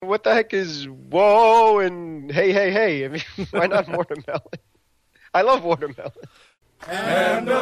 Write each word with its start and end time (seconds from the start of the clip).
What 0.00 0.24
the 0.24 0.34
heck 0.34 0.52
is 0.52 0.86
whoa 0.86 1.78
and 1.78 2.30
hey, 2.30 2.52
hey, 2.52 2.70
hey? 2.70 3.04
I 3.04 3.08
mean, 3.08 3.22
why 3.50 3.66
not 3.66 3.88
watermelon? 3.96 4.42
I 5.32 5.42
love 5.42 5.64
watermelon. 5.64 6.12
And 6.86 7.48
the 7.48 7.54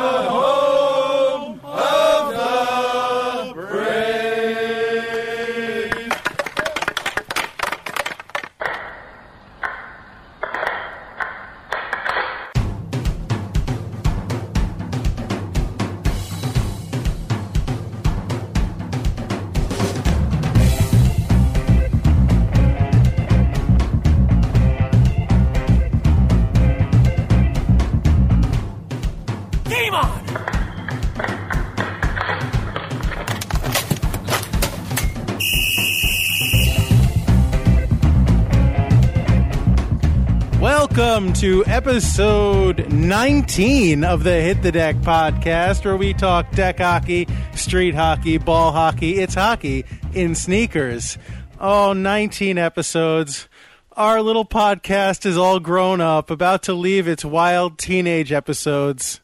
Welcome 41.14 41.32
to 41.34 41.64
episode 41.66 42.92
19 42.92 44.02
of 44.02 44.24
the 44.24 44.32
Hit 44.32 44.62
the 44.62 44.72
Deck 44.72 44.96
podcast, 44.96 45.84
where 45.84 45.96
we 45.96 46.12
talk 46.12 46.50
deck 46.50 46.78
hockey, 46.78 47.28
street 47.54 47.94
hockey, 47.94 48.36
ball 48.36 48.72
hockey. 48.72 49.20
It's 49.20 49.36
hockey 49.36 49.84
in 50.12 50.34
sneakers. 50.34 51.16
Oh, 51.60 51.92
19 51.92 52.58
episodes. 52.58 53.48
Our 53.92 54.22
little 54.22 54.44
podcast 54.44 55.24
is 55.24 55.38
all 55.38 55.60
grown 55.60 56.00
up, 56.00 56.30
about 56.32 56.64
to 56.64 56.74
leave 56.74 57.06
its 57.06 57.24
wild 57.24 57.78
teenage 57.78 58.32
episodes. 58.32 59.20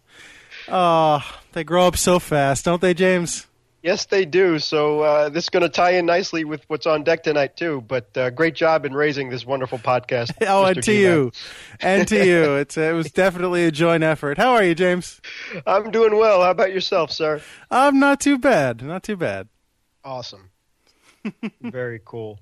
Oh, 0.68 1.28
they 1.54 1.64
grow 1.64 1.88
up 1.88 1.96
so 1.96 2.20
fast, 2.20 2.66
don't 2.66 2.80
they, 2.80 2.94
James? 2.94 3.48
Yes, 3.82 4.04
they 4.06 4.26
do. 4.26 4.58
So 4.58 5.00
uh, 5.00 5.28
this 5.30 5.44
is 5.44 5.50
going 5.50 5.62
to 5.62 5.68
tie 5.70 5.92
in 5.92 6.04
nicely 6.04 6.44
with 6.44 6.62
what's 6.68 6.86
on 6.86 7.02
deck 7.02 7.22
tonight 7.22 7.56
too. 7.56 7.82
But 7.86 8.14
uh, 8.16 8.28
great 8.30 8.54
job 8.54 8.84
in 8.84 8.92
raising 8.92 9.30
this 9.30 9.46
wonderful 9.46 9.78
podcast. 9.78 10.32
Oh, 10.42 10.64
Mr. 10.64 10.66
and 10.68 10.74
to 10.76 10.80
D-Man. 10.82 11.02
you, 11.02 11.32
and 11.80 12.08
to 12.08 12.26
you. 12.26 12.54
It's 12.56 12.76
it 12.76 12.94
was 12.94 13.10
definitely 13.10 13.64
a 13.64 13.70
joint 13.70 14.02
effort. 14.02 14.36
How 14.36 14.52
are 14.52 14.62
you, 14.64 14.74
James? 14.74 15.20
I'm 15.66 15.90
doing 15.90 16.16
well. 16.16 16.42
How 16.42 16.50
about 16.50 16.72
yourself, 16.72 17.10
sir? 17.10 17.40
I'm 17.70 17.98
not 17.98 18.20
too 18.20 18.38
bad. 18.38 18.82
Not 18.82 19.02
too 19.02 19.16
bad. 19.16 19.48
Awesome. 20.04 20.50
Very 21.62 22.00
cool. 22.04 22.38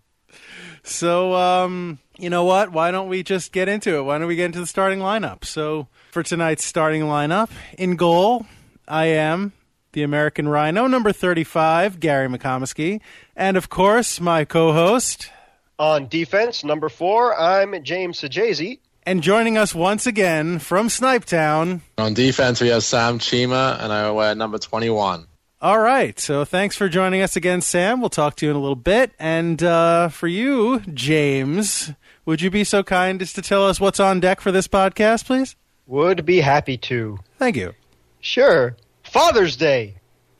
So, 0.82 1.34
um, 1.34 1.98
you 2.18 2.30
know 2.30 2.44
what? 2.44 2.72
Why 2.72 2.90
don't 2.90 3.08
we 3.08 3.22
just 3.22 3.52
get 3.52 3.68
into 3.68 3.96
it? 3.96 4.02
Why 4.02 4.18
don't 4.18 4.28
we 4.28 4.36
get 4.36 4.46
into 4.46 4.60
the 4.60 4.66
starting 4.66 4.98
lineup? 5.00 5.44
So, 5.44 5.88
for 6.10 6.22
tonight's 6.22 6.64
starting 6.64 7.02
lineup, 7.02 7.50
in 7.76 7.96
goal, 7.96 8.46
I 8.86 9.06
am 9.06 9.52
the 9.92 10.02
American 10.02 10.48
Rhino, 10.48 10.86
number 10.86 11.12
35, 11.12 12.00
Gary 12.00 12.28
McComiskey. 12.28 13.00
And 13.36 13.56
of 13.56 13.68
course, 13.68 14.20
my 14.20 14.44
co 14.44 14.72
host, 14.72 15.30
On 15.78 16.08
defense, 16.08 16.64
number 16.64 16.88
four, 16.88 17.38
I'm 17.38 17.82
James 17.84 18.20
Sajazi. 18.20 18.80
and 19.06 19.22
joining 19.22 19.56
us 19.56 19.74
once 19.74 20.06
again 20.06 20.58
from 20.58 20.88
Snipetown. 20.88 21.80
On 21.96 22.14
defense, 22.14 22.60
we 22.60 22.68
have 22.68 22.82
Sam 22.84 23.18
Chima, 23.18 23.82
and 23.82 23.92
I 23.92 24.10
wear 24.10 24.34
number 24.34 24.58
21. 24.58 25.26
All 25.60 25.78
right. 25.80 26.18
So, 26.20 26.44
thanks 26.44 26.76
for 26.76 26.88
joining 26.88 27.20
us 27.20 27.34
again, 27.34 27.60
Sam. 27.62 28.00
We'll 28.00 28.10
talk 28.10 28.36
to 28.36 28.46
you 28.46 28.50
in 28.50 28.56
a 28.56 28.60
little 28.60 28.76
bit. 28.76 29.12
And 29.18 29.60
uh, 29.62 30.08
for 30.08 30.28
you, 30.28 30.80
James, 30.94 31.90
would 32.26 32.40
you 32.40 32.50
be 32.50 32.62
so 32.62 32.82
kind 32.84 33.20
as 33.22 33.32
to 33.32 33.42
tell 33.42 33.66
us 33.66 33.80
what's 33.80 33.98
on 33.98 34.20
deck 34.20 34.40
for 34.40 34.52
this 34.52 34.68
podcast, 34.68 35.24
please? 35.26 35.56
Would 35.88 36.24
be 36.24 36.40
happy 36.42 36.76
to. 36.76 37.18
Thank 37.38 37.56
you. 37.56 37.72
Sure. 38.20 38.76
Father's 39.10 39.56
Day. 39.56 39.94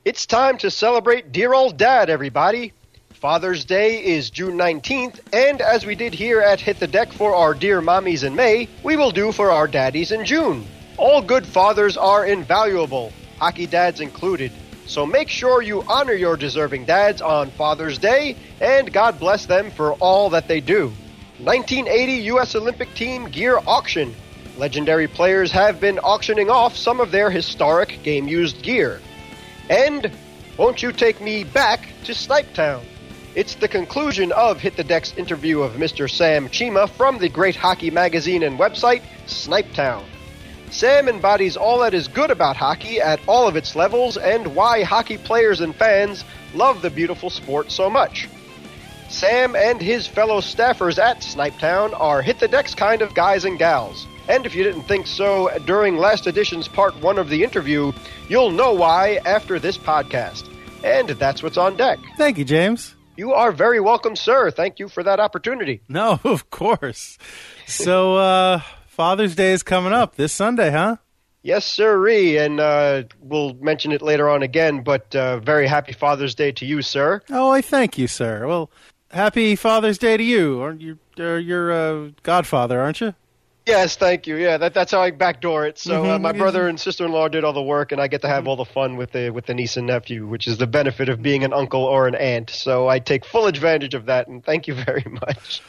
It's 0.04 0.26
time 0.26 0.58
to 0.58 0.70
celebrate 0.70 1.32
dear 1.32 1.54
old 1.54 1.78
dad, 1.78 2.10
everybody. 2.10 2.74
Father's 3.14 3.64
Day 3.64 4.04
is 4.04 4.28
June 4.28 4.58
19th, 4.58 5.20
and 5.32 5.62
as 5.62 5.86
we 5.86 5.94
did 5.94 6.12
here 6.12 6.42
at 6.42 6.60
Hit 6.60 6.78
the 6.78 6.86
Deck 6.86 7.10
for 7.10 7.34
our 7.34 7.54
dear 7.54 7.80
mommies 7.80 8.24
in 8.24 8.36
May, 8.36 8.68
we 8.82 8.96
will 8.96 9.10
do 9.10 9.32
for 9.32 9.50
our 9.50 9.66
daddies 9.66 10.12
in 10.12 10.26
June. 10.26 10.66
All 10.98 11.22
good 11.22 11.46
fathers 11.46 11.96
are 11.96 12.26
invaluable, 12.26 13.10
hockey 13.38 13.66
dads 13.66 14.02
included. 14.02 14.52
So 14.86 15.06
make 15.06 15.30
sure 15.30 15.62
you 15.62 15.82
honor 15.88 16.12
your 16.12 16.36
deserving 16.36 16.84
dads 16.84 17.22
on 17.22 17.50
Father's 17.52 17.96
Day, 17.96 18.36
and 18.60 18.92
God 18.92 19.18
bless 19.18 19.46
them 19.46 19.70
for 19.70 19.94
all 19.94 20.28
that 20.30 20.46
they 20.46 20.60
do. 20.60 20.88
1980 21.38 22.12
U.S. 22.24 22.54
Olympic 22.54 22.92
Team 22.94 23.30
Gear 23.30 23.60
Auction. 23.66 24.14
Legendary 24.58 25.06
players 25.06 25.52
have 25.52 25.78
been 25.78 26.00
auctioning 26.00 26.50
off 26.50 26.76
some 26.76 26.98
of 26.98 27.12
their 27.12 27.30
historic 27.30 28.02
game 28.02 28.26
used 28.26 28.60
gear. 28.60 29.00
And 29.70 30.10
won't 30.56 30.82
you 30.82 30.90
take 30.90 31.20
me 31.20 31.44
back 31.44 31.86
to 32.04 32.12
Snipetown? 32.12 32.82
It's 33.36 33.54
the 33.54 33.68
conclusion 33.68 34.32
of 34.32 34.58
Hit 34.58 34.76
the 34.76 34.82
Deck's 34.82 35.16
interview 35.16 35.60
of 35.60 35.74
Mr. 35.74 36.10
Sam 36.10 36.48
Chima 36.48 36.90
from 36.90 37.18
the 37.18 37.28
great 37.28 37.54
hockey 37.54 37.92
magazine 37.92 38.42
and 38.42 38.58
website, 38.58 39.02
Snipetown. 39.26 40.02
Sam 40.72 41.08
embodies 41.08 41.56
all 41.56 41.78
that 41.78 41.94
is 41.94 42.08
good 42.08 42.32
about 42.32 42.56
hockey 42.56 43.00
at 43.00 43.20
all 43.28 43.46
of 43.46 43.54
its 43.54 43.76
levels 43.76 44.16
and 44.16 44.56
why 44.56 44.82
hockey 44.82 45.18
players 45.18 45.60
and 45.60 45.72
fans 45.72 46.24
love 46.52 46.82
the 46.82 46.90
beautiful 46.90 47.30
sport 47.30 47.70
so 47.70 47.88
much. 47.88 48.28
Sam 49.08 49.54
and 49.54 49.80
his 49.80 50.08
fellow 50.08 50.40
staffers 50.40 50.98
at 50.98 51.20
Snipetown 51.20 51.98
are 51.98 52.22
hit 52.22 52.40
the 52.40 52.48
decks 52.48 52.74
kind 52.74 53.02
of 53.02 53.14
guys 53.14 53.44
and 53.44 53.56
gals. 53.56 54.08
And 54.28 54.44
if 54.44 54.54
you 54.54 54.62
didn't 54.62 54.82
think 54.82 55.06
so 55.06 55.48
during 55.64 55.96
last 55.96 56.26
edition's 56.26 56.68
part 56.68 56.94
one 57.00 57.18
of 57.18 57.30
the 57.30 57.42
interview, 57.42 57.92
you'll 58.28 58.50
know 58.50 58.74
why 58.74 59.20
after 59.24 59.58
this 59.58 59.78
podcast. 59.78 60.48
And 60.84 61.08
that's 61.08 61.42
what's 61.42 61.56
on 61.56 61.76
deck. 61.76 61.98
Thank 62.18 62.36
you, 62.36 62.44
James. 62.44 62.94
You 63.16 63.32
are 63.32 63.50
very 63.50 63.80
welcome, 63.80 64.14
sir. 64.14 64.50
Thank 64.50 64.78
you 64.78 64.88
for 64.88 65.02
that 65.02 65.18
opportunity. 65.18 65.80
No, 65.88 66.20
of 66.24 66.50
course. 66.50 67.18
So, 67.66 68.16
uh, 68.16 68.60
Father's 68.86 69.34
Day 69.34 69.52
is 69.52 69.62
coming 69.62 69.92
up 69.92 70.16
this 70.16 70.32
Sunday, 70.32 70.70
huh? 70.70 70.96
Yes, 71.42 71.64
sirree, 71.64 72.36
and 72.36 72.60
uh, 72.60 73.04
we'll 73.20 73.54
mention 73.54 73.92
it 73.92 74.02
later 74.02 74.28
on 74.28 74.42
again, 74.42 74.82
but 74.82 75.16
uh, 75.16 75.38
very 75.40 75.66
happy 75.66 75.92
Father's 75.92 76.34
Day 76.34 76.52
to 76.52 76.66
you, 76.66 76.82
sir. 76.82 77.22
Oh, 77.30 77.50
I 77.50 77.62
thank 77.62 77.96
you, 77.96 78.06
sir. 78.06 78.46
Well, 78.46 78.70
happy 79.10 79.56
Father's 79.56 79.98
Day 79.98 80.16
to 80.16 80.22
you. 80.22 80.60
Aren't 80.60 80.82
you? 80.82 80.98
Uh, 81.18 81.36
you're 81.36 81.70
a 81.70 82.12
godfather, 82.22 82.80
aren't 82.80 83.00
you? 83.00 83.14
Yes, 83.68 83.96
thank 83.96 84.26
you. 84.26 84.36
Yeah, 84.36 84.56
that, 84.56 84.72
that's 84.72 84.90
how 84.92 85.02
I 85.02 85.10
backdoor 85.10 85.66
it. 85.66 85.78
So 85.78 86.06
uh, 86.06 86.18
Mhm. 86.18 86.22
my 86.22 86.32
brother 86.32 86.68
and 86.68 86.80
sister-in-law 86.80 87.28
did 87.28 87.44
all 87.44 87.52
the 87.52 87.62
work, 87.62 87.92
and 87.92 88.00
I 88.00 88.08
get 88.08 88.22
to 88.22 88.28
have 88.28 88.48
all 88.48 88.56
the 88.56 88.64
fun 88.64 88.96
with 88.96 89.12
the 89.12 89.28
with 89.28 89.44
the 89.44 89.52
niece 89.52 89.76
and 89.76 89.86
nephew, 89.86 90.26
which 90.26 90.46
is 90.46 90.56
the 90.56 90.66
benefit 90.66 91.10
of 91.10 91.20
being 91.20 91.44
an 91.44 91.52
uncle 91.52 91.84
or 91.84 92.08
an 92.08 92.14
aunt. 92.14 92.48
So 92.48 92.88
I 92.88 92.98
take 92.98 93.26
full 93.26 93.46
advantage 93.46 93.92
of 93.92 94.06
that, 94.06 94.26
and 94.26 94.42
thank 94.42 94.68
you 94.68 94.74
very 94.74 95.04
much. 95.10 95.60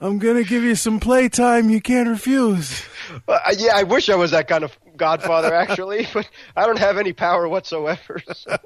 I'm 0.00 0.18
gonna 0.20 0.44
give 0.44 0.62
you 0.62 0.76
some 0.76 1.00
playtime 1.00 1.68
you 1.68 1.80
can't 1.80 2.08
refuse. 2.08 2.84
Uh, 3.26 3.38
yeah, 3.58 3.72
I 3.74 3.82
wish 3.82 4.08
I 4.08 4.14
was 4.14 4.30
that 4.30 4.46
kind 4.46 4.62
of 4.62 4.78
godfather, 4.96 5.52
actually, 5.52 6.06
but 6.14 6.28
I 6.54 6.64
don't 6.66 6.78
have 6.78 6.96
any 6.96 7.12
power 7.12 7.48
whatsoever. 7.48 8.22
so. 8.34 8.56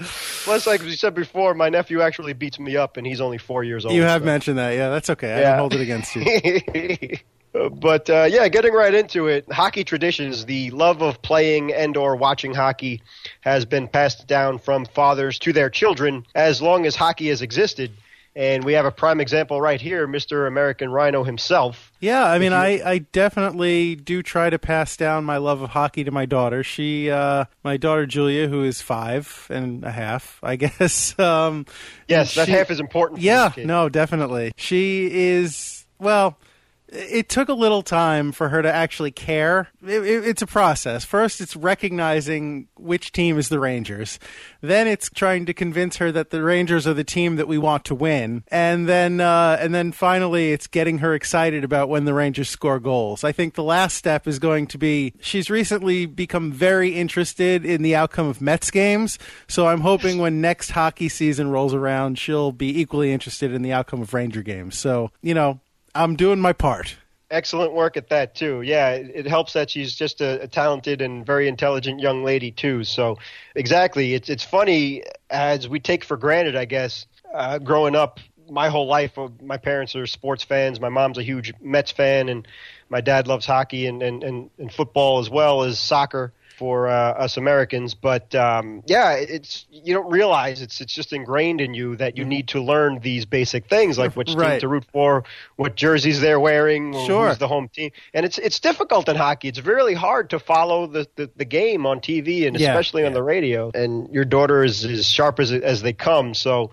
Plus, 0.44 0.66
like 0.66 0.82
we 0.82 0.96
said 0.96 1.14
before, 1.14 1.54
my 1.54 1.68
nephew 1.68 2.00
actually 2.00 2.32
beats 2.32 2.58
me 2.58 2.76
up, 2.76 2.96
and 2.96 3.06
he's 3.06 3.20
only 3.20 3.38
four 3.38 3.62
years 3.64 3.84
old. 3.84 3.94
You 3.94 4.02
have 4.02 4.22
so. 4.22 4.26
mentioned 4.26 4.58
that. 4.58 4.70
Yeah, 4.70 4.88
that's 4.88 5.10
okay. 5.10 5.34
I 5.34 5.40
Yeah. 5.40 5.56
hold 5.58 5.74
it 5.74 5.80
against 5.80 6.16
you. 6.16 7.16
but 7.72 8.08
uh, 8.08 8.26
yeah, 8.30 8.48
getting 8.48 8.72
right 8.72 8.94
into 8.94 9.26
it, 9.26 9.50
hockey 9.52 9.84
traditions, 9.84 10.46
the 10.46 10.70
love 10.70 11.02
of 11.02 11.20
playing 11.22 11.72
and 11.72 11.96
or 11.96 12.16
watching 12.16 12.54
hockey 12.54 13.02
has 13.40 13.64
been 13.64 13.88
passed 13.88 14.26
down 14.26 14.58
from 14.58 14.84
fathers 14.86 15.38
to 15.40 15.52
their 15.52 15.68
children 15.68 16.24
as 16.34 16.62
long 16.62 16.86
as 16.86 16.96
hockey 16.96 17.28
has 17.28 17.42
existed. 17.42 17.92
And 18.36 18.62
we 18.62 18.74
have 18.74 18.84
a 18.86 18.92
prime 18.92 19.20
example 19.20 19.60
right 19.60 19.80
here, 19.80 20.06
Mr. 20.06 20.46
American 20.46 20.88
Rhino 20.90 21.24
himself. 21.24 21.90
Yeah, 21.98 22.24
I 22.24 22.38
mean, 22.38 22.52
you- 22.52 22.56
I, 22.58 22.80
I 22.84 22.98
definitely 22.98 23.96
do 23.96 24.22
try 24.22 24.50
to 24.50 24.58
pass 24.58 24.96
down 24.96 25.24
my 25.24 25.36
love 25.38 25.62
of 25.62 25.70
hockey 25.70 26.04
to 26.04 26.10
my 26.12 26.26
daughter. 26.26 26.62
She, 26.62 27.10
uh, 27.10 27.46
my 27.64 27.76
daughter 27.76 28.06
Julia, 28.06 28.46
who 28.46 28.62
is 28.62 28.80
five 28.80 29.46
and 29.50 29.82
a 29.84 29.90
half, 29.90 30.38
I 30.44 30.54
guess. 30.62 31.18
Um, 31.18 31.66
Yes, 32.06 32.34
that 32.36 32.46
she- 32.46 32.52
half 32.52 32.70
is 32.70 32.78
important. 32.78 33.18
For 33.18 33.24
Yeah, 33.24 33.52
no, 33.58 33.88
definitely. 33.88 34.52
She 34.56 35.08
is 35.12 35.86
well. 35.98 36.38
It 36.92 37.28
took 37.28 37.48
a 37.48 37.54
little 37.54 37.82
time 37.82 38.32
for 38.32 38.48
her 38.48 38.62
to 38.62 38.72
actually 38.72 39.12
care. 39.12 39.68
It, 39.86 40.04
it, 40.04 40.26
it's 40.26 40.42
a 40.42 40.46
process. 40.46 41.04
First, 41.04 41.40
it's 41.40 41.54
recognizing 41.54 42.68
which 42.76 43.12
team 43.12 43.38
is 43.38 43.48
the 43.48 43.60
Rangers. 43.60 44.18
Then 44.60 44.88
it's 44.88 45.08
trying 45.08 45.46
to 45.46 45.54
convince 45.54 45.96
her 45.98 46.10
that 46.12 46.30
the 46.30 46.42
Rangers 46.42 46.86
are 46.86 46.94
the 46.94 47.04
team 47.04 47.36
that 47.36 47.46
we 47.46 47.58
want 47.58 47.84
to 47.86 47.94
win. 47.94 48.42
And 48.48 48.88
then, 48.88 49.20
uh, 49.20 49.56
and 49.60 49.74
then 49.74 49.92
finally, 49.92 50.52
it's 50.52 50.66
getting 50.66 50.98
her 50.98 51.14
excited 51.14 51.62
about 51.62 51.88
when 51.88 52.04
the 52.04 52.14
Rangers 52.14 52.48
score 52.48 52.80
goals. 52.80 53.22
I 53.22 53.32
think 53.32 53.54
the 53.54 53.62
last 53.62 53.96
step 53.96 54.26
is 54.26 54.38
going 54.38 54.66
to 54.68 54.78
be 54.78 55.14
she's 55.20 55.48
recently 55.48 56.06
become 56.06 56.50
very 56.52 56.90
interested 56.96 57.64
in 57.64 57.82
the 57.82 57.94
outcome 57.94 58.26
of 58.26 58.40
Mets 58.40 58.70
games. 58.70 59.18
So 59.46 59.68
I'm 59.68 59.80
hoping 59.80 60.18
when 60.18 60.40
next 60.40 60.70
hockey 60.70 61.08
season 61.08 61.50
rolls 61.50 61.74
around, 61.74 62.18
she'll 62.18 62.52
be 62.52 62.80
equally 62.80 63.12
interested 63.12 63.52
in 63.52 63.62
the 63.62 63.72
outcome 63.72 64.02
of 64.02 64.12
Ranger 64.12 64.42
games. 64.42 64.76
So, 64.76 65.10
you 65.22 65.34
know, 65.34 65.60
I'm 65.94 66.16
doing 66.16 66.40
my 66.40 66.52
part. 66.52 66.96
Excellent 67.30 67.72
work 67.72 67.96
at 67.96 68.08
that 68.08 68.34
too. 68.34 68.62
Yeah, 68.62 68.90
it, 68.90 69.26
helps 69.26 69.52
that 69.52 69.70
she's 69.70 69.94
just 69.94 70.20
a, 70.20 70.42
a, 70.42 70.48
talented 70.48 71.00
and 71.00 71.24
very 71.24 71.46
intelligent 71.46 72.00
young 72.00 72.24
lady 72.24 72.50
too. 72.50 72.82
So, 72.82 73.18
exactly, 73.54 74.14
it's 74.14 74.28
it's 74.28 74.42
funny 74.42 75.04
as 75.28 75.68
we 75.68 75.78
take 75.78 76.02
for 76.02 76.16
granted, 76.16 76.56
I 76.56 76.64
guess, 76.64 77.06
uh, 77.32 77.58
growing 77.58 77.94
up. 77.94 78.18
My 78.48 78.68
whole 78.68 78.88
life, 78.88 79.16
uh, 79.16 79.28
my 79.40 79.58
parents 79.58 79.94
are 79.94 80.08
sports 80.08 80.42
fans. 80.42 80.80
My 80.80 80.88
mom's 80.88 81.18
a 81.18 81.22
huge 81.22 81.52
Mets 81.60 81.92
fan, 81.92 82.28
and 82.28 82.48
my 82.88 83.00
dad 83.00 83.28
loves 83.28 83.46
hockey 83.46 83.86
and, 83.86 84.02
and, 84.02 84.24
and, 84.24 84.50
and 84.58 84.72
football 84.72 85.20
as 85.20 85.30
well 85.30 85.62
as 85.62 85.78
soccer 85.78 86.32
for 86.60 86.88
uh, 86.88 86.92
us 86.92 87.38
Americans. 87.38 87.94
But 87.94 88.34
um, 88.34 88.82
yeah, 88.86 89.14
it's 89.14 89.64
you 89.70 89.94
don't 89.94 90.10
realize 90.10 90.60
it's 90.60 90.82
it's 90.82 90.92
just 90.92 91.14
ingrained 91.14 91.62
in 91.62 91.72
you 91.72 91.96
that 91.96 92.18
you 92.18 92.26
need 92.26 92.48
to 92.48 92.60
learn 92.60 92.98
these 93.00 93.24
basic 93.24 93.66
things 93.66 93.96
like 93.96 94.14
which 94.14 94.34
right. 94.34 94.50
team 94.50 94.60
to 94.60 94.68
root 94.68 94.84
for, 94.92 95.24
what 95.56 95.74
jerseys 95.74 96.20
they're 96.20 96.38
wearing, 96.38 96.92
sure. 97.06 97.28
who's 97.28 97.38
the 97.38 97.48
home 97.48 97.70
team, 97.70 97.92
and 98.12 98.26
it's 98.26 98.36
it's 98.36 98.60
difficult 98.60 99.08
in 99.08 99.16
hockey. 99.16 99.48
It's 99.48 99.64
really 99.64 99.94
hard 99.94 100.28
to 100.30 100.38
follow 100.38 100.86
the, 100.86 101.08
the, 101.16 101.30
the 101.34 101.46
game 101.46 101.86
on 101.86 102.00
TV 102.00 102.46
and 102.46 102.60
yeah, 102.60 102.68
especially 102.68 103.02
yeah. 103.02 103.08
on 103.08 103.14
the 103.14 103.22
radio. 103.22 103.70
And 103.72 104.12
your 104.12 104.26
daughter 104.26 104.62
is 104.62 104.84
as 104.84 105.08
sharp 105.08 105.40
as 105.40 105.50
as 105.50 105.80
they 105.82 105.94
come, 105.94 106.34
so. 106.34 106.70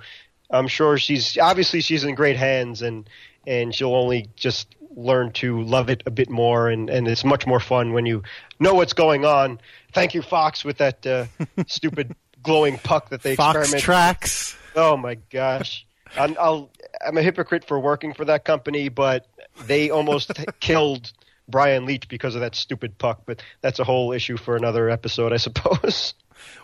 I'm 0.49 0.69
sure 0.69 0.97
she's 0.97 1.37
obviously 1.37 1.81
she's 1.81 2.05
in 2.05 2.15
great 2.15 2.37
hands 2.37 2.81
and 2.81 3.09
and 3.45 3.75
she'll 3.75 3.93
only 3.93 4.29
just 4.37 4.77
learn 4.97 5.31
to 5.31 5.61
love 5.61 5.89
it 5.89 6.01
a 6.05 6.11
bit 6.11 6.29
more 6.29 6.69
and, 6.69 6.89
and 6.89 7.07
it's 7.07 7.23
much 7.23 7.45
more 7.45 7.59
fun 7.59 7.93
when 7.93 8.05
you 8.05 8.23
know 8.59 8.73
what's 8.73 8.93
going 8.93 9.25
on. 9.25 9.59
Thank 9.93 10.13
you, 10.13 10.21
Fox, 10.21 10.63
with 10.65 10.77
that 10.77 11.05
uh, 11.05 11.25
stupid 11.67 12.15
glowing 12.43 12.77
puck 12.77 13.09
that 13.09 13.23
they 13.23 13.35
Fox 13.35 13.57
experiment. 13.57 13.83
tracks. 13.83 14.57
Oh 14.75 14.95
my 14.97 15.15
gosh. 15.31 15.85
I'm, 16.17 16.35
I'll, 16.39 16.69
I'm 17.05 17.17
a 17.17 17.21
hypocrite 17.21 17.65
for 17.65 17.79
working 17.79 18.13
for 18.13 18.25
that 18.25 18.45
company, 18.45 18.89
but 18.89 19.27
they 19.65 19.89
almost 19.89 20.31
killed 20.59 21.11
Brian 21.47 21.85
Leetch 21.85 22.07
because 22.07 22.35
of 22.35 22.41
that 22.41 22.55
stupid 22.55 22.97
puck. 22.97 23.23
But 23.25 23.41
that's 23.61 23.79
a 23.79 23.83
whole 23.83 24.11
issue 24.13 24.37
for 24.37 24.55
another 24.55 24.89
episode, 24.89 25.33
I 25.33 25.37
suppose. 25.37 26.13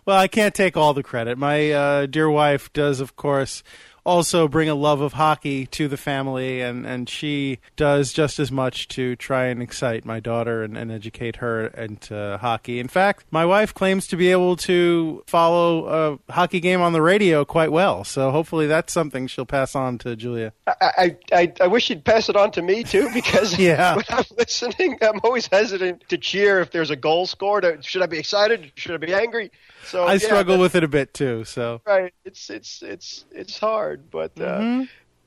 Well, 0.06 0.18
I 0.18 0.28
can't 0.28 0.54
take 0.54 0.78
all 0.78 0.94
the 0.94 1.04
credit. 1.04 1.38
My 1.38 1.72
uh, 1.72 2.06
dear 2.06 2.30
wife 2.30 2.72
does, 2.74 3.00
of 3.00 3.16
course, 3.16 3.64
also 4.06 4.48
bring 4.48 4.70
a 4.70 4.76
love 4.76 5.02
of 5.02 5.14
hockey 5.14 5.66
to 5.68 5.88
the 5.88 5.98
family, 5.98 6.62
and, 6.62 6.86
and 6.86 7.10
she 7.10 7.60
does 7.76 8.14
just 8.14 8.40
as 8.40 8.52
much 8.52 8.88
to 8.90 9.16
try 9.16 9.46
and 9.46 9.62
excite 9.62 10.06
my 10.06 10.20
daughter 10.20 10.64
and, 10.64 10.78
and 10.78 10.92
educate 10.92 11.38
her 11.38 11.68
into 11.68 12.38
hockey. 12.42 12.80
In 12.80 12.88
fact, 12.88 13.26
my 13.32 13.46
wife 13.46 13.74
claims 13.74 14.08
to 14.08 14.18
be 14.18 14.32
able 14.32 14.56
to 14.58 15.24
follow 15.28 16.20
a 16.28 16.32
hockey 16.32 16.60
game 16.60 16.82
on 16.82 16.94
the 16.94 17.02
radio 17.02 17.46
quite 17.46 17.72
well, 17.72 18.04
so 18.04 18.32
hopefully 18.32 18.68
that's 18.68 18.92
something 18.92 19.28
she'll 19.28 19.46
pass 19.46 19.76
on 19.76 19.98
to 20.00 20.16
Julia. 20.16 20.54
I, 20.68 21.18
I, 21.32 21.54
I 21.62 21.68
wish 21.68 21.90
you'd 21.90 22.04
pass 22.04 22.30
it 22.30 22.36
on 22.36 22.52
to 22.52 22.62
me 22.62 22.84
too, 22.84 23.10
because 23.14 23.58
yeah. 23.60 23.96
when 23.96 24.06
I'm 24.10 24.26
listening, 24.38 24.98
I'm 25.02 25.20
always 25.24 25.48
hesitant 25.48 26.04
to 26.10 26.18
cheer 26.18 26.60
if 26.60 26.72
there's 26.72 26.90
a 26.90 26.96
goal 26.96 27.26
scored. 27.26 27.66
Uh, 27.66 27.82
should 27.82 28.02
I 28.02 28.08
be 28.08 28.20
excited? 28.20 28.72
Should 28.76 28.96
I 28.96 28.98
be 28.98 29.14
angry? 29.14 29.52
So 29.86 30.06
I 30.06 30.14
yeah, 30.14 30.20
struggle 30.20 30.58
with 30.58 30.76
it 30.76 30.84
a 30.84 30.88
bit 30.88 31.14
too. 31.14 31.44
So 31.44 31.82
right, 31.86 32.14
it's 32.26 32.50
it's 32.50 32.82
it's 32.82 33.26
it's 33.32 33.60
hard, 33.60 33.93
but 33.98 34.32
uh, 34.40 34.60
mm-hmm. 34.60 34.84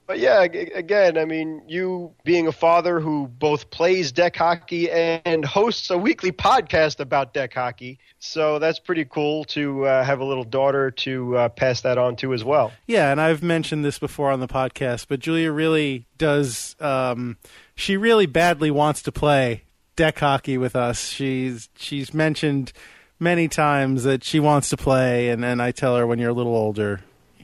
but 0.07 0.19
yeah, 0.19 0.43
again, 0.43 1.19
I 1.19 1.25
mean, 1.25 1.63
you 1.67 2.13
being 2.25 2.47
a 2.47 2.53
father 2.53 3.01
who 3.01 3.27
both 3.27 3.71
plays 3.71 4.13
deck 4.13 4.37
hockey 4.37 4.91
and 4.91 5.45
hosts 5.45 5.91
a 5.91 5.99
weekly 5.99 6.33
podcast 6.33 7.01
about 7.01 7.35
deck 7.35 7.55
hockey, 7.55 7.99
so 8.19 8.59
that's 8.59 8.79
pretty 8.79 9.05
cool 9.05 9.45
to 9.45 9.87
uh, 9.87 10.05
have 10.05 10.21
a 10.21 10.25
little 10.25 10.45
daughter 10.45 10.91
to 10.91 11.37
uh, 11.37 11.49
pass 11.49 11.83
that 11.83 11.99
on 11.99 12.17
to 12.17 12.33
as 12.35 12.45
well. 12.45 12.73
Yeah, 12.87 13.11
and 13.11 13.21
I've 13.21 13.43
mentioned 13.43 13.85
this 13.85 13.99
before 13.99 14.31
on 14.31 14.41
the 14.41 14.49
podcast, 14.49 15.07
but 15.09 15.21
Julia 15.21 15.53
really 15.53 16.07
does. 16.19 16.77
Um, 16.81 17.37
she 17.75 17.97
really 17.97 18.27
badly 18.27 18.71
wants 18.71 19.03
to 19.03 19.12
play 19.12 19.65
deck 19.97 20.19
hockey 20.19 20.59
with 20.59 20.77
us. 20.77 21.09
She's 21.09 21.69
she's 21.77 22.15
mentioned 22.15 22.73
many 23.19 23.49
times 23.49 24.05
that 24.05 24.23
she 24.23 24.39
wants 24.39 24.69
to 24.71 24.77
play, 24.77 25.31
and 25.31 25.43
then 25.43 25.61
I 25.61 25.73
tell 25.73 25.97
her 25.97 26.07
when 26.07 26.19
you're 26.19 26.31
a 26.31 26.35
little 26.35 26.55
older, 26.55 27.01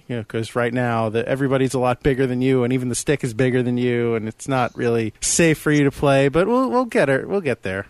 you 0.08 0.16
know, 0.16 0.22
because 0.22 0.54
right 0.54 0.72
now 0.72 1.08
that 1.08 1.26
everybody's 1.26 1.74
a 1.74 1.78
lot 1.78 2.02
bigger 2.02 2.26
than 2.26 2.42
you, 2.42 2.64
and 2.64 2.72
even 2.72 2.88
the 2.88 2.94
stick 2.94 3.24
is 3.24 3.34
bigger 3.34 3.62
than 3.62 3.78
you, 3.78 4.14
and 4.14 4.28
it's 4.28 4.48
not 4.48 4.76
really 4.76 5.14
safe 5.20 5.58
for 5.58 5.70
you 5.70 5.84
to 5.84 5.90
play. 5.90 6.28
But 6.28 6.46
we'll 6.46 6.70
we'll 6.70 6.84
get 6.84 7.08
her, 7.08 7.26
we'll 7.26 7.40
get 7.40 7.62
there. 7.62 7.86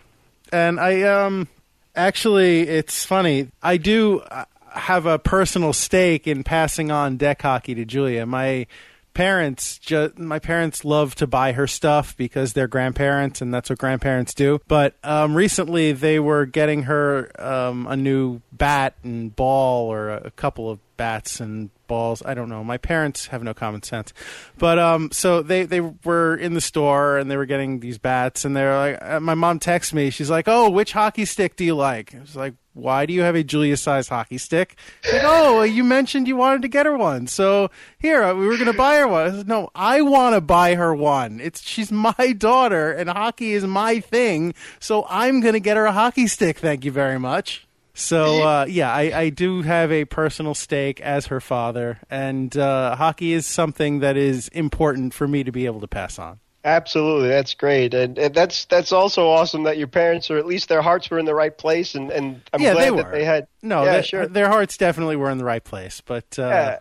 And 0.51 0.79
I 0.79 1.01
um 1.03 1.47
actually, 1.95 2.61
it's 2.61 3.05
funny. 3.05 3.49
I 3.61 3.77
do 3.77 4.19
uh, 4.19 4.45
have 4.69 5.05
a 5.05 5.19
personal 5.19 5.73
stake 5.73 6.27
in 6.27 6.43
passing 6.43 6.91
on 6.91 7.17
deck 7.17 7.41
hockey 7.41 7.75
to 7.75 7.85
Julia. 7.85 8.25
My 8.25 8.67
parents 9.13 9.79
my 10.17 10.39
parents 10.39 10.83
love 10.83 11.15
to 11.15 11.27
buy 11.27 11.51
her 11.51 11.67
stuff 11.67 12.17
because 12.17 12.53
they're 12.53 12.67
grandparents 12.67 13.41
and 13.41 13.53
that's 13.53 13.69
what 13.69 13.77
grandparents 13.77 14.33
do 14.33 14.59
but 14.67 14.95
um, 15.03 15.35
recently 15.35 15.91
they 15.91 16.19
were 16.19 16.45
getting 16.45 16.83
her 16.83 17.29
um, 17.39 17.85
a 17.87 17.95
new 17.95 18.41
bat 18.51 18.95
and 19.03 19.35
ball 19.35 19.91
or 19.91 20.09
a 20.09 20.31
couple 20.31 20.69
of 20.69 20.79
bats 20.97 21.39
and 21.39 21.69
balls 21.87 22.23
i 22.25 22.33
don't 22.33 22.49
know 22.49 22.63
my 22.63 22.77
parents 22.77 23.27
have 23.27 23.43
no 23.43 23.53
common 23.53 23.83
sense 23.83 24.13
but 24.57 24.79
um 24.79 25.09
so 25.11 25.41
they 25.41 25.63
they 25.63 25.81
were 25.81 26.35
in 26.35 26.53
the 26.53 26.61
store 26.61 27.17
and 27.17 27.29
they 27.29 27.37
were 27.37 27.45
getting 27.45 27.79
these 27.79 27.97
bats 27.97 28.45
and 28.45 28.55
they're 28.55 28.75
like 28.77 28.97
uh, 29.01 29.19
my 29.19 29.33
mom 29.33 29.59
texts 29.59 29.93
me 29.93 30.09
she's 30.09 30.29
like 30.29 30.47
oh 30.47 30.69
which 30.69 30.93
hockey 30.93 31.25
stick 31.25 31.55
do 31.55 31.63
you 31.63 31.75
like 31.75 32.15
i 32.15 32.19
was 32.19 32.35
like 32.35 32.53
why 32.73 33.05
do 33.05 33.13
you 33.13 33.21
have 33.21 33.35
a 33.35 33.43
Julia 33.43 33.77
size 33.77 34.07
hockey 34.07 34.37
stick? 34.37 34.75
Like, 35.11 35.21
oh, 35.23 35.61
you 35.61 35.83
mentioned 35.83 36.27
you 36.27 36.35
wanted 36.35 36.63
to 36.63 36.67
get 36.67 36.85
her 36.85 36.97
one, 36.97 37.27
so 37.27 37.69
here 37.99 38.23
uh, 38.23 38.33
we 38.33 38.47
were 38.47 38.55
going 38.55 38.71
to 38.71 38.77
buy 38.77 38.97
her 38.97 39.07
one. 39.07 39.27
I 39.27 39.31
said, 39.37 39.47
no, 39.47 39.69
I 39.75 40.01
want 40.01 40.35
to 40.35 40.41
buy 40.41 40.75
her 40.75 40.93
one. 40.93 41.39
It's 41.39 41.61
she's 41.61 41.91
my 41.91 42.33
daughter, 42.35 42.91
and 42.91 43.09
hockey 43.09 43.53
is 43.53 43.63
my 43.63 43.99
thing, 43.99 44.53
so 44.79 45.05
I'm 45.09 45.39
going 45.39 45.53
to 45.53 45.59
get 45.59 45.77
her 45.77 45.85
a 45.85 45.91
hockey 45.91 46.27
stick. 46.27 46.59
Thank 46.59 46.83
you 46.83 46.91
very 46.91 47.19
much. 47.19 47.67
So 47.93 48.41
uh, 48.41 48.65
yeah, 48.67 48.91
I, 48.91 49.01
I, 49.19 49.29
do 49.29 49.61
have 49.61 49.91
a 49.91 50.05
personal 50.05 50.55
stake 50.55 50.99
as 51.01 51.27
her 51.27 51.39
father, 51.39 51.99
and 52.09 52.55
uh, 52.57 52.95
hockey 52.95 53.33
is 53.33 53.45
something 53.45 53.99
that 53.99 54.17
is 54.17 54.47
important 54.47 55.13
for 55.13 55.27
me 55.27 55.43
to 55.43 55.51
be 55.51 55.67
able 55.67 55.79
to 55.81 55.87
pass 55.87 56.17
on. 56.17 56.39
Absolutely, 56.65 57.27
that's 57.27 57.53
great, 57.53 57.93
and, 57.93 58.17
and, 58.17 58.33
that's 58.33 58.65
that's 58.65 58.91
also 58.91 59.27
awesome 59.27 59.63
that 59.63 59.77
your 59.77 59.87
parents, 59.87 60.31
or 60.31 60.37
at 60.37 60.47
least 60.47 60.69
their 60.69 60.81
hearts, 60.81 61.09
were 61.11 61.19
in 61.19 61.25
the 61.25 61.35
right 61.35 61.55
place, 61.55 61.93
and, 61.93 62.09
and 62.09 62.41
I'm 62.51 62.61
yeah, 62.61 62.73
glad 62.73 62.93
they 62.93 62.95
that 62.95 63.11
they 63.11 63.25
had. 63.25 63.47
No, 63.61 63.83
yeah, 63.83 63.97
they, 63.97 64.01
sure. 64.01 64.27
their 64.27 64.47
hearts 64.47 64.75
definitely 64.75 65.15
were 65.15 65.29
in 65.29 65.37
the 65.37 65.45
right 65.45 65.63
place, 65.63 66.01
but 66.01 66.39
uh, 66.39 66.47
yeah. 66.47 66.79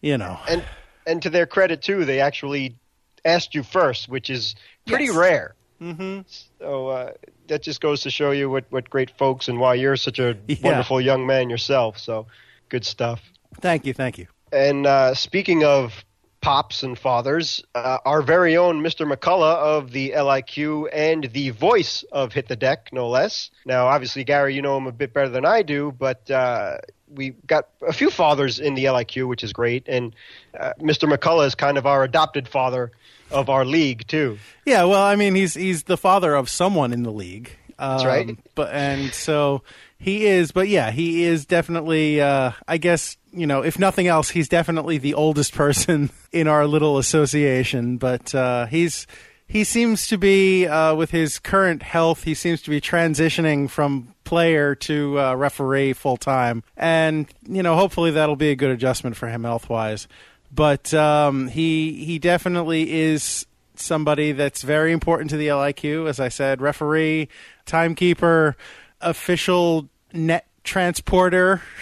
you 0.00 0.16
know, 0.16 0.38
and 0.48 0.62
and 1.08 1.22
to 1.22 1.30
their 1.30 1.46
credit 1.46 1.82
too, 1.82 2.04
they 2.04 2.20
actually 2.20 2.76
asked 3.24 3.54
you 3.54 3.64
first, 3.64 4.08
which 4.08 4.30
is 4.30 4.54
pretty 4.86 5.06
Yes. 5.06 5.16
rare. 5.16 5.54
Hmm 5.82 6.20
So 6.60 6.88
uh, 6.88 7.12
that 7.48 7.62
just 7.62 7.80
goes 7.80 8.02
to 8.02 8.10
show 8.10 8.30
you 8.30 8.48
what 8.48 8.64
what 8.70 8.88
great 8.88 9.10
folks 9.18 9.48
and 9.48 9.58
why 9.58 9.74
you're 9.74 9.96
such 9.96 10.18
a 10.18 10.36
Yeah. 10.46 10.56
wonderful 10.62 11.00
young 11.00 11.26
man 11.26 11.50
yourself. 11.50 11.98
So 11.98 12.26
good 12.68 12.84
stuff. 12.84 13.20
thank 13.60 13.84
you, 13.86 13.92
thank 13.94 14.18
you. 14.18 14.26
And 14.52 14.86
uh, 14.86 15.14
speaking 15.14 15.64
of 15.64 16.04
pops 16.42 16.82
and 16.82 16.98
fathers, 16.98 17.64
uh, 17.74 17.98
our 18.04 18.20
very 18.20 18.56
own 18.56 18.82
Mr. 18.82 19.10
McCullough 19.10 19.56
of 19.56 19.92
the 19.92 20.10
LIQ 20.10 20.88
and 20.92 21.24
the 21.32 21.50
voice 21.50 22.02
of 22.12 22.32
Hit 22.32 22.48
the 22.48 22.56
Deck, 22.56 22.90
no 22.92 23.08
less. 23.08 23.50
Now, 23.64 23.86
obviously, 23.86 24.24
Gary, 24.24 24.54
you 24.54 24.60
know 24.60 24.76
him 24.76 24.86
a 24.86 24.92
bit 24.92 25.14
better 25.14 25.30
than 25.30 25.46
I 25.46 25.62
do, 25.62 25.94
but 25.96 26.30
uh, 26.30 26.78
we 27.08 27.30
got 27.46 27.68
a 27.86 27.92
few 27.92 28.10
fathers 28.10 28.58
in 28.58 28.74
the 28.74 28.86
LIQ, 28.86 29.28
which 29.28 29.44
is 29.44 29.52
great. 29.52 29.84
And 29.88 30.14
uh, 30.58 30.72
Mr. 30.80 31.10
McCullough 31.10 31.46
is 31.46 31.54
kind 31.54 31.78
of 31.78 31.86
our 31.86 32.02
adopted 32.02 32.48
father 32.48 32.90
of 33.30 33.48
our 33.48 33.64
league, 33.64 34.06
too. 34.08 34.38
Yeah, 34.66 34.84
well, 34.84 35.02
I 35.02 35.16
mean, 35.16 35.34
he's 35.34 35.54
he's 35.54 35.84
the 35.84 35.96
father 35.96 36.34
of 36.34 36.50
someone 36.50 36.92
in 36.92 37.04
the 37.04 37.12
league. 37.12 37.56
Um, 37.78 38.06
right. 38.06 38.38
But 38.54 38.72
and 38.72 39.14
so 39.14 39.62
he 40.02 40.26
is, 40.26 40.50
but 40.50 40.66
yeah, 40.66 40.90
he 40.90 41.22
is 41.22 41.46
definitely. 41.46 42.20
Uh, 42.20 42.50
I 42.66 42.76
guess 42.78 43.16
you 43.32 43.46
know, 43.46 43.62
if 43.62 43.78
nothing 43.78 44.08
else, 44.08 44.30
he's 44.30 44.48
definitely 44.48 44.98
the 44.98 45.14
oldest 45.14 45.54
person 45.54 46.10
in 46.32 46.48
our 46.48 46.66
little 46.66 46.98
association. 46.98 47.98
But 47.98 48.34
uh, 48.34 48.66
he's 48.66 49.06
he 49.46 49.62
seems 49.62 50.08
to 50.08 50.18
be 50.18 50.66
uh, 50.66 50.96
with 50.96 51.12
his 51.12 51.38
current 51.38 51.84
health. 51.84 52.24
He 52.24 52.34
seems 52.34 52.62
to 52.62 52.70
be 52.70 52.80
transitioning 52.80 53.70
from 53.70 54.12
player 54.24 54.74
to 54.74 55.20
uh, 55.20 55.34
referee 55.36 55.92
full 55.92 56.16
time, 56.16 56.64
and 56.76 57.32
you 57.48 57.62
know, 57.62 57.76
hopefully 57.76 58.10
that'll 58.10 58.34
be 58.34 58.50
a 58.50 58.56
good 58.56 58.70
adjustment 58.70 59.14
for 59.14 59.28
him 59.28 59.44
health 59.44 59.68
wise. 59.68 60.08
But 60.52 60.92
um, 60.94 61.46
he 61.46 62.04
he 62.04 62.18
definitely 62.18 62.92
is 62.92 63.46
somebody 63.76 64.32
that's 64.32 64.62
very 64.62 64.90
important 64.90 65.30
to 65.30 65.36
the 65.36 65.46
LIQ. 65.46 66.08
As 66.08 66.18
I 66.18 66.28
said, 66.28 66.60
referee, 66.60 67.28
timekeeper, 67.66 68.56
official 69.00 69.88
net 70.14 70.46
transporter. 70.64 71.62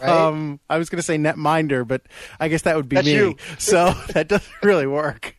Um, 0.00 0.60
I 0.70 0.78
was 0.78 0.90
going 0.90 0.98
to 0.98 1.02
say 1.02 1.18
net 1.18 1.36
minder, 1.36 1.84
but 1.84 2.02
I 2.38 2.46
guess 2.46 2.62
that 2.62 2.76
would 2.76 2.88
be 2.88 2.94
That's 2.94 3.06
me. 3.06 3.14
you. 3.14 3.36
So 3.58 3.92
that 4.12 4.28
doesn't 4.28 4.62
really 4.62 4.86
work. 4.86 5.34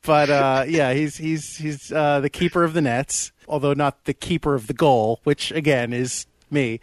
But 0.00 0.30
uh, 0.30 0.64
yeah, 0.66 0.94
he's 0.94 1.18
he's 1.18 1.56
he's 1.58 1.92
uh, 1.92 2.20
the 2.20 2.30
keeper 2.30 2.64
of 2.64 2.72
the 2.72 2.80
nets, 2.80 3.32
although 3.46 3.74
not 3.74 4.06
the 4.06 4.14
keeper 4.14 4.54
of 4.54 4.66
the 4.66 4.72
goal, 4.72 5.20
which 5.24 5.52
again 5.52 5.92
is 5.92 6.26
me. 6.50 6.80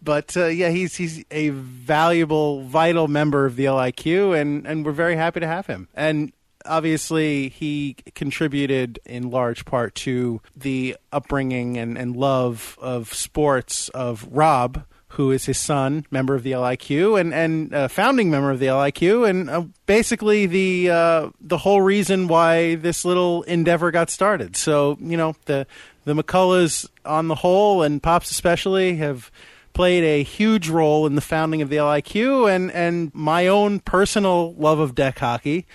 But 0.00 0.36
uh, 0.36 0.46
yeah, 0.46 0.68
he's 0.68 0.94
he's 0.94 1.24
a 1.32 1.48
valuable, 1.48 2.62
vital 2.62 3.08
member 3.08 3.46
of 3.46 3.56
the 3.56 3.64
LIQ, 3.64 4.40
and 4.40 4.64
and 4.64 4.86
we're 4.86 4.92
very 4.92 5.16
happy 5.16 5.40
to 5.40 5.48
have 5.48 5.66
him. 5.66 5.88
And 5.92 6.32
obviously, 6.66 7.48
he 7.48 7.96
contributed 8.14 8.98
in 9.04 9.30
large 9.30 9.64
part 9.64 9.94
to 9.96 10.40
the 10.56 10.96
upbringing 11.12 11.76
and, 11.76 11.96
and 11.98 12.16
love 12.16 12.78
of 12.80 13.12
sports 13.12 13.88
of 13.90 14.26
Rob, 14.30 14.84
who 15.08 15.30
is 15.30 15.46
his 15.46 15.58
son, 15.58 16.06
member 16.10 16.34
of 16.34 16.42
the 16.42 16.52
LIQ, 16.52 17.20
and 17.20 17.32
and 17.32 17.90
founding 17.90 18.30
member 18.30 18.50
of 18.50 18.58
the 18.58 18.66
LIQ, 18.66 19.28
and 19.28 19.48
uh, 19.48 19.64
basically 19.86 20.46
the 20.46 20.90
uh, 20.90 21.30
the 21.40 21.58
whole 21.58 21.80
reason 21.80 22.28
why 22.28 22.74
this 22.74 23.04
little 23.04 23.42
endeavor 23.44 23.90
got 23.90 24.10
started. 24.10 24.56
So 24.56 24.98
you 25.00 25.16
know 25.16 25.36
the 25.44 25.66
the 26.04 26.14
McCulloughs 26.14 26.88
on 27.04 27.28
the 27.28 27.36
whole, 27.36 27.82
and 27.82 28.02
Pops 28.02 28.30
especially, 28.30 28.96
have 28.96 29.30
played 29.72 30.04
a 30.04 30.22
huge 30.22 30.68
role 30.68 31.06
in 31.06 31.14
the 31.14 31.20
founding 31.20 31.62
of 31.62 31.68
the 31.68 31.76
LIQ, 31.76 32.52
and 32.52 32.72
and 32.72 33.14
my 33.14 33.46
own 33.46 33.80
personal 33.80 34.54
love 34.54 34.80
of 34.80 34.94
deck 34.94 35.20
hockey, 35.20 35.66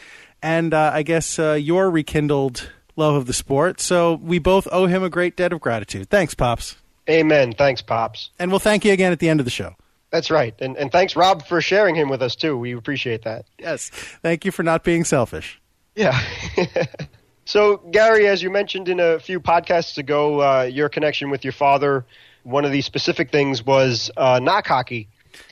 and 0.41 0.73
uh, 0.73 0.91
I 0.93 1.03
guess 1.03 1.39
uh, 1.39 1.53
your 1.53 1.89
rekindled 1.89 2.69
love 2.95 3.15
of 3.15 3.25
the 3.25 3.33
sport. 3.33 3.79
So 3.81 4.15
we 4.15 4.39
both 4.39 4.67
owe 4.71 4.85
him 4.85 5.03
a 5.03 5.09
great 5.09 5.35
debt 5.35 5.53
of 5.53 5.59
gratitude. 5.59 6.09
Thanks, 6.09 6.33
Pops. 6.33 6.75
Amen. 7.09 7.53
Thanks, 7.53 7.81
Pops. 7.81 8.29
And 8.37 8.51
we'll 8.51 8.59
thank 8.59 8.85
you 8.85 8.93
again 8.93 9.11
at 9.11 9.19
the 9.19 9.29
end 9.29 9.39
of 9.39 9.45
the 9.45 9.51
show. 9.51 9.75
That's 10.11 10.29
right. 10.31 10.55
And, 10.59 10.75
and 10.77 10.91
thanks, 10.91 11.15
Rob, 11.15 11.45
for 11.45 11.61
sharing 11.61 11.95
him 11.95 12.09
with 12.09 12.21
us, 12.21 12.35
too. 12.35 12.57
We 12.57 12.73
appreciate 12.73 13.23
that. 13.23 13.45
Yes. 13.57 13.89
Thank 13.89 14.43
you 14.45 14.51
for 14.51 14.63
not 14.63 14.83
being 14.83 15.03
selfish. 15.03 15.61
Yeah. 15.95 16.19
so, 17.45 17.77
Gary, 17.91 18.27
as 18.27 18.41
you 18.41 18.49
mentioned 18.49 18.89
in 18.89 18.99
a 18.99 19.19
few 19.19 19.39
podcasts 19.39 19.97
ago, 19.97 20.41
uh, 20.41 20.63
your 20.63 20.89
connection 20.89 21.29
with 21.29 21.43
your 21.43 21.53
father, 21.53 22.05
one 22.43 22.65
of 22.65 22.71
the 22.71 22.81
specific 22.81 23.31
things 23.31 23.63
was 23.63 24.09
uh, 24.17 24.39
knock 24.41 24.67
hockey. 24.67 25.07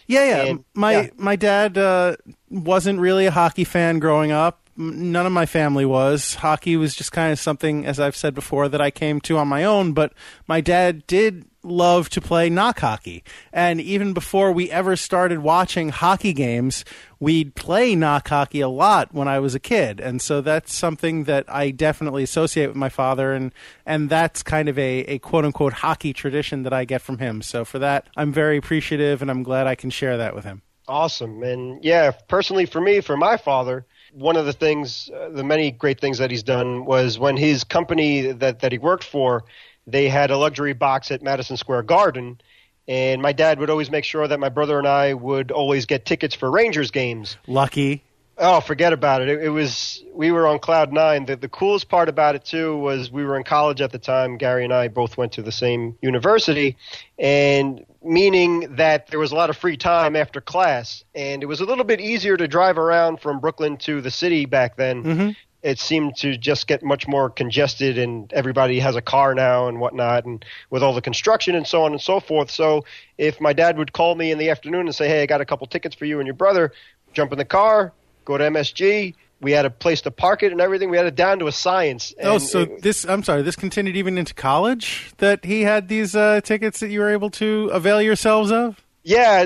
Yeah, 0.08 0.26
yeah. 0.26 0.46
And- 0.46 0.64
my 0.74 1.02
yeah. 1.02 1.10
my 1.18 1.36
dad 1.36 1.78
uh, 1.78 2.16
wasn't 2.50 3.00
really 3.00 3.26
a 3.26 3.32
hockey 3.32 3.64
fan 3.64 4.00
growing 4.00 4.32
up. 4.32 4.67
None 4.78 5.26
of 5.26 5.32
my 5.32 5.48
family 5.48 5.86
was. 5.86 6.36
Hockey 6.36 6.78
was 6.78 6.96
just 6.96 7.12
kind 7.12 7.34
of 7.34 7.40
something, 7.40 7.86
as 7.86 8.00
I've 8.00 8.16
said 8.16 8.36
before, 8.36 8.70
that 8.70 8.80
I 8.80 8.92
came 8.92 9.20
to 9.22 9.38
on 9.38 9.48
my 9.48 9.64
own. 9.64 9.94
But 9.94 10.14
my 10.48 10.62
dad 10.62 11.08
did 11.08 11.46
love 11.64 12.10
to 12.10 12.22
play 12.22 12.50
knock 12.50 12.80
hockey, 12.80 13.24
and 13.52 13.82
even 13.82 14.14
before 14.14 14.52
we 14.52 14.72
ever 14.72 14.96
started 14.96 15.40
watching 15.40 15.90
hockey 15.90 16.34
games, 16.34 16.86
we'd 17.20 17.56
play 17.56 17.96
knock 17.96 18.28
hockey 18.28 18.62
a 18.62 18.70
lot 18.70 19.14
when 19.14 19.28
I 19.28 19.40
was 19.40 19.54
a 19.56 19.60
kid, 19.60 20.00
and 20.00 20.22
so 20.22 20.42
that's 20.42 20.74
something 20.74 21.26
that 21.26 21.46
I 21.48 21.72
definitely 21.72 22.24
associate 22.24 22.68
with 22.68 22.78
my 22.78 22.90
father, 22.90 23.34
and 23.34 23.54
and 23.86 24.10
that's 24.10 24.44
kind 24.44 24.70
of 24.70 24.80
a, 24.80 25.00
a 25.02 25.20
quote 25.20 25.46
unquote 25.46 25.74
hockey 25.74 26.14
tradition 26.14 26.64
that 26.64 26.74
I 26.74 26.86
get 26.86 27.02
from 27.02 27.18
him. 27.18 27.42
So 27.42 27.66
for 27.66 27.80
that, 27.80 28.08
I'm 28.16 28.32
very 28.32 28.58
appreciative, 28.58 29.22
and 29.22 29.30
I'm 29.30 29.44
glad 29.44 29.68
I 29.68 29.76
can 29.76 29.90
share 29.90 30.18
that 30.18 30.36
with 30.36 30.46
him. 30.46 30.62
Awesome. 30.88 31.44
And 31.44 31.84
yeah, 31.84 32.12
personally 32.12 32.66
for 32.66 32.80
me, 32.80 33.02
for 33.02 33.18
my 33.18 33.36
father, 33.36 33.86
one 34.14 34.38
of 34.38 34.46
the 34.46 34.54
things, 34.54 35.10
uh, 35.10 35.30
the 35.30 35.44
many 35.44 35.72
great 35.72 36.00
things 36.00 36.18
that 36.18 36.32
he's 36.32 36.44
done 36.44 36.86
was 36.86 37.20
when 37.20 37.38
his 37.38 37.64
company 37.64 38.32
that, 38.32 38.60
that 38.60 38.72
he 38.72 38.78
worked 38.78 39.04
for, 39.04 39.44
they 39.86 40.10
had 40.10 40.32
a 40.32 40.38
luxury 40.38 40.74
box 40.74 41.12
at 41.12 41.22
Madison 41.22 41.58
Square 41.58 41.84
Garden. 41.84 42.40
And 42.88 43.22
my 43.22 43.34
dad 43.34 43.60
would 43.60 43.70
always 43.70 43.92
make 43.92 44.06
sure 44.06 44.28
that 44.28 44.40
my 44.40 44.50
brother 44.50 44.78
and 44.78 44.88
I 44.88 45.14
would 45.14 45.52
always 45.52 45.86
get 45.86 46.06
tickets 46.06 46.34
for 46.34 46.50
Rangers 46.50 46.92
games. 46.92 47.38
Lucky. 47.48 48.04
Oh, 48.40 48.60
forget 48.62 48.94
about 48.94 49.22
it. 49.24 49.30
it. 49.30 49.44
It 49.44 49.50
was 49.50 50.04
we 50.14 50.32
were 50.32 50.46
on 50.46 50.60
cloud 50.60 50.94
nine. 50.94 51.26
The 51.26 51.36
the 51.36 51.50
coolest 51.50 51.90
part 51.90 52.08
about 52.08 52.36
it 52.36 52.46
too 52.46 52.78
was 52.78 53.12
we 53.12 53.24
were 53.24 53.36
in 53.36 53.44
college 53.44 53.82
at 53.82 53.92
the 53.92 53.98
time. 53.98 54.38
Gary 54.38 54.64
and 54.64 54.74
I 54.74 54.90
both 54.90 55.18
went 55.18 55.32
to 55.34 55.42
the 55.42 55.52
same 55.52 55.98
university, 56.02 56.78
and 57.18 57.84
meaning 58.04 58.76
that 58.76 59.08
there 59.08 59.20
was 59.20 59.32
a 59.32 59.36
lot 59.36 59.50
of 59.50 59.58
free 59.58 59.78
time 59.78 60.16
after 60.16 60.40
class, 60.40 61.04
and 61.16 61.42
it 61.42 61.48
was 61.48 61.62
a 61.62 61.66
little 61.66 61.84
bit 61.84 62.00
easier 62.00 62.38
to 62.38 62.48
drive 62.48 62.78
around 62.78 63.22
from 63.22 63.40
Brooklyn 63.40 63.78
to 63.78 64.02
the 64.02 64.12
city 64.12 64.46
back 64.46 64.76
then. 64.76 65.04
Mm-hmm. 65.04 65.30
It 65.64 65.80
seemed 65.80 66.16
to 66.18 66.38
just 66.38 66.68
get 66.68 66.84
much 66.84 67.08
more 67.08 67.32
congested, 67.32 67.98
and 67.98 68.32
everybody 68.32 68.80
has 68.80 68.96
a 68.96 69.02
car 69.02 69.34
now 69.34 69.68
and 69.68 69.80
whatnot, 69.80 70.26
and 70.26 70.46
with 70.70 70.84
all 70.84 70.94
the 70.94 71.02
construction 71.02 71.56
and 71.56 71.66
so 71.66 71.84
on 71.84 71.92
and 71.92 72.00
so 72.00 72.20
forth. 72.20 72.52
So, 72.52 72.86
if 73.18 73.42
my 73.42 73.54
dad 73.54 73.80
would 73.80 73.94
call 73.94 74.14
me 74.14 74.32
in 74.32 74.38
the 74.38 74.52
afternoon 74.52 74.82
and 74.82 74.96
say, 74.96 75.08
"Hey, 75.10 75.24
I 75.24 75.26
got 75.26 75.42
a 75.42 75.46
couple 75.46 75.66
tickets 75.66 75.96
for 75.96 76.06
you 76.06 76.20
and 76.20 76.28
your 76.28 76.36
brother," 76.36 76.72
jump 77.14 77.32
in 77.32 77.40
the 77.40 77.46
car, 77.46 77.92
go 78.28 78.38
to 78.38 78.44
MSG. 78.44 79.16
We 79.40 79.52
had 79.52 79.66
a 79.66 79.70
place 79.70 80.02
to 80.02 80.12
park 80.12 80.42
it 80.44 80.52
and 80.52 80.60
everything. 80.60 80.90
We 80.90 80.98
had 80.98 81.06
it 81.06 81.16
down 81.16 81.40
to 81.40 81.48
a 81.48 81.52
science. 81.52 82.14
oh, 82.24 82.38
so 82.40 82.62
it- 82.62 82.82
this 82.82 83.06
I'm 83.06 83.24
sorry. 83.24 83.42
This 83.44 83.56
continued 83.56 83.96
even 83.96 84.18
into 84.18 84.34
college 84.34 85.12
that 85.18 85.46
he 85.46 85.62
had 85.62 85.88
these 85.88 86.16
uh, 86.16 86.42
tickets 86.42 86.80
that 86.82 86.90
you 86.90 87.00
were 87.00 87.12
able 87.12 87.30
to 87.32 87.70
avail 87.72 88.02
yourselves 88.02 88.52
of. 88.52 88.84
yeah, 89.04 89.46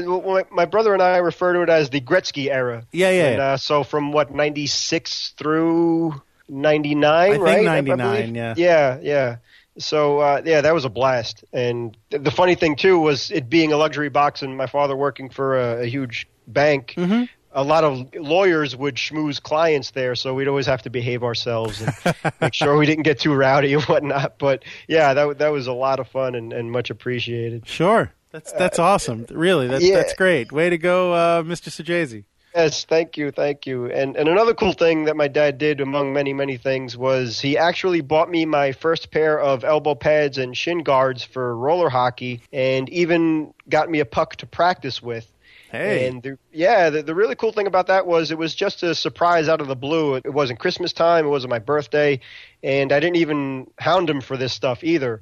my- 0.52 0.66
brother 0.66 0.94
and 0.94 1.02
I 1.04 1.18
refer 1.18 1.54
to 1.54 1.62
it 1.62 1.70
as 1.70 1.90
the 1.92 2.02
Gretzky 2.02 2.50
era. 2.50 2.86
Yeah, 2.92 3.12
yeah, 3.12 3.28
And, 3.32 3.42
uh, 3.42 3.58
so 3.58 3.84
from 3.84 4.12
what 4.14 4.34
ninety 4.34 4.66
six 4.66 5.34
through 5.38 6.22
ninety 6.50 6.96
nine, 6.96 7.32
I 7.32 7.34
think 7.34 7.44
right? 7.46 7.64
99, 7.66 7.98
believe? 7.98 8.36
yeah. 8.36 8.54
Yeah, 8.58 9.00
yeah. 9.02 9.36
So 9.78 10.20
uh, 10.20 10.42
yeah, 10.46 10.62
that 10.62 10.74
was 10.74 10.86
a 10.86 10.90
blast. 10.90 11.44
And 11.54 11.96
the 12.10 12.32
funny 12.32 12.56
thing 12.56 12.76
too 12.78 12.98
was 12.98 13.30
it 13.30 13.50
being 13.50 13.72
a 13.74 13.78
luxury 13.78 14.10
box 14.10 14.42
and 14.42 14.56
my 14.58 14.68
father 14.68 14.96
working 14.96 15.30
for 15.30 15.60
a, 15.60 15.84
a 15.84 15.86
huge 15.86 16.28
bank. 16.48 16.94
Mm-hmm. 16.98 17.24
A 17.54 17.64
lot 17.64 17.84
of 17.84 18.14
lawyers 18.16 18.76
would 18.76 18.96
schmooze 18.96 19.42
clients 19.42 19.92
there, 19.92 20.16
so 20.16 20.34
we'd 20.34 20.48
always 20.48 20.68
have 20.68 20.84
to 20.84 20.90
behave 20.90 21.24
ourselves 21.24 21.82
and 21.82 22.16
make 22.42 22.54
sure 22.54 22.78
we 22.78 22.86
didn't 22.86 23.04
get 23.04 23.20
too 23.20 23.34
rowdy 23.34 23.74
and 23.74 23.84
whatnot. 23.84 24.38
But 24.38 24.64
yeah, 24.88 25.14
that 25.14 25.40
that 25.40 25.50
was 25.50 25.68
a 25.68 25.74
lot 25.74 26.00
of 26.00 26.08
fun 26.08 26.36
and, 26.36 26.54
and 26.54 26.72
much 26.72 26.90
appreciated. 26.90 27.68
Sure. 27.68 28.14
That's 28.32 28.52
that's 28.54 28.80
awesome. 28.80 29.26
Really, 29.30 29.68
that's 29.68 29.84
Uh, 29.84 29.88
yeah. 29.88 29.96
that's 29.96 30.14
great. 30.14 30.52
Way 30.54 30.70
to 30.70 30.78
go, 30.78 31.12
uh, 31.14 31.44
Mr. 31.44 31.70
Sajazi. 31.70 32.24
Yes, 32.56 32.84
thank 32.84 33.16
you, 33.16 33.32
thank 33.32 33.66
you. 33.66 33.86
And 33.92 34.16
and 34.16 34.28
another 34.28 34.54
cool 34.54 34.74
thing 34.74 35.06
that 35.06 35.16
my 35.16 35.28
dad 35.28 35.58
did, 35.58 35.82
among 35.82 36.14
many 36.14 36.34
many 36.34 36.58
things, 36.58 36.96
was 36.98 37.40
he 37.42 37.58
actually 37.58 38.02
bought 38.02 38.30
me 38.30 38.46
my 38.46 38.72
first 38.72 39.12
pair 39.12 39.40
of 39.40 39.64
elbow 39.66 39.96
pads 39.96 40.38
and 40.38 40.56
shin 40.56 40.84
guards 40.84 41.24
for 41.24 41.56
roller 41.56 41.90
hockey, 41.90 42.42
and 42.54 42.88
even 42.90 43.54
got 43.68 43.90
me 43.90 44.00
a 44.00 44.06
puck 44.06 44.38
to 44.38 44.46
practice 44.46 45.02
with. 45.02 45.30
Hey. 45.72 46.08
And 46.08 46.22
the, 46.22 46.38
yeah, 46.52 46.90
the, 46.90 47.02
the 47.02 47.16
really 47.16 47.36
cool 47.36 47.54
thing 47.54 47.66
about 47.66 47.88
that 47.88 48.06
was 48.06 48.30
it 48.30 48.38
was 48.38 48.54
just 48.54 48.84
a 48.84 48.94
surprise 48.94 49.48
out 49.48 49.62
of 49.62 49.68
the 49.68 49.76
blue. 49.76 50.16
It, 50.16 50.26
it 50.26 50.34
wasn't 50.34 50.60
Christmas 50.60 50.92
time, 50.92 51.26
it 51.26 51.30
wasn't 51.30 51.52
my 51.52 51.60
birthday, 51.60 52.20
and 52.62 52.92
I 52.92 53.00
didn't 53.00 53.16
even 53.16 53.68
hound 53.80 54.10
him 54.10 54.20
for 54.20 54.36
this 54.36 54.52
stuff 54.52 54.84
either. 54.84 55.22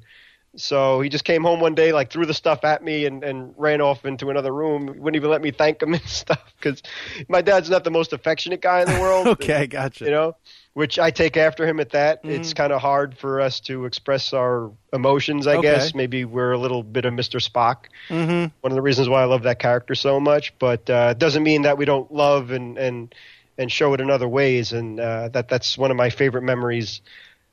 So 0.56 1.00
he 1.00 1.08
just 1.08 1.24
came 1.24 1.44
home 1.44 1.60
one 1.60 1.76
day, 1.76 1.92
like 1.92 2.10
threw 2.10 2.26
the 2.26 2.34
stuff 2.34 2.64
at 2.64 2.82
me, 2.82 3.06
and, 3.06 3.22
and 3.22 3.54
ran 3.56 3.80
off 3.80 4.04
into 4.04 4.30
another 4.30 4.52
room. 4.52 4.86
Wouldn't 4.86 5.14
even 5.14 5.30
let 5.30 5.40
me 5.40 5.52
thank 5.52 5.80
him 5.80 5.94
and 5.94 6.02
stuff 6.02 6.52
because 6.56 6.82
my 7.28 7.42
dad's 7.42 7.70
not 7.70 7.84
the 7.84 7.92
most 7.92 8.12
affectionate 8.12 8.60
guy 8.60 8.82
in 8.82 8.88
the 8.88 9.00
world. 9.00 9.26
Okay, 9.40 9.68
gotcha. 9.68 10.04
You 10.04 10.10
know, 10.10 10.36
which 10.74 10.98
I 10.98 11.10
take 11.10 11.36
after 11.36 11.66
him 11.66 11.80
at 11.80 11.90
that. 11.90 12.20
It's 12.22 12.54
kind 12.54 12.72
of 12.72 12.80
hard 12.80 13.18
for 13.18 13.40
us 13.40 13.60
to 13.60 13.84
express 13.86 14.32
our 14.32 14.70
emotions, 14.92 15.46
I 15.46 15.56
Okay. 15.56 15.62
guess. 15.62 15.94
Maybe 15.94 16.24
we're 16.24 16.52
a 16.52 16.58
little 16.58 16.82
bit 16.82 17.04
of 17.04 17.12
Mr. 17.12 17.40
Spock. 17.40 17.86
Mm-hmm. 18.08 18.52
One 18.60 18.72
of 18.72 18.74
the 18.74 18.82
reasons 18.82 19.08
why 19.08 19.22
I 19.22 19.24
love 19.24 19.42
that 19.42 19.58
character 19.58 19.94
so 19.94 20.20
much, 20.20 20.56
but 20.58 20.88
uh, 20.88 21.08
it 21.10 21.18
doesn't 21.18 21.42
mean 21.42 21.62
that 21.62 21.76
we 21.78 21.84
don't 21.84 22.12
love 22.12 22.50
and 22.50 22.78
and 22.78 23.14
and 23.58 23.70
show 23.70 23.92
it 23.94 24.00
in 24.00 24.10
other 24.10 24.28
ways. 24.28 24.72
And 24.72 24.98
uh, 25.00 25.28
that 25.30 25.48
that's 25.48 25.76
one 25.76 25.90
of 25.90 25.96
my 25.96 26.08
favorite 26.10 26.42
memories 26.42 27.00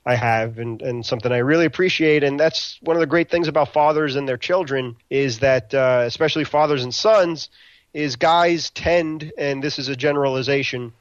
I 0.05 0.15
have, 0.15 0.57
and 0.59 0.81
and 0.81 1.05
something 1.05 1.31
I 1.31 1.39
really 1.39 1.65
appreciate. 1.65 2.23
And 2.23 2.39
that's 2.39 2.77
one 2.81 2.95
of 2.95 3.01
the 3.01 3.07
great 3.07 3.29
things 3.29 3.47
about 3.47 3.73
fathers 3.73 4.15
and 4.15 4.27
their 4.27 4.37
children 4.37 4.95
is 5.09 5.39
that, 5.39 5.73
uh, 5.73 6.03
especially 6.05 6.43
fathers 6.45 6.83
and 6.83 6.93
sons, 6.93 7.49
is 7.93 8.15
guys 8.15 8.69
tend, 8.69 9.33
and 9.37 9.61
this 9.63 9.79
is 9.79 9.89
a 9.89 9.95
generalization 9.95 10.93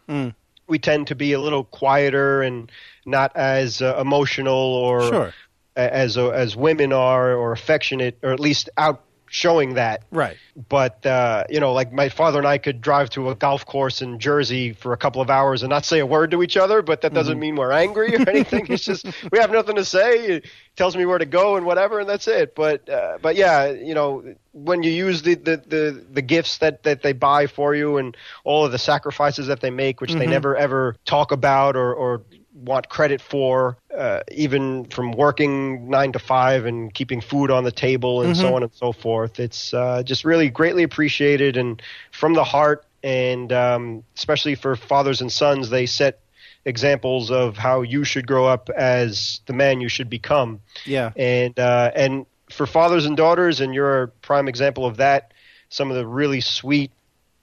we 0.67 0.79
tend 0.79 1.07
to 1.09 1.15
be 1.15 1.33
a 1.33 1.41
little 1.41 1.65
quieter 1.65 2.43
and 2.43 2.71
not 3.05 3.35
as 3.37 3.81
uh, 3.83 3.97
emotional 4.01 4.55
or 4.55 5.03
Sure. 5.03 5.35
as 5.77 6.17
uh, 6.19 6.29
as 6.31 6.57
women 6.57 6.93
are 6.93 7.35
or 7.35 7.53
affectionate 7.53 8.19
or 8.23 8.31
at 8.33 8.41
least 8.41 8.69
out 8.77 9.03
showing 9.29 9.75
that. 9.75 10.05
Right. 10.11 10.37
but 10.69 11.05
uh, 11.05 11.45
you 11.49 11.61
know 11.61 11.73
like 11.73 11.93
my 11.93 12.09
father 12.09 12.39
and 12.39 12.47
I 12.47 12.59
could 12.59 12.81
drive 12.81 13.11
to 13.11 13.31
a 13.31 13.35
golf 13.35 13.67
course 13.67 14.03
in 14.03 14.19
Jersey 14.19 14.73
for 14.73 14.93
a 14.93 14.97
couple 14.97 15.21
of 15.21 15.31
hours 15.31 15.63
and 15.63 15.71
not 15.71 15.85
say 15.85 15.99
a 15.99 16.07
word 16.07 16.31
to 16.31 16.43
each 16.43 16.57
other 16.57 16.83
but 16.83 17.03
that 17.03 17.13
doesn't 17.13 17.39
mean 17.39 17.57
we're 17.57 17.73
angry 17.73 18.15
or 18.15 18.21
anything. 18.29 18.67
It's 18.69 18.85
just 18.85 19.07
we 19.31 19.39
have 19.39 19.51
nothing 19.51 19.77
to 19.77 19.85
say. 19.85 20.27
It 20.27 20.47
tells 20.77 20.97
me 20.97 21.07
where 21.07 21.19
to 21.19 21.27
go 21.27 21.57
and 21.57 21.67
whatever 21.67 22.01
and 22.01 22.09
that's 22.09 22.29
it. 22.29 22.55
But 22.55 22.89
uh, 22.89 23.19
but 23.21 23.37
yeah 23.37 23.71
you 23.71 23.95
know 23.95 24.35
when 24.53 24.83
you 24.83 24.91
use 24.91 25.21
the, 25.21 25.35
the, 25.35 25.57
the, 25.59 26.07
the 26.13 26.23
gifts 26.23 26.59
that, 26.59 26.83
that 26.85 27.03
they 27.03 27.13
buy 27.13 27.47
for 27.47 27.75
you 27.75 27.99
and 27.99 28.17
all 28.43 28.65
of 28.65 28.73
the 28.73 28.79
sacrifices 28.79 29.49
that 29.49 29.61
they 29.61 29.69
make 29.71 30.01
which 30.01 30.15
they 30.15 30.27
never 30.27 30.57
ever 30.57 30.97
talk 31.05 31.31
about 31.31 31.77
or, 31.77 31.93
or 31.93 32.23
want 32.67 32.89
credit 32.91 33.23
for, 33.23 33.79
uh, 33.97 34.21
even 34.31 34.85
from 34.85 35.13
working 35.13 35.89
nine 35.89 36.13
to 36.13 36.19
five 36.19 36.67
and 36.67 36.93
keeping 36.93 37.23
food 37.23 37.51
on 37.51 37.65
the 37.65 37.73
table 37.73 38.21
and 38.23 38.37
so 38.37 38.55
on 38.55 38.63
and 38.63 38.75
so 38.75 38.93
forth. 38.93 39.41
It's 39.41 39.73
uh, 39.73 40.03
just 40.03 40.25
really 40.25 40.51
greatly 40.51 40.83
appreciated 40.83 41.57
and 41.57 41.81
from 42.13 42.35
the 42.35 42.45
heart. 42.45 42.85
And 43.03 43.53
um, 43.53 44.05
especially 44.17 44.57
for 44.57 44.77
fathers 44.77 45.21
and 45.21 45.33
sons, 45.33 45.71
they 45.71 45.87
set 45.87 46.21
examples 46.65 47.31
of 47.31 47.57
how 47.57 47.83
you 47.83 48.05
should 48.05 48.27
grow 48.27 48.47
up 48.47 48.69
as 48.69 49.41
the 49.47 49.53
man 49.53 49.81
you 49.81 49.89
should 49.89 50.11
become. 50.11 50.61
Yeah. 50.85 51.13
And 51.17 51.59
uh, 51.59 51.93
and 51.95 52.27
for 52.51 52.67
fathers 52.67 53.07
and 53.07 53.17
daughters, 53.17 53.61
and 53.61 53.75
you're 53.75 54.03
a 54.03 54.09
prime 54.09 54.49
example 54.49 54.85
of 54.85 54.99
that. 54.99 55.33
Some 55.69 55.91
of 55.91 55.97
the 55.97 56.07
really 56.07 56.41
sweet, 56.41 56.91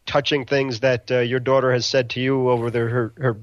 touching 0.05 0.45
things 0.45 0.81
that 0.81 1.09
uh, 1.11 1.19
your 1.19 1.39
daughter 1.39 1.71
has 1.71 1.85
said 1.85 2.09
to 2.11 2.19
you 2.19 2.49
over 2.49 2.69
the, 2.69 2.79
her 2.79 3.13
her 3.17 3.37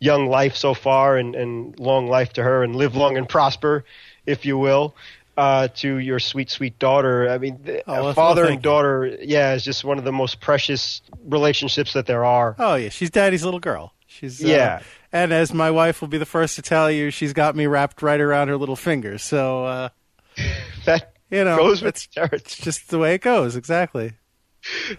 young 0.00 0.26
life 0.28 0.54
so 0.56 0.74
far, 0.74 1.16
and, 1.16 1.34
and 1.34 1.78
long 1.78 2.08
life 2.08 2.32
to 2.34 2.42
her, 2.42 2.62
and 2.62 2.74
live 2.76 2.94
long 2.96 3.16
and 3.16 3.28
prosper, 3.28 3.84
if 4.26 4.44
you 4.46 4.56
will. 4.58 4.94
Uh, 5.36 5.68
to 5.68 5.98
your 5.98 6.18
sweet, 6.18 6.50
sweet 6.50 6.76
daughter. 6.80 7.30
I 7.30 7.38
mean, 7.38 7.58
th- 7.64 7.84
Oh, 7.86 8.02
well, 8.06 8.12
father 8.14 8.44
and 8.46 8.60
daughter, 8.60 9.16
yeah, 9.20 9.54
is 9.54 9.62
just 9.64 9.84
one 9.84 9.96
of 9.96 10.02
the 10.02 10.10
most 10.10 10.40
precious 10.40 11.00
relationships 11.26 11.92
that 11.92 12.06
there 12.06 12.24
are. 12.24 12.56
Oh 12.58 12.74
yeah, 12.74 12.88
she's 12.88 13.10
daddy's 13.10 13.44
little 13.44 13.60
girl. 13.60 13.94
She's 14.08 14.44
uh, 14.44 14.48
Yeah. 14.48 14.82
and 15.12 15.32
as 15.32 15.54
my 15.54 15.70
wife 15.70 16.00
will 16.00 16.08
be 16.08 16.18
the 16.18 16.26
first 16.26 16.56
to 16.56 16.62
tell 16.62 16.90
you, 16.90 17.12
she's 17.12 17.32
got 17.32 17.54
me 17.54 17.68
wrapped 17.68 18.02
right 18.02 18.20
around 18.20 18.48
her 18.48 18.56
little 18.56 18.74
fingers. 18.74 19.22
So 19.22 19.64
uh, 19.64 19.88
That 20.86 21.12
you 21.30 21.44
know, 21.44 21.56
goes 21.56 21.82
with 21.82 21.94
it's, 21.94 22.08
the 22.08 22.28
it's 22.32 22.56
just 22.56 22.88
the 22.90 22.98
way 22.98 23.14
it 23.14 23.20
goes. 23.20 23.54
Exactly. 23.54 24.14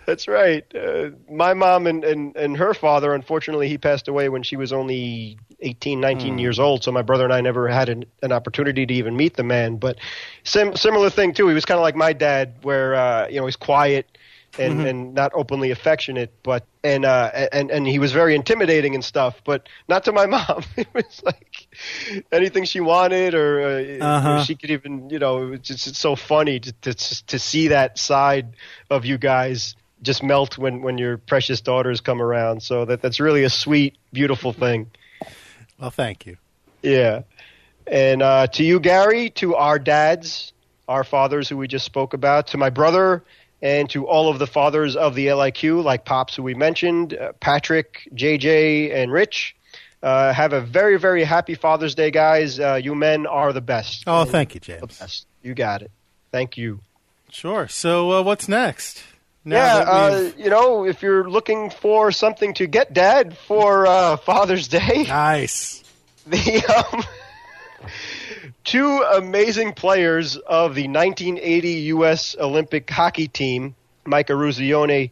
That's 0.05 0.27
right. 0.27 0.63
Uh, 0.75 1.11
my 1.29 1.53
mom 1.53 1.87
and, 1.87 2.03
and, 2.03 2.35
and 2.35 2.57
her 2.57 2.73
father, 2.73 3.13
unfortunately, 3.13 3.67
he 3.67 3.77
passed 3.77 4.07
away 4.07 4.29
when 4.29 4.43
she 4.43 4.55
was 4.55 4.71
only 4.73 5.37
18, 5.61 5.99
19 5.99 6.33
Hmm. 6.33 6.39
years 6.39 6.59
old. 6.59 6.83
So 6.83 6.91
my 6.91 7.01
brother 7.01 7.23
and 7.23 7.33
I 7.33 7.41
never 7.41 7.67
had 7.67 7.89
an, 7.89 8.05
an 8.21 8.31
opportunity 8.31 8.85
to 8.85 8.93
even 8.93 9.15
meet 9.15 9.35
the 9.35 9.43
man. 9.43 9.77
But 9.77 9.97
sim- 10.43 10.75
similar 10.75 11.09
thing, 11.09 11.33
too. 11.33 11.47
He 11.47 11.53
was 11.53 11.65
kind 11.65 11.77
of 11.77 11.83
like 11.83 11.95
my 11.95 12.13
dad, 12.13 12.55
where, 12.63 12.95
uh, 12.95 13.27
you 13.27 13.39
know, 13.39 13.45
he's 13.45 13.55
quiet 13.55 14.17
and, 14.59 14.73
Mm-hmm. 14.79 14.85
and 14.85 15.13
not 15.13 15.31
openly 15.33 15.71
affectionate, 15.71 16.31
but, 16.43 16.65
and, 16.83 17.05
uh, 17.05 17.31
and, 17.51 17.71
and 17.71 17.87
he 17.87 17.97
was 17.99 18.11
very 18.11 18.35
intimidating 18.35 18.93
and 18.95 19.03
stuff, 19.03 19.41
but 19.45 19.67
not 19.87 20.03
to 20.05 20.11
my 20.11 20.25
mom. 20.35 20.63
it 20.77 20.87
was 20.93 21.21
like 21.23 21.67
anything 22.31 22.65
she 22.65 22.79
wanted 22.79 23.33
or, 23.33 23.61
uh, 23.61 24.05
Uh-huh. 24.05 24.43
she 24.43 24.55
could 24.55 24.71
even, 24.71 25.09
you 25.09 25.19
know, 25.19 25.53
it's 25.53 25.67
just 25.67 25.87
it's 25.87 25.99
so 25.99 26.15
funny 26.15 26.59
to, 26.59 26.71
to, 26.81 26.93
to 27.27 27.39
see 27.39 27.69
that 27.69 27.97
side 27.97 28.55
of 28.89 29.05
you 29.05 29.17
guys 29.17 29.75
just 30.01 30.23
melt 30.23 30.57
when, 30.57 30.81
when 30.81 30.97
your 30.97 31.17
precious 31.17 31.61
daughters 31.61 31.99
come 32.01 32.21
around. 32.21 32.61
So 32.63 32.85
that 32.85 33.01
that's 33.01 33.19
really 33.19 33.43
a 33.43 33.49
sweet, 33.49 33.97
beautiful 34.13 34.53
thing. 34.53 34.89
Well, 35.79 35.91
thank 35.91 36.25
you. 36.25 36.37
Yeah. 36.81 37.21
And 37.85 38.21
uh, 38.21 38.47
to 38.47 38.63
you, 38.63 38.79
Gary, 38.79 39.29
to 39.31 39.55
our 39.55 39.79
dads, 39.79 40.53
our 40.87 41.03
fathers 41.03 41.49
who 41.49 41.57
we 41.57 41.67
just 41.67 41.85
spoke 41.85 42.13
about, 42.13 42.47
to 42.47 42.57
my 42.57 42.69
brother, 42.69 43.23
and 43.61 43.89
to 43.89 44.07
all 44.07 44.29
of 44.29 44.39
the 44.39 44.47
fathers 44.47 44.95
of 44.95 45.15
the 45.15 45.27
LIQ, 45.27 45.83
like 45.83 46.05
Pops, 46.05 46.35
who 46.35 46.43
we 46.43 46.53
mentioned, 46.53 47.13
uh, 47.13 47.33
Patrick, 47.39 48.07
JJ, 48.13 48.93
and 48.93 49.11
Rich. 49.11 49.55
Uh, 50.01 50.31
have 50.31 50.53
a 50.53 50.61
very, 50.61 50.97
very 50.97 51.25
happy 51.25 51.55
Father's 51.55 51.93
Day, 51.93 52.09
guys. 52.09 52.57
Uh, 52.59 52.79
you 52.81 52.95
men 52.95 53.25
are 53.27 53.51
the 53.51 53.59
best. 53.61 54.03
Oh, 54.07 54.23
thank 54.23 54.53
you, 54.53 54.61
The 54.61 54.77
James. 54.77 54.97
best. 54.99 55.25
You 55.43 55.53
got 55.53 55.81
it. 55.81 55.91
Thank 56.31 56.57
you. 56.57 56.79
Sure. 57.31 57.67
So 57.67 58.11
uh, 58.13 58.21
what's 58.23 58.47
next? 58.47 59.03
Now 59.45 59.55
yeah, 59.79 59.83
uh, 59.83 60.31
you 60.37 60.49
know, 60.49 60.85
if 60.85 61.01
you're 61.01 61.29
looking 61.29 61.69
for 61.69 62.11
something 62.11 62.53
to 62.55 62.67
get 62.67 62.93
Dad 62.93 63.37
for 63.37 63.87
uh, 63.87 64.17
Father's 64.17 64.67
Day, 64.67 65.05
nice. 65.07 65.83
the 66.27 66.63
um, 66.93 67.03
two 68.63 69.03
amazing 69.13 69.73
players 69.73 70.37
of 70.37 70.75
the 70.75 70.87
1980 70.87 71.69
U.S. 71.69 72.35
Olympic 72.39 72.89
hockey 72.89 73.27
team, 73.27 73.75
Mike 74.05 74.27
Eruzione 74.27 75.11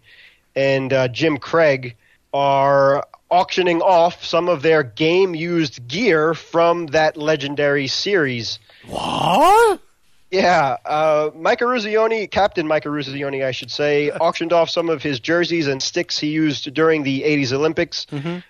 and 0.55 0.91
uh, 0.91 1.07
Jim 1.07 1.37
Craig, 1.37 1.95
are 2.33 3.05
auctioning 3.29 3.81
off 3.81 4.23
some 4.23 4.47
of 4.49 4.61
their 4.61 4.83
game-used 4.83 5.87
gear 5.87 6.33
from 6.33 6.87
that 6.87 7.17
legendary 7.17 7.87
series. 7.87 8.59
What? 8.85 9.81
Yeah, 10.29 10.75
uh, 10.83 11.31
Mike 11.35 11.59
Eruzione, 11.59 12.29
Captain 12.29 12.67
Mike 12.67 12.83
Eruzione, 12.83 13.45
I 13.45 13.51
should 13.51 13.71
say, 13.71 14.11
auctioned 14.11 14.51
off 14.51 14.69
some 14.69 14.89
of 14.89 15.01
his 15.01 15.21
jerseys 15.21 15.67
and 15.67 15.81
sticks 15.81 16.19
he 16.19 16.27
used 16.27 16.73
during 16.73 17.03
the 17.03 17.21
80s 17.21 17.53
Olympics 17.53 18.07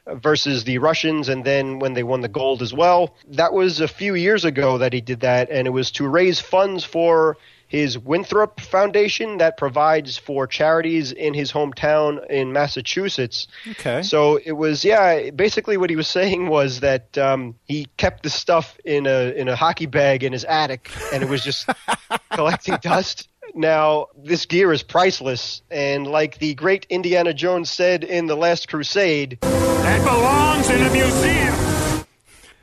uh, 0.07 0.15
versus 0.15 0.63
the 0.63 0.79
Russians, 0.79 1.29
and 1.29 1.45
then 1.45 1.77
when 1.77 1.93
they 1.93 2.01
won 2.01 2.21
the 2.21 2.27
gold 2.27 2.63
as 2.63 2.73
well. 2.73 3.15
That 3.27 3.53
was 3.53 3.79
a 3.79 3.87
few 3.87 4.15
years 4.15 4.43
ago 4.43 4.79
that 4.79 4.91
he 4.91 5.01
did 5.01 5.19
that, 5.19 5.51
and 5.51 5.67
it 5.67 5.71
was 5.71 5.91
to 5.91 6.07
raise 6.07 6.39
funds 6.39 6.83
for 6.83 7.37
his 7.67 7.97
Winthrop 7.99 8.59
Foundation 8.61 9.39
that 9.39 9.57
provides 9.57 10.17
for 10.17 10.47
charities 10.47 11.11
in 11.11 11.33
his 11.33 11.51
hometown 11.51 12.25
in 12.29 12.53
Massachusetts. 12.53 13.47
Okay. 13.71 14.01
So 14.03 14.37
it 14.43 14.53
was, 14.53 14.85
yeah. 14.85 15.29
Basically, 15.31 15.77
what 15.77 15.89
he 15.89 15.95
was 15.95 16.07
saying 16.19 16.47
was 16.47 16.79
that 16.79 17.17
um, 17.17 17.55
he 17.65 17.87
kept 17.97 18.23
the 18.23 18.29
stuff 18.29 18.77
in 18.85 19.05
a 19.05 19.31
in 19.35 19.47
a 19.47 19.55
hockey 19.55 19.85
bag 19.85 20.23
in 20.23 20.31
his 20.33 20.45
attic, 20.45 20.89
and 21.13 21.21
it 21.23 21.29
was 21.29 21.43
just 21.43 21.67
collecting 22.31 22.77
dust. 22.81 23.27
Now 23.55 24.07
this 24.15 24.45
gear 24.45 24.71
is 24.73 24.83
priceless, 24.83 25.61
and 25.71 26.05
like 26.05 26.37
the 26.39 26.53
great 26.53 26.85
Indiana 26.89 27.33
Jones 27.33 27.69
said 27.69 28.03
in 28.03 28.27
the 28.27 28.35
Last 28.35 28.67
Crusade, 28.67 29.39
That 29.41 30.03
belongs 30.03 30.69
in 30.69 30.85
a 30.85 30.89
museum. 30.91 32.05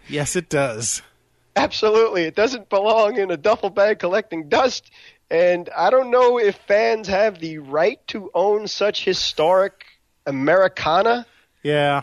yes, 0.09 0.37
it 0.37 0.49
does. 0.49 1.03
Absolutely, 1.57 2.25
it 2.25 2.35
doesn't 2.35 2.69
belong 2.69 3.19
in 3.19 3.31
a 3.31 3.37
duffel 3.37 3.71
bag 3.71 3.99
collecting 3.99 4.49
dust. 4.49 4.91
And 5.31 5.69
I 5.77 5.91
don't 5.91 6.11
know 6.11 6.39
if 6.39 6.57
fans 6.69 7.09
have 7.09 7.39
the 7.41 7.59
right 7.59 8.05
to 8.09 8.31
own 8.35 8.69
such 8.69 9.05
historic 9.05 9.85
Americana. 10.27 11.27
Yeah. 11.63 12.03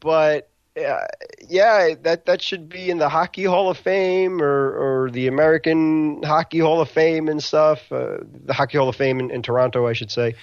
but 0.00 0.48
uh, 0.76 1.00
yeah, 1.48 1.94
that 2.02 2.26
that 2.26 2.40
should 2.40 2.68
be 2.68 2.90
in 2.90 2.98
the 2.98 3.08
Hockey 3.08 3.44
Hall 3.44 3.70
of 3.70 3.78
Fame 3.78 4.40
or, 4.40 5.04
or 5.04 5.10
the 5.10 5.26
American 5.26 6.22
Hockey 6.22 6.58
Hall 6.58 6.80
of 6.80 6.88
Fame 6.90 7.28
and 7.28 7.42
stuff. 7.42 7.80
Uh, 7.90 8.18
the 8.44 8.52
Hockey 8.52 8.78
Hall 8.78 8.88
of 8.88 8.96
Fame 8.96 9.20
in, 9.20 9.30
in 9.30 9.42
Toronto, 9.42 9.86
I 9.86 9.92
should 9.94 10.10
say. 10.10 10.34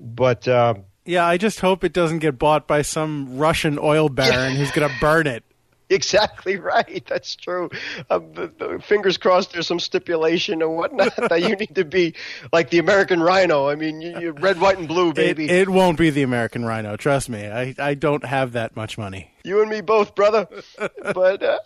But 0.00 0.48
uh, 0.48 0.74
Yeah, 1.04 1.26
I 1.26 1.36
just 1.36 1.60
hope 1.60 1.84
it 1.84 1.92
doesn't 1.92 2.18
get 2.18 2.38
bought 2.38 2.66
by 2.66 2.82
some 2.82 3.38
Russian 3.38 3.78
oil 3.78 4.08
baron 4.08 4.56
who's 4.56 4.70
going 4.72 4.88
to 4.88 4.94
burn 5.00 5.26
it. 5.26 5.44
exactly 5.90 6.56
right. 6.56 7.04
That's 7.08 7.36
true. 7.36 7.70
Um, 8.10 8.32
the, 8.32 8.52
the, 8.58 8.78
fingers 8.80 9.16
crossed. 9.16 9.52
There's 9.52 9.66
some 9.66 9.80
stipulation 9.80 10.62
or 10.62 10.74
whatnot 10.74 11.16
that 11.28 11.42
you 11.42 11.56
need 11.56 11.74
to 11.76 11.84
be 11.84 12.14
like 12.52 12.70
the 12.70 12.78
American 12.78 13.20
Rhino. 13.20 13.68
I 13.68 13.74
mean, 13.74 14.00
you, 14.00 14.18
you 14.20 14.32
red, 14.32 14.60
white, 14.60 14.78
and 14.78 14.88
blue, 14.88 15.10
It, 15.10 15.16
baby. 15.16 15.48
it 15.48 15.68
won't 15.68 15.98
be 15.98 16.10
the 16.10 16.22
American 16.22 16.64
Rhino. 16.64 16.96
Trust 16.96 17.28
me. 17.28 17.46
I, 17.46 17.74
I 17.78 17.94
don't 17.94 18.24
have 18.24 18.52
that 18.52 18.76
much 18.76 18.98
money. 18.98 19.32
You 19.44 19.62
and 19.62 19.70
me 19.70 19.80
both, 19.80 20.14
brother. 20.14 20.46
but 21.14 21.42
uh, 21.42 21.58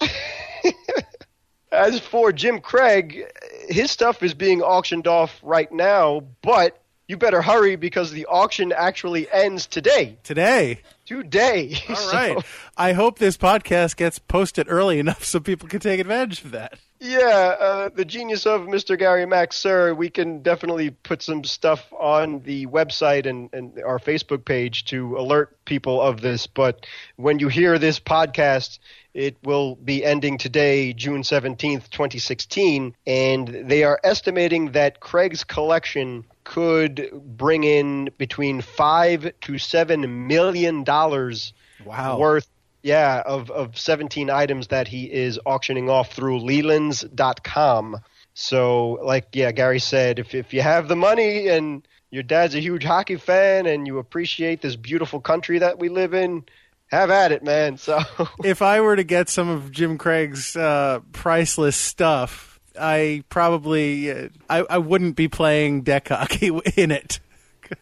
as 1.73 1.99
for 1.99 2.33
Jim 2.33 2.61
Craig, 2.61 3.25
his 3.69 3.91
stuff 3.91 4.23
is 4.23 4.35
being 4.35 4.63
auctioned 4.63 5.07
off 5.07 5.41
right 5.43 5.71
now, 5.73 6.23
but 6.43 6.79
you 7.09 7.17
better 7.17 7.43
hurry 7.43 7.77
because 7.77 8.11
the 8.13 8.27
auction 8.27 8.73
actually 8.73 9.31
ends 9.31 9.67
today. 9.67 10.17
Today. 10.23 10.81
Today. 11.21 11.77
All 11.89 11.97
So, 11.97 12.13
right. 12.17 12.45
I 12.77 12.93
hope 12.93 13.19
this 13.19 13.37
podcast 13.37 13.97
gets 13.97 14.19
posted 14.19 14.67
early 14.71 14.99
enough 14.99 15.25
so 15.25 15.41
people 15.41 15.69
can 15.69 15.81
take 15.81 16.01
advantage 16.01 16.43
of 16.45 16.53
that. 16.53 16.79
yeah, 17.01 17.57
uh, 17.61 17.89
the 17.95 18.05
genius 18.05 18.47
of 18.47 18.63
Mr. 18.63 18.99
Gary 18.99 19.27
Max, 19.27 19.57
sir, 19.57 19.93
we 19.93 20.09
can 20.09 20.41
definitely 20.43 20.91
put 20.91 21.21
some 21.21 21.45
stuff 21.45 21.93
on 21.93 22.41
the 22.41 22.67
website 22.67 23.27
and, 23.27 23.51
and 23.53 23.79
our 23.85 23.99
Facebook 23.99 24.45
page 24.45 24.85
to 24.87 25.17
alert 25.19 25.57
people 25.65 26.01
of 26.01 26.21
this. 26.21 26.47
But 26.47 26.87
when 27.17 27.39
you 27.41 27.49
hear 27.49 27.79
this 27.79 28.01
podcast, 28.01 28.79
it 29.15 29.37
will 29.45 29.75
be 29.77 30.03
ending 30.05 30.39
today, 30.39 30.93
June 30.95 31.23
17th, 31.23 31.91
2016. 31.91 32.95
And 33.07 33.49
they 33.49 33.85
are 33.85 34.01
estimating 34.03 34.73
that 34.73 35.01
Craig's 35.01 35.45
collection 35.45 36.25
could 36.45 37.11
bring 37.25 37.65
in 37.65 38.11
between 38.19 38.61
five 38.61 39.33
to 39.43 39.59
seven 39.59 40.27
million 40.27 40.85
dollars 40.85 41.53
Wow. 41.85 42.19
worth 42.19 42.47
yeah 42.85 43.23
of, 43.27 43.51
of 43.51 43.77
17 43.77 44.31
items 44.31 44.69
that 44.69 44.87
he 44.89 45.05
is 45.13 45.39
auctioning 45.45 45.91
off 45.91 46.13
through 46.13 46.41
lelands.com 46.41 47.99
so 48.35 48.99
like 49.03 49.27
yeah 49.33 49.53
gary 49.53 49.79
said 49.79 50.19
if, 50.19 50.35
if 50.35 50.53
you 50.55 50.63
have 50.63 50.89
the 50.89 50.97
money 50.97 51.49
and 51.49 51.87
your 52.11 52.23
dad's 52.23 52.55
a 52.55 52.61
huge 52.61 52.85
hockey 52.85 53.17
fan 53.17 53.67
and 53.67 53.87
you 53.87 53.99
appreciate 53.99 54.63
this 54.63 54.77
beautiful 54.77 55.21
country 55.21 55.59
that 55.59 55.79
we 55.79 55.89
live 55.89 56.15
in 56.15 56.45
have 56.87 57.11
at 57.11 57.33
it 57.33 57.43
man 57.43 57.77
so 57.79 58.01
if 58.45 58.63
I 58.63 58.81
were 58.81 58.97
to 58.97 59.05
get 59.05 59.29
some 59.29 59.49
of 59.49 59.71
Jim 59.73 59.99
Craig's 59.99 60.55
uh, 60.57 61.01
priceless 61.13 61.77
stuff, 61.77 62.52
I 62.81 63.25
probably 63.29 64.11
uh, 64.11 64.29
I, 64.49 64.65
I 64.69 64.79
wouldn't 64.79 65.17
be 65.17 65.29
playing 65.29 65.83
deck 65.83 66.09
hockey 66.09 66.49
in 66.77 66.91
it. 66.91 67.21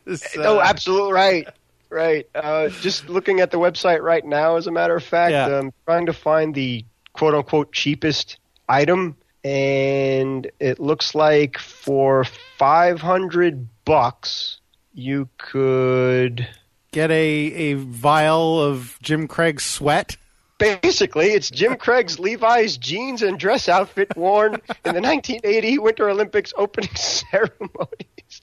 uh, 0.07 0.17
no 0.37 0.61
absolutely 0.61 1.13
right 1.13 1.49
Right. 1.91 2.29
Uh, 2.37 2.69
just 2.69 3.09
looking 3.09 3.41
at 3.41 3.51
the 3.51 3.59
website 3.59 4.01
right 4.01 4.25
now, 4.25 4.57
as 4.57 4.69
a 4.69 4.71
matter 4.71 4.95
of 4.95 5.03
fact, 5.03 5.33
Yeah. 5.33 5.59
I'm 5.59 5.73
trying 5.85 6.07
to 6.07 6.13
find 6.13 6.55
the 6.55 6.85
quote 7.13 7.35
unquote 7.35 7.73
cheapest 7.73 8.39
item, 8.69 9.17
and 9.43 10.49
it 10.61 10.79
looks 10.79 11.17
like 11.17 11.59
for 11.59 12.25
500 12.59 13.69
bucks, 13.85 14.61
you 14.95 15.29
could. 15.37 16.49
Get 16.93 17.11
a, 17.11 17.15
a 17.15 17.75
vial 17.75 18.61
of 18.63 18.97
Jim 19.03 19.27
Craig's 19.27 19.65
sweat. 19.65 20.17
Basically, 20.61 21.29
it's 21.33 21.51
Jim 21.51 21.77
Craig's 21.77 22.19
Levi's 22.21 22.77
jeans 22.77 23.23
and 23.23 23.39
dress 23.39 23.69
outfit 23.69 24.15
worn 24.17 24.55
in 24.55 24.61
the 24.95 25.01
1980 25.01 25.79
Winter 25.79 26.09
Olympics 26.11 26.53
opening 26.57 26.91
ceremonies. 26.95 28.43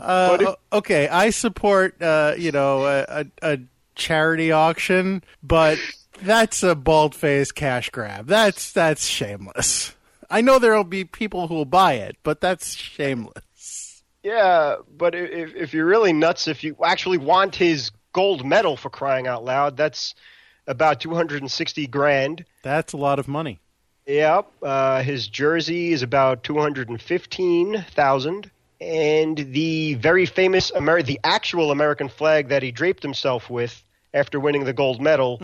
Uh, 0.00 0.38
if- 0.40 0.54
okay, 0.72 1.08
I 1.08 1.30
support 1.30 2.00
uh, 2.02 2.34
you 2.36 2.52
know 2.52 2.84
a, 2.86 3.04
a, 3.08 3.26
a 3.42 3.58
charity 3.94 4.52
auction, 4.52 5.24
but 5.42 5.78
that's 6.22 6.62
a 6.62 6.74
bald 6.74 7.14
faced 7.14 7.54
cash 7.54 7.90
grab. 7.90 8.26
That's 8.26 8.72
that's 8.72 9.06
shameless. 9.06 9.94
I 10.28 10.42
know 10.42 10.58
there'll 10.58 10.84
be 10.84 11.04
people 11.04 11.48
who 11.48 11.54
will 11.54 11.64
buy 11.64 11.94
it, 11.94 12.16
but 12.22 12.40
that's 12.40 12.74
shameless. 12.74 14.02
Yeah, 14.22 14.76
but 14.96 15.14
if 15.14 15.54
if 15.56 15.74
you're 15.74 15.86
really 15.86 16.12
nuts, 16.12 16.46
if 16.46 16.62
you 16.62 16.76
actually 16.84 17.18
want 17.18 17.56
his 17.56 17.90
gold 18.12 18.44
medal 18.44 18.76
for 18.76 18.90
crying 18.90 19.26
out 19.26 19.44
loud, 19.44 19.76
that's 19.76 20.14
about 20.70 21.00
260 21.00 21.86
grand. 21.88 22.44
That's 22.62 22.92
a 22.92 22.96
lot 22.96 23.18
of 23.18 23.26
money. 23.28 23.58
Yep. 24.06 24.46
Uh, 24.62 25.02
his 25.02 25.26
jersey 25.28 25.92
is 25.92 26.02
about 26.02 26.42
215,000. 26.44 28.50
And 28.80 29.36
the 29.52 29.94
very 29.94 30.24
famous 30.24 30.72
Amer- 30.74 31.02
the 31.02 31.20
actual 31.22 31.70
American 31.70 32.08
flag 32.08 32.48
that 32.48 32.62
he 32.62 32.72
draped 32.72 33.02
himself 33.02 33.50
with 33.50 33.84
after 34.14 34.40
winning 34.40 34.64
the 34.64 34.72
gold 34.72 35.00
medal 35.02 35.38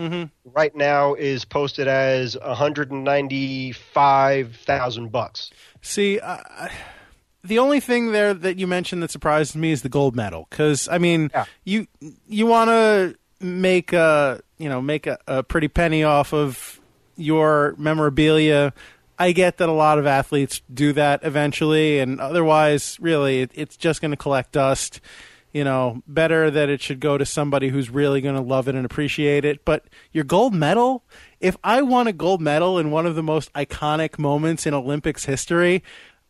right 0.44 0.74
now 0.74 1.12
is 1.14 1.44
posted 1.44 1.86
as 1.86 2.36
195,000 2.42 5.12
bucks. 5.12 5.50
See, 5.82 6.18
uh, 6.18 6.38
the 7.44 7.58
only 7.58 7.80
thing 7.80 8.12
there 8.12 8.32
that 8.34 8.58
you 8.58 8.66
mentioned 8.66 9.02
that 9.02 9.10
surprised 9.10 9.54
me 9.54 9.70
is 9.72 9.82
the 9.82 9.88
gold 9.88 10.16
medal. 10.16 10.46
Because 10.50 10.88
I 10.88 10.98
mean, 10.98 11.30
Yeah. 11.32 11.44
you 11.64 11.86
you 12.26 12.46
want 12.46 12.68
to 12.70 13.16
make 13.40 13.92
a 13.92 14.40
you 14.58 14.68
know 14.68 14.80
make 14.80 15.06
a, 15.06 15.18
a 15.26 15.42
pretty 15.42 15.68
penny 15.68 16.04
off 16.04 16.32
of 16.32 16.80
your 17.16 17.74
memorabilia. 17.78 18.72
I 19.18 19.32
get 19.32 19.56
that 19.58 19.68
a 19.68 19.72
lot 19.72 19.98
of 19.98 20.06
athletes 20.06 20.60
do 20.72 20.92
that 20.92 21.20
eventually, 21.22 22.00
and 22.00 22.20
otherwise, 22.20 22.98
really, 23.00 23.40
it, 23.42 23.50
it's 23.54 23.76
just 23.76 24.00
going 24.00 24.10
to 24.10 24.16
collect 24.16 24.52
dust. 24.52 25.00
You 25.52 25.64
know, 25.64 26.02
better 26.06 26.50
that 26.50 26.68
it 26.68 26.82
should 26.82 27.00
go 27.00 27.16
to 27.16 27.24
somebody 27.24 27.68
who's 27.68 27.88
really 27.88 28.20
going 28.20 28.34
to 28.34 28.42
love 28.42 28.68
it 28.68 28.74
and 28.74 28.84
appreciate 28.84 29.46
it. 29.46 29.64
But 29.64 29.86
your 30.12 30.24
gold 30.24 30.52
medal, 30.52 31.02
if 31.40 31.56
I 31.64 31.80
won 31.80 32.06
a 32.06 32.12
gold 32.12 32.42
medal 32.42 32.78
in 32.78 32.90
one 32.90 33.06
of 33.06 33.14
the 33.14 33.22
most 33.22 33.50
iconic 33.54 34.18
moments 34.18 34.66
in 34.66 34.74
Olympics 34.74 35.24
history, 35.24 35.82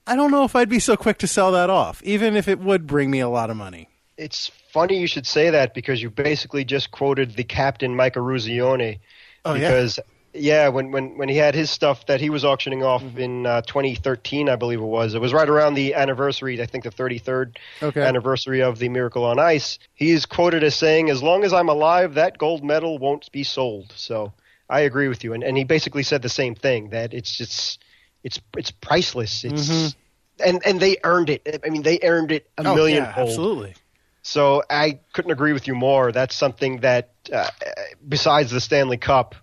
I 0.06 0.14
don't 0.14 0.30
know 0.30 0.44
if 0.44 0.54
I'd 0.54 0.68
be 0.68 0.78
so 0.78 0.96
quick 0.96 1.18
to 1.18 1.26
sell 1.26 1.50
that 1.52 1.70
off, 1.70 2.00
even 2.04 2.36
if 2.36 2.46
it 2.46 2.60
would 2.60 2.86
bring 2.86 3.10
me 3.10 3.18
a 3.18 3.28
lot 3.28 3.50
of 3.50 3.56
money. 3.56 3.88
It's 4.16 4.52
funny 4.76 4.98
you 4.98 5.06
should 5.06 5.26
say 5.26 5.48
that 5.48 5.72
because 5.72 6.02
you 6.02 6.10
basically 6.10 6.62
just 6.62 6.90
quoted 6.90 7.34
the 7.34 7.44
captain 7.44 7.96
Mike 7.96 8.14
Eruzione. 8.14 8.98
Oh, 9.46 9.54
yeah? 9.54 9.60
because 9.60 9.98
yeah, 10.34 10.68
when, 10.68 10.90
when 10.90 11.16
when 11.16 11.30
he 11.30 11.36
had 11.38 11.54
his 11.54 11.70
stuff 11.70 12.04
that 12.06 12.20
he 12.20 12.28
was 12.28 12.44
auctioning 12.44 12.82
off 12.82 13.02
in 13.16 13.46
uh, 13.46 13.62
2013, 13.62 14.50
I 14.50 14.56
believe 14.56 14.78
it 14.80 14.84
was. 14.84 15.14
It 15.14 15.20
was 15.22 15.32
right 15.32 15.48
around 15.48 15.74
the 15.74 15.94
anniversary, 15.94 16.60
I 16.60 16.66
think 16.66 16.84
the 16.84 16.90
33rd 16.90 17.56
Okay. 17.82 18.02
anniversary 18.02 18.60
of 18.60 18.78
the 18.78 18.90
Miracle 18.90 19.24
on 19.24 19.38
Ice. 19.38 19.78
He 19.94 20.10
is 20.10 20.26
quoted 20.26 20.62
as 20.62 20.74
saying, 20.74 21.08
"As 21.08 21.22
long 21.22 21.42
as 21.42 21.54
I'm 21.54 21.70
alive, 21.70 22.14
that 22.14 22.36
gold 22.36 22.62
medal 22.62 22.98
won't 22.98 23.32
be 23.32 23.44
sold." 23.44 23.94
So 23.96 24.34
I 24.68 24.80
agree 24.80 25.08
with 25.08 25.24
you, 25.24 25.32
and 25.32 25.42
and 25.42 25.56
he 25.56 25.64
basically 25.64 26.02
said 26.02 26.20
the 26.20 26.28
same 26.28 26.54
thing 26.54 26.90
that 26.90 27.14
it's 27.14 27.34
just 27.34 27.82
it's 28.22 28.38
it's 28.58 28.72
priceless. 28.72 29.42
It's 29.42 29.96
and 30.44 30.60
and 30.66 30.80
they 30.80 30.98
earned 31.02 31.30
it. 31.30 31.62
I 31.64 31.70
mean, 31.70 31.80
they 31.80 31.98
earned 32.02 32.30
it 32.30 32.46
a 32.58 32.68
oh, 32.68 32.74
million 32.74 33.04
yeah, 33.04 33.14
fold. 33.14 33.28
absolutely. 33.30 33.74
So 34.26 34.64
I 34.68 34.98
couldn't 35.12 35.30
agree 35.30 35.52
with 35.52 35.68
you 35.68 35.76
more. 35.76 36.10
That's 36.10 36.34
something 36.34 36.80
that, 36.80 37.10
uh, 37.32 37.48
besides 38.08 38.50
the 38.50 38.60
Stanley 38.60 38.96
Cup 38.96 39.36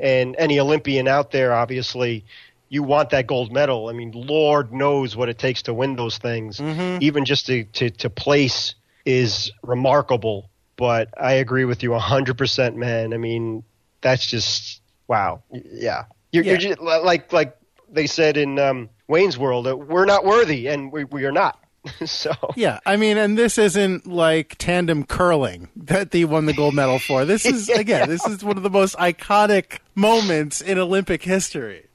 and 0.00 0.34
any 0.36 0.58
Olympian 0.58 1.06
out 1.06 1.30
there, 1.30 1.54
obviously, 1.54 2.24
you 2.68 2.82
want 2.82 3.10
that 3.10 3.28
gold 3.28 3.52
medal. 3.52 3.88
I 3.88 3.92
mean, 3.92 4.10
Lord 4.12 4.72
knows 4.72 5.14
what 5.16 5.28
it 5.28 5.38
takes 5.38 5.62
to 5.62 5.72
win 5.72 5.94
those 5.94 6.18
things. 6.18 6.60
Even 7.00 7.24
just 7.24 7.46
to, 7.46 7.62
to, 7.64 7.90
to 7.90 8.10
place 8.10 8.74
is 9.04 9.52
remarkable. 9.62 10.50
But 10.76 11.14
I 11.18 11.34
agree 11.34 11.64
with 11.64 11.84
you 11.84 11.90
100%, 11.90 12.74
man. 12.74 13.14
I 13.14 13.18
mean, 13.18 13.62
that's 14.00 14.26
just, 14.26 14.82
wow. 15.06 15.42
Yeah. 15.52 16.06
You're, 16.32 16.42
Yeah. 16.42 16.50
you're 16.50 16.60
just, 16.60 16.80
like, 16.80 17.32
like 17.32 17.56
they 17.88 18.08
said 18.08 18.36
in 18.36 18.58
um, 18.58 18.90
Wayne's 19.06 19.38
World, 19.38 19.66
we're 19.88 20.04
not 20.04 20.24
worthy, 20.24 20.66
and 20.66 20.90
we, 20.90 21.04
we 21.04 21.24
are 21.26 21.32
not. 21.32 21.58
so. 22.04 22.32
Yeah, 22.56 22.80
I 22.86 22.96
mean, 22.96 23.16
and 23.16 23.36
this 23.36 23.58
isn't 23.58 24.06
like 24.06 24.56
tandem 24.58 25.04
curling 25.04 25.68
that 25.76 26.10
they 26.10 26.24
won 26.24 26.46
the 26.46 26.52
gold 26.52 26.74
medal 26.74 26.98
for. 26.98 27.24
This 27.24 27.44
is 27.44 27.68
again, 27.68 28.08
this 28.08 28.24
is 28.26 28.44
one 28.44 28.56
of 28.56 28.62
the 28.62 28.70
most 28.70 28.96
iconic 28.96 29.78
moments 29.94 30.60
in 30.60 30.78
Olympic 30.78 31.22
history. 31.22 31.86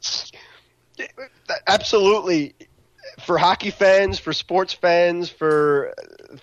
absolutely 1.68 2.56
for 3.26 3.38
hockey 3.38 3.72
fans, 3.72 4.20
for 4.20 4.34
sports 4.34 4.74
fans, 4.74 5.30
for 5.30 5.94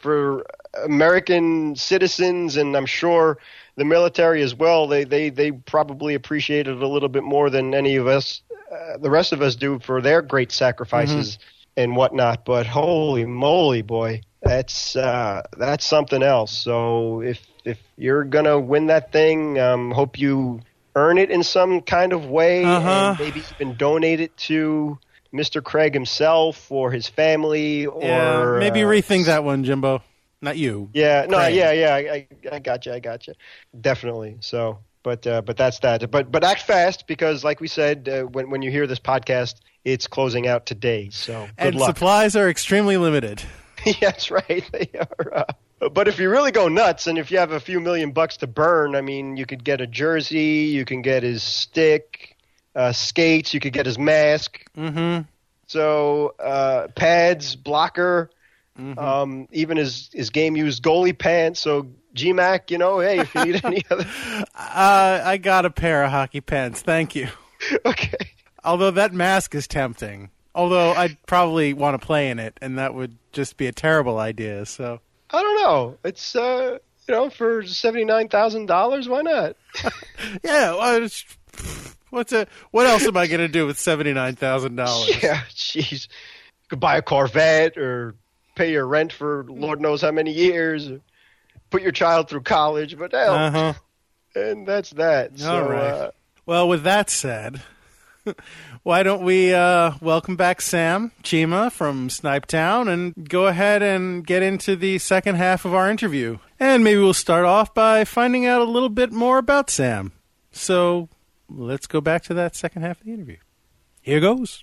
for 0.00 0.44
American 0.84 1.76
citizens, 1.76 2.56
and 2.56 2.76
I'm 2.76 2.86
sure 2.86 3.38
the 3.76 3.84
military 3.84 4.42
as 4.42 4.54
well. 4.54 4.86
They 4.86 5.04
they 5.04 5.30
they 5.30 5.52
probably 5.52 6.14
appreciate 6.14 6.68
it 6.68 6.80
a 6.82 6.88
little 6.88 7.08
bit 7.08 7.24
more 7.24 7.50
than 7.50 7.74
any 7.74 7.96
of 7.96 8.06
us, 8.06 8.42
uh, 8.70 8.98
the 8.98 9.10
rest 9.10 9.32
of 9.32 9.42
us 9.42 9.54
do 9.54 9.78
for 9.78 10.00
their 10.00 10.22
great 10.22 10.52
sacrifices 10.52 11.38
and 11.78 11.96
whatnot. 11.96 12.44
But 12.44 12.66
holy 12.66 13.26
moly, 13.26 13.82
boy, 13.82 14.22
that's 14.44 14.96
uh, 14.96 15.42
that's 15.58 15.86
something 15.86 16.22
else. 16.22 16.52
So 16.58 17.22
if 17.22 17.46
if 17.64 17.80
you're 17.96 18.24
gonna 18.24 18.58
win 18.60 18.88
that 18.88 19.12
thing, 19.12 19.58
um, 19.58 19.92
hope 19.92 20.18
you 20.18 20.60
earn 20.96 21.18
it 21.18 21.30
in 21.30 21.42
some 21.44 21.80
kind 21.82 22.12
of 22.12 22.26
way, 22.26 22.64
Uh-huh. 22.64 23.14
and 23.14 23.18
maybe 23.18 23.46
even 23.50 23.76
donate 23.76 24.20
it 24.20 24.36
to 24.48 24.98
Mr. 25.32 25.62
Craig 25.62 25.94
himself 25.94 26.70
or 26.72 26.90
his 26.90 27.08
family, 27.08 27.86
or 27.86 28.02
yeah, 28.02 28.58
maybe 28.58 28.80
uh, 28.80 28.84
rethink 28.84 29.26
that 29.26 29.44
one, 29.44 29.64
Jimbo. 29.64 30.02
Not 30.40 30.56
you. 30.56 30.90
Yeah, 30.92 31.26
no, 31.28 31.38
Craig. 31.38 31.54
yeah, 31.54 31.72
yeah, 31.72 31.94
I, 31.94 31.98
I, 32.14 32.28
I 32.52 32.58
got 32.60 32.86
you, 32.86 32.92
I 32.92 33.00
got 33.00 33.26
you, 33.26 33.34
definitely. 33.78 34.38
So, 34.40 34.78
but 35.02 35.26
uh, 35.26 35.42
but 35.42 35.56
that's 35.56 35.78
that. 35.80 36.10
But 36.10 36.30
but 36.30 36.44
act 36.44 36.62
fast 36.62 37.06
because, 37.06 37.44
like 37.44 37.60
we 37.60 37.68
said, 37.68 38.08
uh, 38.08 38.22
when 38.22 38.50
when 38.50 38.62
you 38.62 38.70
hear 38.70 38.86
this 38.86 38.98
podcast, 38.98 39.56
it's 39.84 40.06
closing 40.06 40.46
out 40.46 40.66
today. 40.66 41.08
So 41.10 41.42
good 41.58 41.66
and 41.68 41.74
luck. 41.76 41.88
supplies 41.88 42.36
are 42.36 42.48
extremely 42.48 42.96
limited. 42.96 43.42
that's 44.00 44.30
right. 44.30 44.64
They 44.72 44.90
are. 44.98 45.46
Uh, 45.80 45.88
but 45.90 46.08
if 46.08 46.18
you 46.18 46.28
really 46.28 46.50
go 46.50 46.66
nuts, 46.68 47.06
and 47.06 47.18
if 47.18 47.30
you 47.30 47.38
have 47.38 47.52
a 47.52 47.60
few 47.60 47.78
million 47.80 48.10
bucks 48.10 48.36
to 48.38 48.46
burn, 48.48 48.96
I 48.96 49.00
mean, 49.00 49.36
you 49.36 49.46
could 49.46 49.62
get 49.62 49.80
a 49.80 49.86
jersey, 49.86 50.66
you 50.72 50.84
can 50.84 51.02
get 51.02 51.22
his 51.22 51.42
stick, 51.42 52.36
uh, 52.74 52.90
skates, 52.92 53.54
you 53.54 53.60
could 53.60 53.72
get 53.72 53.86
his 53.86 53.96
mask. 53.98 54.58
Mm-hmm. 54.76 55.22
So 55.66 56.34
uh, 56.40 56.88
pads, 56.94 57.56
blocker, 57.56 58.30
Mm-hmm. 58.78 58.96
um, 58.96 59.48
even 59.50 59.76
his 59.76 60.08
his 60.12 60.30
game 60.30 60.56
used 60.56 60.84
goalie 60.84 61.18
pants. 61.18 61.58
So 61.58 61.88
GMAC, 62.18 62.70
you 62.70 62.78
know, 62.78 63.00
hey, 63.00 63.20
if 63.20 63.34
you 63.34 63.44
need 63.44 63.60
any 63.64 63.84
other, 63.90 64.06
Uh, 64.54 65.22
I 65.24 65.36
got 65.36 65.64
a 65.64 65.70
pair 65.70 66.04
of 66.04 66.10
hockey 66.10 66.40
pants. 66.40 66.82
Thank 66.82 67.14
you. 67.14 67.28
okay. 67.86 68.32
Although 68.64 68.90
that 68.92 69.12
mask 69.12 69.54
is 69.54 69.66
tempting. 69.66 70.30
Although 70.54 70.92
I'd 70.92 71.16
probably 71.26 71.72
want 71.72 72.00
to 72.00 72.04
play 72.04 72.30
in 72.30 72.38
it, 72.38 72.58
and 72.60 72.78
that 72.78 72.92
would 72.94 73.16
just 73.32 73.56
be 73.56 73.66
a 73.66 73.72
terrible 73.72 74.18
idea. 74.18 74.66
So 74.66 75.00
I 75.30 75.42
don't 75.42 75.62
know. 75.62 75.98
It's 76.04 76.34
uh, 76.34 76.78
you 77.06 77.14
know, 77.14 77.30
for 77.30 77.62
seventy 77.64 78.04
nine 78.04 78.28
thousand 78.28 78.66
dollars, 78.66 79.08
why 79.08 79.22
not? 79.22 79.56
yeah, 80.42 80.74
well, 80.74 81.02
it's, 81.04 81.24
what's 82.10 82.32
a 82.32 82.46
what 82.72 82.86
else 82.86 83.06
am 83.06 83.16
I 83.16 83.28
going 83.28 83.40
to 83.40 83.48
do 83.48 83.66
with 83.66 83.78
seventy 83.78 84.12
nine 84.12 84.34
thousand 84.34 84.74
dollars? 84.76 85.22
Yeah, 85.22 85.42
jeez. 85.50 86.08
You 86.08 86.68
could 86.70 86.80
buy 86.80 86.96
a 86.96 87.02
Corvette 87.02 87.76
or 87.76 88.16
pay 88.56 88.72
your 88.72 88.86
rent 88.86 89.12
for 89.12 89.44
Lord 89.48 89.80
knows 89.80 90.02
how 90.02 90.10
many 90.10 90.32
years. 90.32 90.90
Or 91.68 91.78
put 91.78 91.82
your 91.82 91.92
child 91.92 92.28
through 92.28 92.42
college, 92.42 92.98
but 92.98 93.12
hell, 93.12 93.34
Uh 93.34 93.50
huh. 93.50 93.72
and 94.34 94.66
that's 94.66 94.90
that. 94.90 95.38
So, 95.38 95.52
All 95.64 95.68
right. 95.70 95.92
uh, 95.92 96.10
Well, 96.46 96.68
with 96.68 96.82
that 96.84 97.10
said, 97.10 97.62
why 98.82 99.02
don't 99.02 99.22
we 99.22 99.52
uh, 99.54 99.92
welcome 100.00 100.36
back 100.36 100.60
Sam 100.60 101.12
Chima 101.22 101.70
from 101.70 102.08
Snipetown 102.08 102.88
and 102.88 103.28
go 103.28 103.46
ahead 103.46 103.82
and 103.82 104.26
get 104.26 104.42
into 104.42 104.76
the 104.76 104.98
second 104.98 105.36
half 105.36 105.64
of 105.64 105.74
our 105.74 105.90
interview. 105.90 106.38
And 106.60 106.82
maybe 106.84 107.00
we'll 107.00 107.14
start 107.14 107.44
off 107.44 107.74
by 107.74 108.04
finding 108.04 108.46
out 108.46 108.60
a 108.60 108.64
little 108.64 108.88
bit 108.88 109.12
more 109.12 109.38
about 109.38 109.70
Sam. 109.70 110.12
So 110.52 111.08
let's 111.48 111.86
go 111.86 112.00
back 112.00 112.22
to 112.24 112.34
that 112.34 112.56
second 112.56 112.82
half 112.82 113.00
of 113.00 113.06
the 113.06 113.12
interview. 113.12 113.36
Here 114.02 114.20
goes. 114.20 114.62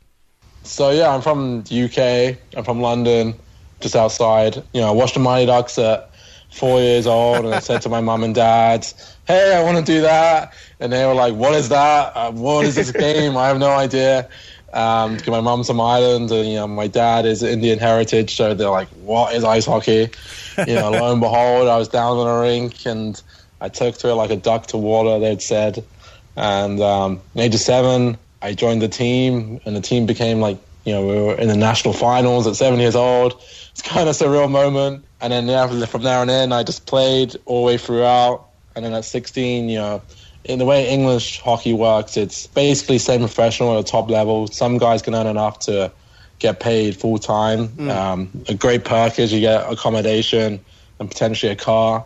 So 0.64 0.90
yeah, 0.90 1.14
I'm 1.14 1.22
from 1.22 1.62
the 1.64 1.84
UK. 1.84 2.38
I'm 2.58 2.64
from 2.64 2.82
London, 2.82 3.36
just 3.80 3.96
outside. 3.96 4.56
You 4.74 4.82
know, 4.82 4.88
I 4.90 4.92
watched 4.92 5.14
the 5.14 5.20
Mighty 5.20 5.46
Ducks 5.46 5.78
at 5.78 6.10
four 6.56 6.80
years 6.80 7.06
old, 7.06 7.46
and 7.46 7.54
I 7.54 7.60
said 7.60 7.82
to 7.84 7.90
my 7.90 8.02
mum 8.02 8.24
and 8.24 8.34
dad, 8.34 8.88
"Hey, 9.28 9.56
I 9.56 9.64
want 9.64 9.78
to 9.78 9.84
do 9.84 10.02
that," 10.02 10.54
and 10.80 10.92
they 10.92 11.06
were 11.06 11.14
like, 11.14 11.34
"What 11.36 11.54
is 11.54 11.70
that? 11.70 12.14
Uh, 12.16 12.32
what 12.32 12.66
is 12.66 12.76
this 12.76 12.92
game? 12.92 13.38
I 13.38 13.48
have 13.48 13.60
no 13.60 13.72
idea." 13.72 14.28
Um, 14.74 15.18
my 15.28 15.40
mum's 15.40 15.68
from 15.68 15.80
Ireland, 15.80 16.32
and 16.32 16.48
you 16.50 16.56
know 16.56 16.68
my 16.68 16.88
dad 16.88 17.26
is 17.26 17.44
Indian 17.44 17.80
heritage, 17.80 18.36
so 18.36 18.54
they're 18.54 18.70
like, 18.70 18.90
"What 19.04 19.34
is 19.34 19.44
ice 19.44 19.66
hockey?" 19.66 20.10
You 20.68 20.76
know, 20.76 20.92
lo 20.92 21.12
and 21.12 21.22
behold, 21.22 21.68
I 21.68 21.78
was 21.78 21.90
down 21.90 22.18
on 22.18 22.28
a 22.28 22.40
rink, 22.42 22.86
and 22.86 23.22
I 23.62 23.70
took 23.70 23.98
to 24.00 24.10
it 24.10 24.14
like 24.14 24.32
a 24.32 24.36
duck 24.38 24.68
to 24.68 24.78
water. 24.78 25.20
They'd 25.20 25.42
said, 25.42 25.84
and 26.36 26.82
um, 26.82 27.22
age 27.36 27.54
of 27.54 27.62
seven, 27.62 28.18
I 28.42 28.54
joined 28.54 28.82
the 28.82 28.88
team, 28.88 29.60
and 29.66 29.76
the 29.76 29.82
team 29.82 30.06
became 30.06 30.40
like 30.40 30.58
you 30.86 30.94
know 30.94 31.06
we 31.06 31.22
were 31.22 31.36
in 31.36 31.48
the 31.48 31.58
national 31.58 31.94
finals 31.94 32.48
at 32.48 32.56
seven 32.56 32.80
years 32.80 32.96
old. 32.96 33.42
It's 33.72 33.82
kind 33.82 34.08
of 34.08 34.16
a 34.16 34.24
surreal 34.24 34.50
moment. 34.50 35.04
And 35.20 35.34
then 35.34 35.48
yeah, 35.48 35.86
from 35.86 36.04
there 36.04 36.20
on 36.20 36.30
in, 36.30 36.54
I 36.54 36.64
just 36.64 36.86
played 36.86 37.36
all 37.46 37.62
the 37.62 37.68
way 37.68 37.78
throughout. 37.78 38.48
And 38.76 38.86
then 38.86 38.94
at 38.94 39.06
16, 39.06 39.70
you 39.70 39.78
know, 39.78 40.02
in 40.44 40.60
the 40.60 40.66
way 40.66 40.88
English 40.90 41.40
hockey 41.40 41.74
works, 41.74 42.18
it's 42.18 42.48
basically 42.48 43.00
same 43.00 43.22
professional 43.22 43.74
at 43.74 43.80
a 43.80 43.84
top 43.84 44.10
level. 44.10 44.48
Some 44.48 44.78
guys 44.78 45.02
can 45.02 45.16
earn 45.16 45.28
enough 45.28 45.60
to 45.60 45.92
get 46.40 46.60
paid 46.60 46.96
full 46.96 47.18
time. 47.18 47.70
Um, 47.90 48.44
a 48.48 48.54
great 48.54 48.86
perk 48.86 49.18
is 49.18 49.34
you 49.34 49.40
get 49.40 49.72
accommodation 49.72 50.60
and 51.00 51.10
potentially 51.10 51.52
a 51.52 51.56
car. 51.56 52.06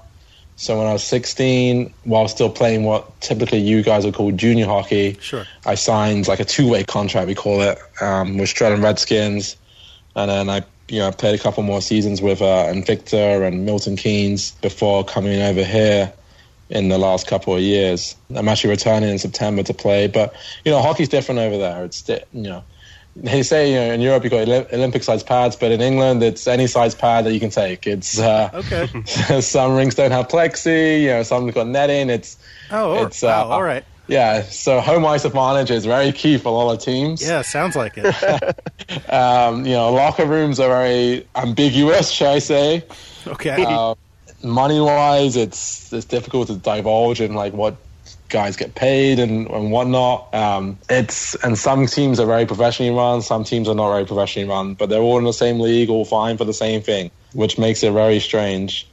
So 0.60 0.78
when 0.78 0.88
I 0.88 0.92
was 0.92 1.06
16, 1.06 1.94
while 2.04 2.28
still 2.28 2.50
playing 2.50 2.84
what 2.84 3.22
typically 3.22 3.60
you 3.60 3.82
guys 3.82 4.04
would 4.04 4.14
call 4.14 4.30
junior 4.34 4.66
hockey, 4.66 5.18
Sure. 5.22 5.46
I 5.66 5.76
signed 5.76 6.28
like 6.28 6.42
a 6.42 6.46
two-way 6.46 6.84
contract, 6.84 7.28
we 7.28 7.34
call 7.34 7.62
it, 7.62 7.80
um, 8.02 8.38
with 8.38 8.50
Streatham 8.50 8.84
Redskins, 8.84 9.56
and 10.18 10.30
then 10.30 10.50
I, 10.50 10.64
you 10.90 11.00
know, 11.00 11.12
played 11.14 11.40
a 11.40 11.42
couple 11.42 11.64
more 11.64 11.82
seasons 11.82 12.22
with 12.22 12.42
uh, 12.42 12.66
Invicta 12.66 13.48
and 13.48 13.66
Milton 13.66 13.96
Keynes 13.96 14.52
before 14.52 15.06
coming 15.06 15.42
over 15.42 15.64
here 15.64 16.12
in 16.70 16.90
the 16.90 16.98
last 16.98 17.26
couple 17.26 17.56
of 17.56 17.62
years. 17.62 18.18
I'm 18.36 18.50
actually 18.50 18.72
returning 18.72 19.12
in 19.12 19.18
September 19.18 19.64
to 19.64 19.74
play, 19.74 20.08
but 20.08 20.36
you 20.66 20.74
know, 20.74 20.82
hockey's 20.82 21.08
different 21.08 21.40
over 21.40 21.58
there. 21.58 21.86
It's 21.86 22.06
you 22.10 22.20
know. 22.34 22.64
They 23.22 23.44
say 23.44 23.70
you 23.72 23.76
know 23.76 23.94
in 23.94 24.02
Europe 24.02 24.24
you 24.24 24.30
got 24.30 24.48
Olympic-sized 24.74 25.26
pads, 25.26 25.56
but 25.56 25.72
in 25.72 25.82
England 25.82 26.24
it's 26.24 26.48
any 26.48 26.68
size 26.68 26.96
pad 26.96 27.26
that 27.26 27.34
you 27.34 27.40
can 27.40 27.50
take. 27.50 27.86
It's 27.88 28.18
uh, 28.20 28.50
Okay. 28.54 28.88
some 29.42 29.76
rings 29.76 29.96
don't 29.96 30.12
have 30.12 30.28
plexi, 30.30 31.02
you 31.02 31.08
know, 31.10 31.24
some 31.24 31.46
have 31.46 31.56
got 31.56 31.68
netting. 31.68 32.10
It's 32.10 32.38
Oh, 32.72 32.92
all- 32.98 33.06
It's, 33.08 33.24
uh, 33.24 33.28
wow, 33.28 33.50
all 33.50 33.64
right. 33.64 33.84
yeah, 34.08 34.44
so 34.44 34.80
home 34.80 35.06
ice 35.06 35.26
advantage 35.26 35.72
is 35.72 35.86
very 35.86 36.12
key 36.12 36.38
for 36.38 36.50
a 36.50 36.52
lot 36.52 36.72
of 36.74 36.80
teams. 36.80 37.22
Yeah, 37.22 37.42
sounds 37.42 37.76
like 37.76 37.94
it. 37.98 38.16
Um, 39.10 39.66
you 39.66 39.74
know, 39.74 39.92
locker 39.94 40.26
rooms 40.26 40.60
are 40.60 40.68
very 40.70 41.28
ambiguous, 41.36 42.10
shall 42.10 42.34
I 42.34 42.40
say? 42.40 42.84
Okay. 43.28 43.64
Uh, 43.64 43.94
money 44.44 44.80
wise, 44.80 45.36
it's 45.36 45.92
it's 45.94 46.06
difficult 46.06 46.48
to 46.48 46.56
divulge 46.56 47.22
in 47.22 47.34
like 47.36 47.54
what 47.54 47.76
guys 48.30 48.56
get 48.56 48.76
paid 48.76 49.20
and, 49.20 49.50
and 49.50 49.72
whatnot. 49.72 50.34
Um, 50.34 50.78
it's 50.90 51.36
and 51.44 51.58
some 51.58 51.88
teams 51.88 52.20
are 52.20 52.26
very 52.26 52.46
professionally 52.46 52.96
run, 52.96 53.22
some 53.22 53.44
teams 53.44 53.68
are 53.68 53.76
not 53.76 53.92
very 53.92 54.06
professionally 54.06 54.48
run, 54.48 54.76
but 54.76 54.90
they're 54.90 55.02
all 55.02 55.18
in 55.18 55.26
the 55.26 55.34
same 55.34 55.60
league, 55.60 55.90
all 55.90 56.06
fine 56.06 56.38
for 56.38 56.46
the 56.46 56.54
same 56.54 56.82
thing, 56.82 57.12
which 57.34 57.58
makes 57.58 57.84
it 57.84 57.92
very 57.92 58.20
strange. 58.20 58.88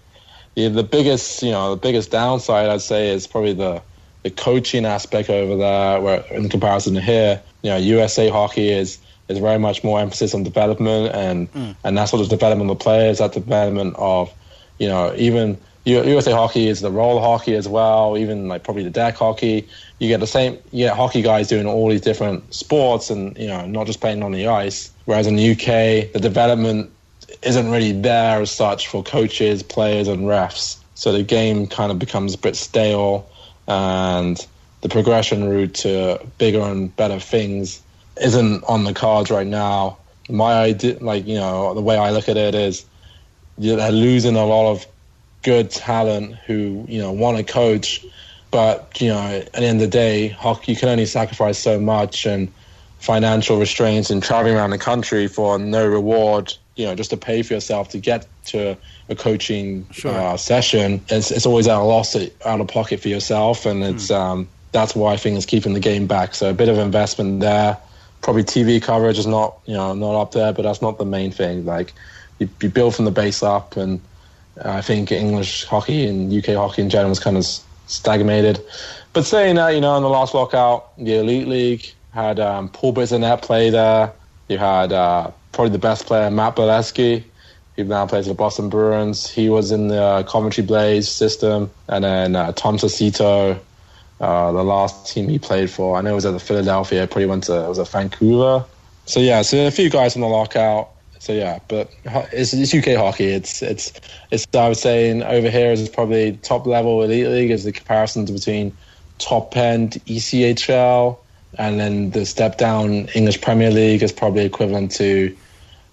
The, 0.54 0.68
the 0.68 0.82
biggest, 0.82 1.42
you 1.42 1.50
know, 1.50 1.70
the 1.70 1.80
biggest 1.80 2.10
downside 2.10 2.68
I'd 2.68 2.80
say 2.80 3.10
is 3.10 3.26
probably 3.26 3.52
the 3.52 3.82
the 4.22 4.30
coaching 4.30 4.84
aspect 4.84 5.30
over 5.30 5.56
there, 5.56 6.00
where 6.00 6.24
in 6.32 6.48
comparison 6.48 6.94
to 6.94 7.00
here, 7.00 7.40
you 7.62 7.70
know, 7.70 7.76
USA 7.76 8.28
hockey 8.28 8.70
is 8.70 8.98
is 9.28 9.38
very 9.38 9.58
much 9.58 9.84
more 9.84 10.00
emphasis 10.00 10.34
on 10.34 10.42
development 10.42 11.14
and 11.14 11.48
and 11.84 11.98
that 11.98 12.06
sort 12.06 12.22
of 12.22 12.28
development 12.28 12.70
of 12.70 12.78
players, 12.78 13.18
that 13.18 13.32
development 13.32 13.94
of, 13.98 14.32
you 14.78 14.88
know, 14.88 15.14
even 15.16 15.58
USA 15.86 16.32
hockey 16.32 16.66
is 16.66 16.80
the 16.80 16.90
roller 16.90 17.20
hockey 17.20 17.54
as 17.54 17.68
well, 17.68 18.18
even 18.18 18.48
like 18.48 18.64
probably 18.64 18.82
the 18.82 18.90
deck 18.90 19.16
hockey. 19.16 19.68
You 20.00 20.08
get 20.08 20.18
the 20.18 20.26
same, 20.26 20.58
you 20.72 20.86
get 20.86 20.96
hockey 20.96 21.22
guys 21.22 21.46
doing 21.46 21.66
all 21.66 21.88
these 21.88 22.00
different 22.00 22.52
sports 22.52 23.08
and 23.08 23.38
you 23.38 23.46
know 23.46 23.66
not 23.66 23.86
just 23.86 24.00
playing 24.00 24.22
on 24.24 24.32
the 24.32 24.48
ice. 24.48 24.90
Whereas 25.04 25.28
in 25.28 25.36
the 25.36 25.52
UK, 25.52 26.12
the 26.12 26.18
development 26.20 26.90
isn't 27.42 27.70
really 27.70 27.92
there 27.92 28.40
as 28.40 28.50
such 28.50 28.88
for 28.88 29.04
coaches, 29.04 29.62
players, 29.62 30.08
and 30.08 30.22
refs. 30.22 30.76
So 30.96 31.12
the 31.12 31.22
game 31.22 31.68
kind 31.68 31.92
of 31.92 32.00
becomes 32.00 32.34
a 32.34 32.38
bit 32.38 32.56
stale, 32.56 33.30
and 33.68 34.44
the 34.80 34.88
progression 34.88 35.48
route 35.48 35.74
to 35.74 36.20
bigger 36.38 36.62
and 36.62 36.94
better 36.96 37.20
things 37.20 37.80
isn't 38.20 38.64
on 38.64 38.82
the 38.82 38.92
cards 38.92 39.30
right 39.30 39.46
now. 39.46 39.98
My 40.28 40.54
idea, 40.54 40.98
like 41.00 41.28
you 41.28 41.36
know, 41.36 41.74
the 41.74 41.80
way 41.80 41.96
I 41.96 42.10
look 42.10 42.28
at 42.28 42.36
it 42.36 42.56
is, 42.56 42.84
they're 43.56 43.92
losing 43.92 44.34
a 44.34 44.44
lot 44.44 44.72
of 44.72 44.86
good 45.42 45.70
talent 45.70 46.34
who 46.46 46.84
you 46.88 47.00
know 47.00 47.12
want 47.12 47.36
to 47.38 47.44
coach, 47.44 48.04
but 48.50 49.00
you 49.00 49.08
know, 49.08 49.20
at 49.20 49.52
the 49.52 49.62
end 49.62 49.80
of 49.82 49.90
the 49.90 49.98
day, 49.98 50.28
hockey 50.28 50.72
you 50.72 50.78
can 50.78 50.88
only 50.88 51.06
sacrifice 51.06 51.58
so 51.58 51.78
much, 51.78 52.26
and 52.26 52.52
financial 52.98 53.58
restraints 53.58 54.10
and 54.10 54.22
traveling 54.22 54.56
around 54.56 54.70
the 54.70 54.78
country 54.78 55.28
for 55.28 55.58
no 55.58 55.86
reward, 55.86 56.52
you 56.76 56.84
know, 56.86 56.94
just 56.94 57.10
to 57.10 57.16
pay 57.16 57.42
for 57.42 57.54
yourself 57.54 57.90
to 57.90 57.98
get 57.98 58.26
to 58.46 58.76
a 59.08 59.14
coaching 59.14 59.86
Sure. 59.92 60.12
uh, 60.12 60.36
session, 60.36 61.00
it's, 61.08 61.30
it's 61.30 61.46
always 61.46 61.68
at 61.68 61.76
a 61.76 61.82
loss 61.82 62.16
out 62.44 62.60
of 62.60 62.68
pocket 62.68 63.00
for 63.00 63.08
yourself, 63.08 63.66
and 63.66 63.84
it's 63.84 64.10
um, 64.10 64.48
that's 64.72 64.94
why 64.96 65.12
I 65.12 65.16
think 65.16 65.36
it's 65.36 65.46
keeping 65.46 65.74
the 65.74 65.80
game 65.80 66.06
back. 66.06 66.34
So 66.34 66.50
a 66.50 66.54
bit 66.54 66.68
of 66.68 66.78
investment 66.78 67.40
there. 67.40 67.78
Probably 68.22 68.42
TV 68.42 68.82
coverage 68.82 69.18
is 69.18 69.26
not 69.26 69.58
you 69.66 69.74
know 69.74 69.94
not 69.94 70.20
up 70.20 70.32
there, 70.32 70.52
but 70.52 70.62
that's 70.62 70.82
not 70.82 70.98
the 70.98 71.04
main 71.04 71.30
thing. 71.30 71.64
Like 71.64 71.92
you, 72.38 72.48
you 72.60 72.68
build 72.68 72.94
from 72.94 73.04
the 73.04 73.10
base 73.10 73.42
up, 73.42 73.76
and 73.76 74.00
I 74.64 74.80
think 74.80 75.12
English 75.12 75.64
hockey 75.64 76.06
and 76.06 76.32
UK 76.32 76.56
hockey 76.56 76.82
in 76.82 76.90
general 76.90 77.10
was 77.10 77.20
kind 77.20 77.36
of 77.36 77.46
stagnated. 77.86 78.60
But 79.12 79.24
saying 79.24 79.56
that, 79.56 79.70
you 79.70 79.80
know, 79.80 79.96
in 79.96 80.02
the 80.02 80.08
last 80.08 80.34
lockout, 80.34 80.96
the 80.98 81.18
Elite 81.18 81.48
League 81.48 81.94
had 82.12 82.40
um, 82.40 82.68
Paul 82.68 82.94
Bissonnette 82.94 83.42
play 83.42 83.70
there. 83.70 84.12
You 84.48 84.58
had 84.58 84.92
uh, 84.92 85.30
probably 85.52 85.72
the 85.72 85.78
best 85.78 86.06
player, 86.06 86.30
Matt 86.30 86.56
Beleskey, 86.56 87.24
who 87.76 87.84
now 87.84 88.06
plays 88.06 88.24
for 88.24 88.30
the 88.30 88.34
Boston 88.34 88.68
Bruins. 88.68 89.28
He 89.28 89.48
was 89.48 89.72
in 89.72 89.88
the 89.88 90.24
Coventry 90.28 90.62
Blaze 90.62 91.08
system. 91.08 91.70
And 91.88 92.04
then 92.04 92.36
uh, 92.36 92.52
Tom 92.52 92.78
Sestito, 92.78 93.58
uh, 94.20 94.52
the 94.52 94.64
last 94.64 95.12
team 95.12 95.28
he 95.28 95.38
played 95.38 95.70
for, 95.70 95.96
I 95.96 96.00
know 96.00 96.12
it 96.12 96.14
was 96.14 96.26
at 96.26 96.32
the 96.32 96.40
Philadelphia, 96.40 97.06
probably 97.06 97.26
went 97.26 97.44
to, 97.44 97.64
it 97.64 97.68
was 97.68 97.78
at 97.78 97.88
Vancouver. 97.88 98.64
So 99.04 99.20
yeah, 99.20 99.42
so 99.42 99.66
a 99.66 99.70
few 99.70 99.90
guys 99.90 100.14
in 100.14 100.22
the 100.22 100.28
lockout. 100.28 100.90
So 101.26 101.32
yeah, 101.32 101.58
but 101.66 101.90
it's, 102.32 102.54
it's 102.54 102.72
UK 102.72 102.96
hockey. 102.96 103.24
It's 103.24 103.60
it's 103.60 103.92
it's 104.30 104.46
I 104.54 104.68
would 104.68 104.76
say 104.76 105.10
in, 105.10 105.24
over 105.24 105.50
here 105.50 105.72
is 105.72 105.88
probably 105.88 106.36
top 106.36 106.66
level 106.66 107.02
elite 107.02 107.26
league 107.26 107.50
is 107.50 107.64
the 107.64 107.72
comparisons 107.72 108.30
between 108.30 108.76
top 109.18 109.56
end 109.56 109.94
ECHL 110.06 111.18
and 111.58 111.80
then 111.80 112.10
the 112.10 112.24
step 112.26 112.58
down 112.58 113.08
English 113.08 113.40
Premier 113.40 113.72
League 113.72 114.04
is 114.04 114.12
probably 114.12 114.44
equivalent 114.44 114.92
to 114.92 115.36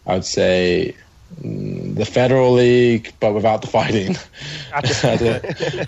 I 0.05 0.13
would 0.13 0.25
say 0.25 0.95
mm, 1.41 1.95
the 1.95 2.05
Federal 2.05 2.51
League, 2.51 3.11
but 3.19 3.33
without 3.33 3.63
the 3.63 3.67
fighting. 3.67 4.15
I, 4.75 4.81
don't, 4.81 5.45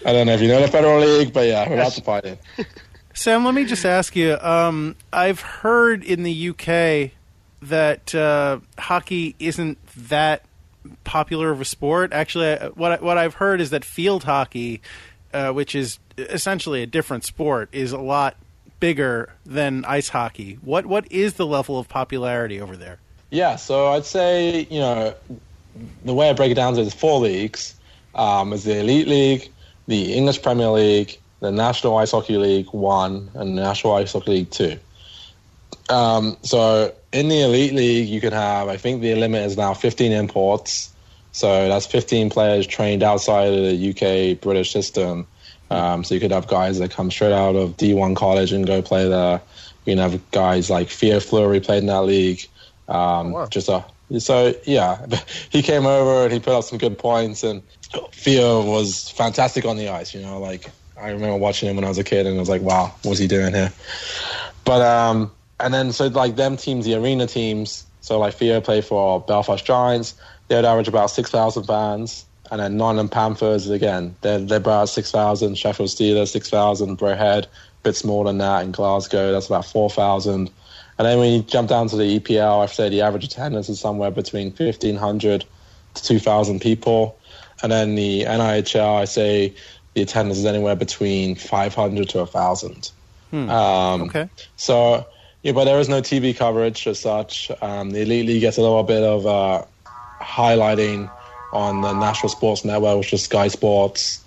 I 0.07 0.11
don't 0.11 0.25
know 0.25 0.33
if 0.33 0.41
you 0.41 0.47
know 0.47 0.61
the 0.61 0.69
Federal 0.69 1.01
League, 1.01 1.33
but 1.33 1.45
yeah, 1.45 1.69
without 1.69 1.93
the 1.93 2.01
fighting. 2.01 2.39
Sam, 3.13 3.45
let 3.45 3.53
me 3.53 3.65
just 3.65 3.85
ask 3.85 4.15
you. 4.15 4.39
Um, 4.39 4.95
I've 5.13 5.41
heard 5.41 6.03
in 6.03 6.23
the 6.23 6.49
UK 6.49 7.11
that 7.61 8.13
uh, 8.13 8.59
hockey 8.77 9.35
isn't 9.39 9.77
that 10.09 10.43
popular 11.03 11.51
of 11.51 11.61
a 11.61 11.65
sport. 11.65 12.13
Actually, 12.13 12.55
what 12.75 13.01
what 13.01 13.17
I've 13.17 13.35
heard 13.35 13.61
is 13.61 13.69
that 13.71 13.83
field 13.83 14.23
hockey, 14.23 14.81
uh, 15.33 15.51
which 15.51 15.75
is 15.75 15.99
essentially 16.17 16.83
a 16.83 16.87
different 16.87 17.23
sport, 17.23 17.69
is 17.71 17.91
a 17.91 17.97
lot 17.97 18.35
bigger 18.79 19.33
than 19.45 19.85
ice 19.85 20.09
hockey. 20.09 20.59
What 20.61 20.85
what 20.85 21.11
is 21.11 21.35
the 21.35 21.45
level 21.45 21.79
of 21.79 21.89
popularity 21.89 22.61
over 22.61 22.75
there? 22.75 22.99
Yeah, 23.31 23.55
so 23.55 23.87
I'd 23.87 24.05
say 24.05 24.67
you 24.69 24.79
know 24.79 25.15
the 26.03 26.13
way 26.13 26.29
I 26.29 26.33
break 26.33 26.51
it 26.51 26.55
down 26.55 26.73
is 26.73 26.77
there's 26.77 26.93
four 26.93 27.19
leagues: 27.19 27.75
um, 28.13 28.53
is 28.53 28.63
the 28.63 28.79
Elite 28.79 29.07
League, 29.07 29.51
the 29.87 30.13
English 30.13 30.41
Premier 30.41 30.69
League, 30.69 31.17
the 31.39 31.51
National 31.51 31.97
Ice 31.97 32.11
Hockey 32.11 32.37
League 32.37 32.67
One, 32.71 33.29
and 33.33 33.55
National 33.55 33.93
Ice 33.93 34.13
Hockey 34.13 34.31
League 34.31 34.51
Two. 34.51 34.79
Um, 35.89 36.37
so 36.41 36.93
in 37.11 37.29
the 37.29 37.41
Elite 37.41 37.73
League, 37.73 38.09
you 38.09 38.21
can 38.21 38.33
have 38.33 38.67
I 38.67 38.77
think 38.77 39.01
the 39.01 39.15
limit 39.15 39.45
is 39.45 39.57
now 39.57 39.73
15 39.73 40.11
imports. 40.11 40.91
So 41.31 41.67
that's 41.67 41.85
15 41.85 42.29
players 42.29 42.65
trained 42.65 43.03
outside 43.03 43.53
of 43.53 43.63
the 43.63 43.89
UK 43.89 44.39
British 44.39 44.71
system. 44.71 45.27
Um, 45.69 46.03
so 46.03 46.13
you 46.13 46.21
could 46.21 46.31
have 46.31 46.47
guys 46.47 46.79
that 46.79 46.91
come 46.91 47.11
straight 47.11 47.33
out 47.33 47.55
of 47.55 47.75
D1 47.75 48.15
college 48.15 48.51
and 48.51 48.65
go 48.65 48.81
play 48.81 49.09
there. 49.09 49.41
You 49.85 49.95
can 49.95 49.97
have 49.97 50.31
guys 50.31 50.69
like 50.69 50.89
Theo 50.89 51.19
Fleury 51.19 51.59
played 51.59 51.79
in 51.79 51.87
that 51.87 52.03
league. 52.03 52.41
Um, 52.87 53.31
wow. 53.31 53.47
Just 53.47 53.67
a 53.67 53.83
so 54.19 54.53
yeah, 54.65 55.05
he 55.49 55.61
came 55.61 55.85
over 55.85 56.25
and 56.25 56.33
he 56.33 56.39
put 56.39 56.53
up 56.53 56.63
some 56.63 56.77
good 56.77 56.97
points, 56.97 57.43
and 57.43 57.61
Theo 58.11 58.63
was 58.63 59.09
fantastic 59.11 59.65
on 59.65 59.77
the 59.77 59.89
ice. 59.89 60.13
You 60.13 60.21
know, 60.21 60.39
like 60.39 60.69
I 60.99 61.09
remember 61.09 61.37
watching 61.37 61.69
him 61.69 61.75
when 61.75 61.85
I 61.85 61.89
was 61.89 61.97
a 61.97 62.03
kid, 62.03 62.25
and 62.25 62.35
I 62.35 62.39
was 62.39 62.49
like, 62.49 62.61
wow, 62.61 62.93
what's 63.03 63.19
he 63.19 63.27
doing 63.27 63.53
here? 63.53 63.71
But 64.63 64.81
um, 64.81 65.31
and 65.59 65.73
then 65.73 65.91
so 65.91 66.07
like 66.07 66.35
them 66.35 66.57
teams, 66.57 66.85
the 66.85 66.95
arena 66.95 67.27
teams. 67.27 67.85
So 68.01 68.19
like 68.19 68.35
Theo 68.35 68.61
played 68.61 68.85
for 68.85 69.19
Belfast 69.21 69.65
Giants. 69.65 70.13
They 70.47 70.55
would 70.55 70.65
average 70.65 70.87
about 70.87 71.09
six 71.11 71.29
thousand 71.31 71.63
fans. 71.63 72.25
and 72.51 72.59
then 72.61 72.77
Nottingham 72.77 73.09
Panthers 73.09 73.69
again. 73.69 74.15
They're 74.21 74.39
they're 74.39 74.57
about 74.57 74.89
six 74.89 75.11
thousand. 75.11 75.57
Sheffield 75.57 75.89
Steelers 75.89 76.27
six 76.29 76.49
thousand. 76.49 76.97
Braehead 76.99 77.45
a 77.45 77.49
bit 77.83 77.95
smaller 77.95 78.25
than 78.29 78.37
that 78.39 78.63
in 78.63 78.71
Glasgow. 78.71 79.31
That's 79.31 79.47
about 79.47 79.65
four 79.65 79.89
thousand. 79.89 80.51
And 80.97 81.05
then 81.05 81.19
when 81.19 81.33
you 81.33 81.41
jump 81.41 81.67
down 81.67 81.89
to 81.89 81.97
the 81.97 82.19
EPL, 82.19 82.63
I'd 82.63 82.69
say 82.69 82.87
the 82.89 83.01
average 83.01 83.25
attendance 83.25 83.67
is 83.69 83.79
somewhere 83.79 84.11
between 84.11 84.51
fifteen 84.53 84.95
hundred 84.95 85.45
to 85.95 86.03
two 86.03 86.19
thousand 86.19 86.61
people. 86.61 87.17
And 87.63 87.71
then 87.71 87.95
the 87.95 88.23
NIHL, 88.23 88.95
I 89.01 89.05
say 89.05 89.55
the 89.95 90.01
attendance 90.03 90.37
is 90.37 90.45
anywhere 90.45 90.75
between 90.75 91.35
five 91.35 91.73
hundred 91.73 92.09
to 92.09 92.25
thousand. 92.27 92.91
Hmm. 93.31 93.49
Um, 93.49 94.01
Okay. 94.03 94.29
so, 94.57 95.05
yeah, 95.45 95.51
but 95.51 95.65
there 95.65 95.79
is 95.79 95.87
no 95.87 96.01
TV 96.01 96.35
coverage 96.35 96.87
as 96.87 96.99
such. 96.99 97.51
Um, 97.61 97.91
the 97.91 98.01
Elite 98.01 98.25
League 98.25 98.41
gets 98.41 98.57
a 98.57 98.61
little 98.61 98.81
bit 98.81 99.03
of 99.03 99.27
uh, 99.27 99.63
highlighting 100.19 101.07
on 101.53 101.81
the 101.81 101.93
National 101.93 102.29
Sports 102.29 102.65
Network, 102.65 102.97
which 102.97 103.13
is 103.13 103.21
Sky 103.21 103.49
Sports. 103.49 104.25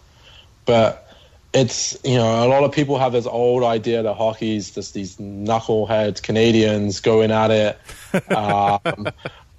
But 0.65 1.13
it's, 1.53 1.99
you 2.05 2.19
know, 2.19 2.47
a 2.47 2.47
lot 2.47 2.63
of 2.63 2.71
people 2.71 3.01
have 3.01 3.11
this 3.11 3.27
old 3.27 3.65
idea 3.65 4.05
that 4.05 4.15
hockey's 4.15 4.71
just 4.71 4.95
these 4.95 5.17
knucklehead 5.17 6.23
Canadians 6.23 7.01
going 7.01 7.33
at 7.33 7.51
it, 7.51 7.79
um, 8.31 9.09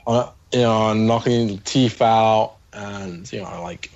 on, 0.07 0.31
you 0.53 0.61
know, 0.61 0.93
knocking 0.93 1.57
teeth 1.57 2.01
out. 2.01 2.55
And, 2.71 3.29
you 3.33 3.41
know, 3.41 3.61
like 3.63 3.91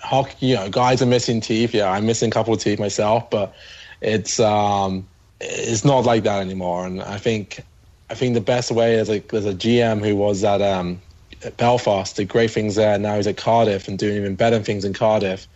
hockey, 0.00 0.46
you 0.46 0.56
know, 0.56 0.68
guys 0.70 1.02
are 1.02 1.06
missing 1.06 1.40
teeth. 1.40 1.72
Yeah, 1.72 1.88
I'm 1.88 2.04
missing 2.04 2.30
a 2.30 2.32
couple 2.32 2.52
of 2.52 2.58
teeth 2.58 2.80
myself, 2.80 3.30
but 3.30 3.54
it's 4.00 4.40
um, 4.40 5.06
it's 5.40 5.84
not 5.84 6.04
like 6.04 6.24
that 6.24 6.40
anymore. 6.40 6.86
And 6.86 7.02
I 7.02 7.18
think 7.18 7.60
I 8.10 8.14
think 8.14 8.34
the 8.34 8.40
best 8.40 8.70
way 8.70 8.94
is 8.94 9.08
like 9.08 9.28
there's 9.28 9.46
a 9.46 9.54
GM 9.54 10.04
who 10.04 10.16
was 10.16 10.44
at 10.44 10.62
um, 10.62 11.00
Belfast, 11.56 12.14
did 12.16 12.28
great 12.28 12.50
things 12.50 12.76
there. 12.76 12.98
Now 12.98 13.16
he's 13.16 13.26
at 13.26 13.36
Cardiff 13.36 13.88
and 13.88 13.98
doing 13.98 14.16
even 14.16 14.36
better 14.36 14.60
things 14.62 14.84
in 14.84 14.92
Cardiff. 14.92 15.46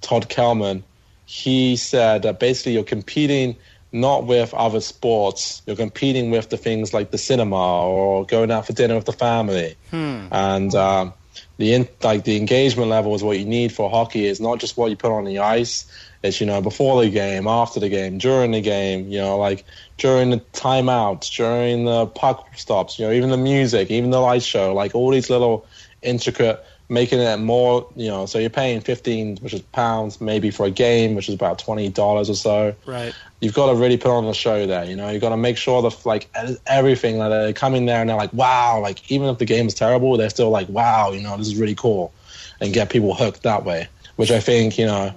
Todd 0.00 0.28
Kelman, 0.28 0.84
he 1.26 1.76
said 1.76 2.22
that 2.22 2.40
basically 2.40 2.72
you're 2.72 2.84
competing 2.84 3.56
not 3.90 4.26
with 4.26 4.52
other 4.54 4.80
sports, 4.80 5.62
you're 5.66 5.76
competing 5.76 6.30
with 6.30 6.50
the 6.50 6.56
things 6.56 6.92
like 6.92 7.10
the 7.10 7.18
cinema 7.18 7.86
or 7.86 8.26
going 8.26 8.50
out 8.50 8.66
for 8.66 8.72
dinner 8.72 8.94
with 8.94 9.06
the 9.06 9.12
family. 9.12 9.76
And 10.30 10.74
um, 10.74 11.12
the 11.56 11.74
in, 11.74 11.88
like 12.02 12.24
the 12.24 12.36
engagement 12.36 12.90
level 12.90 13.14
is 13.14 13.22
what 13.22 13.38
you 13.38 13.44
need 13.44 13.72
for 13.72 13.88
hockey. 13.90 14.26
It's 14.26 14.40
not 14.40 14.58
just 14.58 14.76
what 14.76 14.90
you 14.90 14.96
put 14.96 15.12
on 15.12 15.24
the 15.24 15.38
ice. 15.38 15.86
It's 16.22 16.40
you 16.40 16.46
know 16.46 16.60
before 16.60 17.02
the 17.02 17.10
game, 17.10 17.46
after 17.46 17.78
the 17.80 17.88
game, 17.88 18.18
during 18.18 18.50
the 18.50 18.60
game. 18.60 19.08
You 19.08 19.18
know 19.18 19.38
like 19.38 19.64
during 19.98 20.30
the 20.30 20.38
timeouts, 20.52 21.34
during 21.34 21.84
the 21.84 22.06
puck 22.06 22.48
stops. 22.56 22.98
You 22.98 23.06
know 23.06 23.12
even 23.12 23.30
the 23.30 23.36
music, 23.36 23.90
even 23.90 24.10
the 24.10 24.20
light 24.20 24.42
show. 24.42 24.74
Like 24.74 24.94
all 24.94 25.10
these 25.10 25.30
little 25.30 25.66
intricate, 26.02 26.64
making 26.88 27.20
it 27.20 27.38
more. 27.38 27.88
You 27.94 28.08
know 28.08 28.26
so 28.26 28.38
you're 28.38 28.50
paying 28.50 28.80
fifteen, 28.80 29.36
which 29.38 29.54
is 29.54 29.60
pounds, 29.60 30.20
maybe 30.20 30.50
for 30.50 30.66
a 30.66 30.70
game, 30.70 31.14
which 31.14 31.28
is 31.28 31.34
about 31.34 31.58
twenty 31.60 31.88
dollars 31.88 32.28
or 32.28 32.34
so 32.34 32.74
Right. 32.84 33.14
you've 33.40 33.54
got 33.54 33.70
to 33.70 33.76
really 33.76 33.96
put 33.96 34.10
on 34.10 34.24
the 34.26 34.32
show 34.32 34.66
there. 34.66 34.84
You 34.84 34.96
know, 34.96 35.10
you've 35.10 35.20
got 35.20 35.28
to 35.28 35.36
make 35.36 35.56
sure 35.56 35.82
that 35.82 36.04
like 36.04 36.28
everything 36.66 37.18
that 37.20 37.28
they 37.28 37.52
come 37.52 37.76
in 37.76 37.86
there 37.86 38.00
and 38.00 38.10
they're 38.10 38.16
like, 38.16 38.32
wow, 38.32 38.80
like 38.80 39.08
even 39.10 39.28
if 39.28 39.38
the 39.38 39.44
game 39.44 39.68
is 39.68 39.74
terrible, 39.74 40.16
they're 40.16 40.30
still 40.30 40.50
like, 40.50 40.68
wow, 40.68 41.12
you 41.12 41.20
know, 41.20 41.36
this 41.36 41.46
is 41.46 41.56
really 41.56 41.76
cool, 41.76 42.12
and 42.60 42.72
get 42.72 42.90
people 42.90 43.14
hooked 43.14 43.44
that 43.44 43.64
way. 43.64 43.86
Which 44.16 44.32
I 44.32 44.40
think 44.40 44.78
you 44.78 44.86
know, 44.86 45.14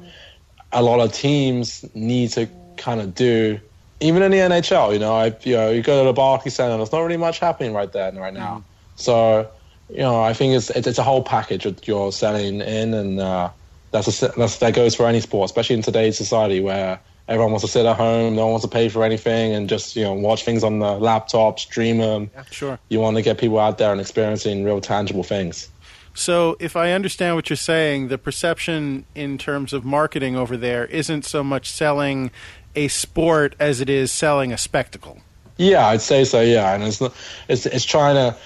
a 0.73 0.81
lot 0.81 0.99
of 0.99 1.11
teams 1.11 1.85
need 1.93 2.29
to 2.31 2.47
kind 2.77 3.01
of 3.01 3.13
do. 3.15 3.59
Even 3.99 4.23
in 4.23 4.31
the 4.31 4.37
NHL, 4.37 4.93
you 4.93 4.99
know, 4.99 5.15
I 5.15 5.35
you 5.43 5.55
know 5.55 5.69
you 5.69 5.81
go 5.81 6.01
to 6.01 6.07
the 6.07 6.13
Barclays 6.13 6.55
Center, 6.55 6.75
there's 6.77 6.91
not 6.91 7.01
really 7.01 7.17
much 7.17 7.39
happening 7.39 7.73
right 7.73 7.91
there 7.91 8.09
and 8.09 8.19
right 8.19 8.33
now. 8.33 8.63
So, 8.95 9.49
you 9.89 9.99
know, 9.99 10.21
I 10.21 10.33
think 10.33 10.55
it's 10.55 10.69
it's, 10.71 10.87
it's 10.87 10.97
a 10.97 11.03
whole 11.03 11.23
package 11.23 11.63
that 11.63 11.87
you're 11.87 12.11
selling 12.11 12.61
in, 12.61 12.93
and 12.93 13.19
uh, 13.19 13.49
that's, 13.91 14.21
a, 14.21 14.27
that's 14.37 14.57
that 14.57 14.73
goes 14.73 14.95
for 14.95 15.05
any 15.05 15.19
sport, 15.19 15.45
especially 15.45 15.75
in 15.75 15.81
today's 15.81 16.17
society 16.17 16.59
where 16.61 16.99
everyone 17.27 17.51
wants 17.51 17.65
to 17.65 17.71
sit 17.71 17.85
at 17.85 17.95
home, 17.95 18.35
no 18.35 18.43
one 18.43 18.51
wants 18.51 18.65
to 18.65 18.71
pay 18.71 18.89
for 18.89 19.03
anything, 19.03 19.53
and 19.53 19.69
just 19.69 19.95
you 19.95 20.03
know 20.03 20.13
watch 20.13 20.43
things 20.43 20.63
on 20.63 20.79
the 20.79 20.91
laptop, 20.97 21.59
stream 21.59 21.97
them. 21.97 22.29
Sure. 22.51 22.79
You 22.89 22.99
want 22.99 23.17
to 23.17 23.21
get 23.21 23.37
people 23.37 23.59
out 23.59 23.77
there 23.77 23.91
and 23.91 24.01
experiencing 24.01 24.63
real 24.63 24.81
tangible 24.81 25.23
things. 25.23 25.69
So, 26.13 26.57
if 26.59 26.75
I 26.75 26.91
understand 26.91 27.35
what 27.35 27.49
you're 27.49 27.57
saying, 27.57 28.09
the 28.09 28.17
perception 28.17 29.05
in 29.15 29.37
terms 29.37 29.71
of 29.71 29.85
marketing 29.85 30.35
over 30.35 30.57
there 30.57 30.85
isn't 30.85 31.25
so 31.25 31.43
much 31.43 31.71
selling 31.71 32.31
a 32.75 32.87
sport 32.87 33.55
as 33.59 33.81
it 33.81 33.89
is 33.89 34.11
selling 34.11 34.51
a 34.51 34.57
spectacle. 34.57 35.19
Yeah, 35.57 35.87
I'd 35.87 36.01
say 36.01 36.23
so. 36.23 36.41
Yeah, 36.41 36.73
and 36.73 36.83
it's 36.83 36.99
not, 36.99 37.13
it's 37.47 37.65
it's 37.65 37.85
trying 37.85 38.15
to 38.15 38.37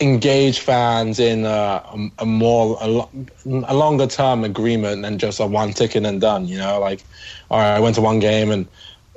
engage 0.00 0.60
fans 0.60 1.18
in 1.18 1.44
a, 1.44 1.82
a 2.18 2.26
more 2.26 2.78
a, 2.80 2.86
lo- 2.86 3.10
a 3.46 3.74
longer 3.74 4.06
term 4.06 4.44
agreement 4.44 5.02
than 5.02 5.18
just 5.18 5.40
a 5.40 5.46
one 5.46 5.72
ticket 5.72 6.04
and 6.04 6.20
done. 6.20 6.46
You 6.46 6.58
know, 6.58 6.78
like 6.78 7.02
all 7.50 7.58
right, 7.58 7.74
I 7.74 7.80
went 7.80 7.94
to 7.96 8.00
one 8.00 8.18
game 8.18 8.50
and 8.50 8.66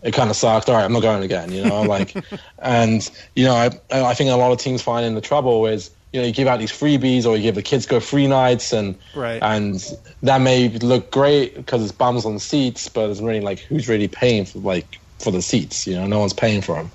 it 0.04 0.14
kind 0.14 0.30
of 0.30 0.36
sucked. 0.36 0.70
All 0.70 0.76
right, 0.76 0.86
I'm 0.86 0.94
not 0.94 1.02
going 1.02 1.24
again. 1.24 1.52
You 1.52 1.66
know, 1.66 1.82
like 1.96 2.16
and 2.60 3.10
you 3.36 3.46
know, 3.46 3.56
I 3.56 3.72
I 3.92 4.14
think 4.14 4.30
a 4.30 4.36
lot 4.36 4.52
of 4.52 4.60
teams 4.60 4.82
find 4.82 5.06
in 5.06 5.16
the 5.16 5.22
trouble 5.22 5.66
is 5.68 5.92
you 6.18 6.24
know 6.24 6.28
you 6.28 6.34
give 6.34 6.48
out 6.48 6.58
these 6.58 6.72
freebies 6.72 7.28
or 7.28 7.38
you 7.38 7.44
give 7.44 7.54
the 7.54 7.62
kids 7.62 7.86
go 7.86 8.00
free 8.00 8.26
nights 8.26 8.74
and 8.74 8.98
Right. 9.14 9.40
and 9.44 9.84
that 10.24 10.42
may 10.42 10.70
look 10.70 11.12
great 11.12 11.56
because 11.56 11.84
it's 11.84 11.92
bums 11.92 12.26
on 12.26 12.40
seats, 12.40 12.90
but 12.90 13.08
it's 13.12 13.22
really 13.22 13.40
like 13.40 13.60
who's 13.60 13.88
really 13.88 14.08
paying 14.08 14.46
for 14.46 14.58
like 14.58 15.00
for 15.20 15.30
the 15.30 15.44
seats? 15.44 15.86
You 15.86 15.94
know, 15.94 16.08
no 16.08 16.20
one's 16.20 16.34
paying 16.34 16.64
for 16.64 16.76
them. 16.76 16.90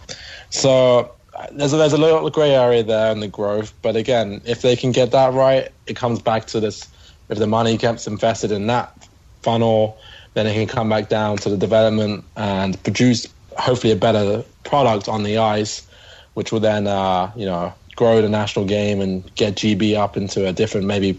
So 0.51 1.15
there's 1.53 1.73
a, 1.73 1.77
there's 1.77 1.93
a 1.93 1.99
little 1.99 2.29
gray 2.31 2.51
area 2.51 2.83
there 2.83 3.13
in 3.13 3.21
the 3.21 3.29
growth, 3.29 3.73
but 3.81 3.95
again, 3.95 4.41
if 4.45 4.63
they 4.63 4.75
can 4.75 4.91
get 4.91 5.13
that 5.13 5.33
right, 5.35 5.71
it 5.87 5.95
comes 5.95 6.21
back 6.21 6.47
to 6.49 6.59
this: 6.59 6.83
if 7.29 7.39
the 7.39 7.47
money 7.47 7.77
gets 7.77 8.09
invested 8.09 8.51
in 8.51 8.67
that 8.67 9.09
funnel, 9.43 9.99
then 10.35 10.49
it 10.49 10.55
can 10.55 10.67
come 10.67 10.89
back 10.89 11.09
down 11.09 11.37
to 11.39 11.49
the 11.49 11.57
development 11.57 12.25
and 12.37 12.83
produce 12.83 13.27
hopefully 13.57 13.93
a 13.93 13.97
better 13.97 14.43
product 14.65 15.09
on 15.09 15.23
the 15.23 15.39
ice, 15.39 15.87
which 16.35 16.51
will 16.51 16.61
then 16.61 16.89
uh, 16.89 17.31
you 17.37 17.47
know 17.47 17.73
grow 18.03 18.21
the 18.21 18.29
national 18.29 18.65
game 18.65 19.01
and 19.01 19.33
get 19.37 19.55
GB 19.55 19.97
up 19.97 20.17
into 20.17 20.45
a 20.45 20.53
different 20.53 20.88
maybe 20.88 21.17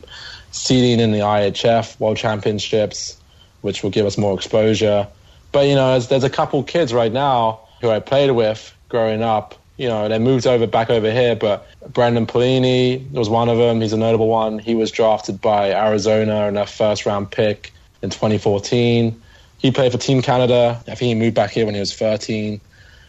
seeding 0.52 1.00
in 1.00 1.14
the 1.14 1.20
IIHF 1.20 1.98
World 1.98 2.18
Championships, 2.18 3.16
which 3.62 3.84
will 3.84 3.90
give 3.90 4.06
us 4.06 4.18
more 4.18 4.36
exposure. 4.36 5.08
But 5.54 5.68
you 5.68 5.76
know, 5.76 5.98
there's, 5.98 6.26
a 6.26 6.30
couple 6.30 6.62
kids 6.62 6.94
right 6.94 7.12
now 7.12 7.62
who 7.80 7.90
I 7.90 8.02
played 8.02 8.32
with 8.32 8.76
growing 8.90 9.24
up. 9.24 9.58
You 9.78 9.88
know, 9.88 10.10
they 10.10 10.20
moved 10.20 10.46
over 10.46 10.68
back 10.68 10.90
over 10.90 11.10
here, 11.10 11.38
but 11.38 11.66
Brendan 11.94 12.28
Perlini 12.28 13.10
was 13.12 13.30
one 13.30 13.48
of 13.48 13.58
them. 13.58 13.80
He's 13.80 13.94
a 13.94 13.98
notable 13.98 14.28
one. 14.28 14.60
He 14.60 14.76
was 14.76 14.92
drafted 14.92 15.40
by 15.40 15.72
Arizona 15.72 16.48
in 16.48 16.56
their 16.56 16.66
first 16.66 17.06
round 17.06 17.32
pick 17.32 17.72
in 18.02 18.10
2014. 18.10 19.22
He 19.60 19.72
played 19.72 19.94
for 19.94 19.98
Team 19.98 20.22
Canada. 20.22 20.84
I 20.86 20.96
think 20.96 21.08
he 21.08 21.16
moved 21.16 21.36
back 21.36 21.52
here 21.52 21.66
when 21.66 21.76
he 21.76 21.80
was 21.80 21.96
13. 21.96 22.60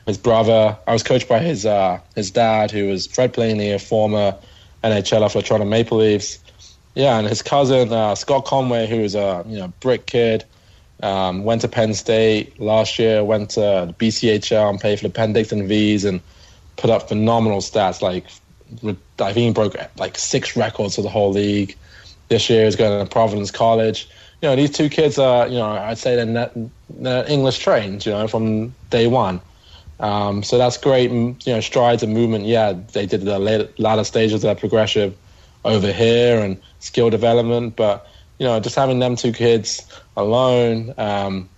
His 0.07 0.19
brother, 0.19 0.77
I 0.87 0.93
was 0.93 1.03
coached 1.03 1.29
by 1.29 1.39
his 1.39 1.65
uh, 1.65 1.99
his 2.15 2.31
dad, 2.31 2.71
who 2.71 2.89
was 2.89 3.07
Fred 3.07 3.33
Perlini, 3.33 3.75
a 3.75 3.79
former 3.79 4.37
NHLer 4.83 5.33
for 5.33 5.41
Toronto 5.41 5.67
Maple 5.67 5.99
Leafs. 5.99 6.39
Yeah, 6.95 7.19
and 7.19 7.27
his 7.27 7.43
cousin 7.43 7.93
uh, 7.93 8.15
Scott 8.15 8.45
Conway, 8.45 8.87
who 8.87 9.01
was 9.01 9.15
a 9.15 9.45
you 9.47 9.59
know 9.59 9.73
brick 9.81 10.07
kid, 10.07 10.45
um, 11.03 11.45
went 11.45 11.63
to 11.63 11.69
Penn 11.69 11.95
State 11.95 12.61
last 12.61 12.99
year. 12.99 13.25
Went 13.25 13.51
to 13.51 13.95
BCHL 13.99 14.71
and 14.71 14.81
played 14.81 15.01
for 15.01 15.09
the 15.09 15.15
Penticton 15.15 15.67
Vees 15.67 16.05
and 16.05 16.21
put 16.77 16.91
up 16.91 17.09
phenomenal 17.09 17.59
stats. 17.59 18.03
Like 18.03 18.27
I 19.19 19.33
think 19.33 19.37
he 19.37 19.53
broke 19.53 19.77
like 19.97 20.19
six 20.19 20.57
records 20.57 20.97
for 20.97 21.03
the 21.03 21.09
whole 21.09 21.33
league. 21.33 21.77
This 22.29 22.49
year 22.51 22.65
he's 22.67 22.77
going 22.77 23.05
to 23.05 23.11
Providence 23.11 23.51
College. 23.51 24.09
You 24.43 24.51
know 24.51 24.57
these 24.57 24.71
two 24.71 24.91
kids 24.91 25.19
are 25.19 25.49
you 25.49 25.57
know 25.57 25.71
I'd 25.71 25.97
say 25.97 26.17
they're, 26.17 26.27
net, 26.27 26.53
they're 26.91 27.29
English 27.29 27.59
trained. 27.61 28.05
You 28.05 28.13
know 28.13 28.29
from 28.29 28.75
day 28.91 29.07
one. 29.07 29.41
Um, 30.01 30.43
so 30.43 30.59
that's 30.59 30.77
great. 30.77 31.11
You 31.11 31.37
know 31.47 31.61
strides 31.61 32.03
and 32.03 32.13
movement. 32.13 32.47
Yeah, 32.47 32.73
they 32.93 33.07
did 33.07 33.23
the 33.23 33.39
latter 33.79 34.05
stages 34.05 34.35
of 34.35 34.43
their 34.43 34.55
progression 34.55 35.15
over 35.65 35.93
here 35.93 36.41
and 36.41 36.61
skill 36.81 37.11
development. 37.11 37.77
But 37.77 38.07
you 38.39 38.47
know, 38.47 38.59
just 38.61 38.77
having 38.77 38.99
them 38.99 39.17
two 39.17 39.33
kids 39.33 39.87
alone, 40.17 40.95
um, 40.99 41.49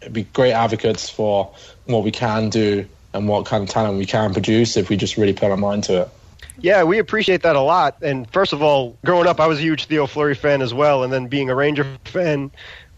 it'd 0.00 0.12
be 0.12 0.24
great 0.24 0.52
advocates 0.52 1.08
for 1.08 1.52
what 1.86 2.04
we 2.04 2.10
can 2.10 2.50
do 2.50 2.86
and 3.12 3.28
what 3.28 3.46
kind 3.46 3.62
of 3.62 3.70
talent 3.70 3.98
we 3.98 4.06
can 4.06 4.32
produce 4.32 4.76
if 4.76 4.88
we 4.88 4.96
just 4.96 5.16
really 5.16 5.32
put 5.32 5.50
our 5.50 5.56
mind 5.56 5.84
to 5.84 6.02
it. 6.02 6.08
Yeah, 6.62 6.84
we 6.84 6.98
appreciate 6.98 7.42
that 7.42 7.56
a 7.56 7.60
lot. 7.60 7.96
And 8.02 8.30
first 8.30 8.52
of 8.52 8.62
all, 8.62 8.96
growing 9.04 9.26
up, 9.26 9.40
I 9.40 9.46
was 9.46 9.58
a 9.58 9.62
huge 9.62 9.86
Theo 9.86 10.06
Fleury 10.06 10.34
fan 10.34 10.60
as 10.62 10.74
well. 10.74 11.02
And 11.02 11.12
then 11.12 11.26
being 11.28 11.48
a 11.48 11.54
Ranger 11.54 11.86
fan 12.04 12.50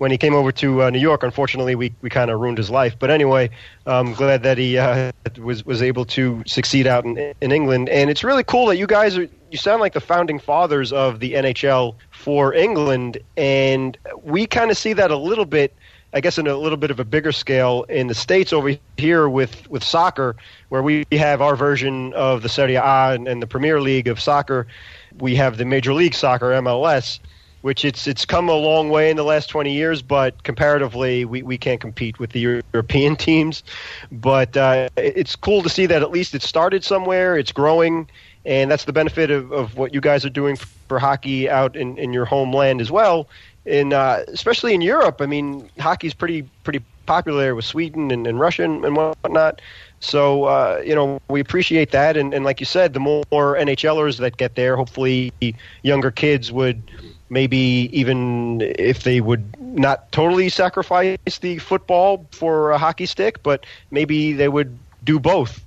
when 0.02 0.10
he 0.10 0.18
came 0.18 0.34
over 0.34 0.50
to 0.50 0.82
uh, 0.82 0.90
New 0.90 0.98
York, 0.98 1.22
unfortunately, 1.22 1.76
we, 1.76 1.94
we 2.02 2.10
kind 2.10 2.28
of 2.28 2.40
ruined 2.40 2.58
his 2.58 2.68
life. 2.68 2.96
But 2.98 3.12
anyway, 3.12 3.50
I'm 3.86 4.14
glad 4.14 4.42
that 4.42 4.58
he 4.58 4.76
uh, 4.76 5.12
was 5.38 5.64
was 5.64 5.80
able 5.80 6.06
to 6.06 6.42
succeed 6.44 6.88
out 6.88 7.04
in, 7.04 7.32
in 7.40 7.52
England. 7.52 7.88
And 7.88 8.10
it's 8.10 8.24
really 8.24 8.42
cool 8.42 8.66
that 8.66 8.78
you 8.78 8.88
guys 8.88 9.16
are. 9.16 9.28
You 9.52 9.58
sound 9.58 9.80
like 9.80 9.92
the 9.92 10.00
founding 10.00 10.40
fathers 10.40 10.92
of 10.92 11.20
the 11.20 11.34
NHL 11.34 11.94
for 12.10 12.52
England, 12.52 13.18
and 13.36 13.96
we 14.24 14.44
kind 14.48 14.72
of 14.72 14.76
see 14.76 14.92
that 14.92 15.12
a 15.12 15.16
little 15.16 15.44
bit 15.44 15.72
I 16.12 16.20
guess 16.20 16.36
in 16.36 16.48
a 16.48 16.56
little 16.56 16.78
bit 16.78 16.90
of 16.90 16.98
a 16.98 17.04
bigger 17.04 17.30
scale 17.30 17.84
in 17.84 18.08
the 18.08 18.14
states 18.14 18.52
over 18.52 18.76
here 18.96 19.28
with 19.28 19.70
with 19.70 19.84
soccer, 19.84 20.34
where 20.68 20.82
we 20.82 21.06
have 21.12 21.40
our 21.40 21.54
version 21.54 22.12
of 22.14 22.42
the 22.42 22.48
Serie 22.48 22.74
A 22.74 23.12
and, 23.12 23.28
and 23.28 23.40
the 23.40 23.46
Premier 23.46 23.80
League 23.80 24.08
of 24.08 24.18
soccer. 24.18 24.66
We 25.20 25.36
have 25.36 25.58
the 25.58 25.64
Major 25.64 25.94
League 25.94 26.14
Soccer 26.14 26.46
MLS, 26.46 27.20
which 27.62 27.84
it's 27.84 28.06
it's 28.06 28.24
come 28.24 28.48
a 28.48 28.54
long 28.54 28.90
way 28.90 29.10
in 29.10 29.16
the 29.16 29.24
last 29.24 29.48
20 29.48 29.72
years, 29.72 30.02
but 30.02 30.42
comparatively, 30.42 31.24
we, 31.24 31.42
we 31.42 31.56
can't 31.56 31.80
compete 31.80 32.18
with 32.18 32.30
the 32.30 32.40
European 32.40 33.16
teams. 33.28 33.62
But 34.10 34.56
uh, 34.56 34.88
it's 34.96 35.34
cool 35.34 35.62
to 35.62 35.68
see 35.68 35.86
that 35.86 36.02
at 36.02 36.10
least 36.10 36.34
it 36.34 36.42
started 36.42 36.84
somewhere, 36.84 37.38
it's 37.38 37.52
growing, 37.52 38.08
and 38.44 38.70
that's 38.70 38.84
the 38.84 38.92
benefit 38.92 39.30
of, 39.30 39.52
of 39.52 39.76
what 39.76 39.94
you 39.94 40.00
guys 40.00 40.24
are 40.24 40.30
doing 40.30 40.56
for 40.88 40.98
hockey 40.98 41.48
out 41.48 41.76
in, 41.76 41.96
in 41.96 42.12
your 42.12 42.24
homeland 42.24 42.80
as 42.80 42.90
well. 42.90 43.28
In 43.64 43.92
uh, 43.92 44.24
especially 44.28 44.74
in 44.74 44.80
Europe, 44.80 45.20
I 45.20 45.26
mean, 45.26 45.70
hockey's 45.78 46.14
pretty 46.14 46.42
pretty 46.64 46.82
popular 47.06 47.54
with 47.54 47.64
Sweden 47.64 48.10
and, 48.10 48.26
and 48.26 48.38
Russia 48.40 48.64
and 48.64 48.96
whatnot. 48.96 49.60
So 50.00 50.44
uh, 50.44 50.82
you 50.84 50.96
know 50.96 51.20
we 51.28 51.38
appreciate 51.38 51.92
that, 51.92 52.16
and, 52.16 52.34
and 52.34 52.44
like 52.44 52.58
you 52.58 52.66
said, 52.66 52.92
the 52.92 52.98
more 52.98 53.24
NHLers 53.30 54.18
that 54.18 54.36
get 54.36 54.56
there, 54.56 54.76
hopefully 54.76 55.32
younger 55.82 56.10
kids 56.10 56.50
would 56.50 56.82
maybe 57.32 57.88
even 57.92 58.60
if 58.60 59.04
they 59.04 59.22
would 59.22 59.42
not 59.58 60.12
totally 60.12 60.50
sacrifice 60.50 61.38
the 61.40 61.58
football 61.58 62.26
for 62.30 62.72
a 62.72 62.78
hockey 62.78 63.06
stick, 63.06 63.42
but 63.42 63.64
maybe 63.90 64.34
they 64.34 64.48
would 64.48 64.78
do 65.02 65.18
both 65.18 65.64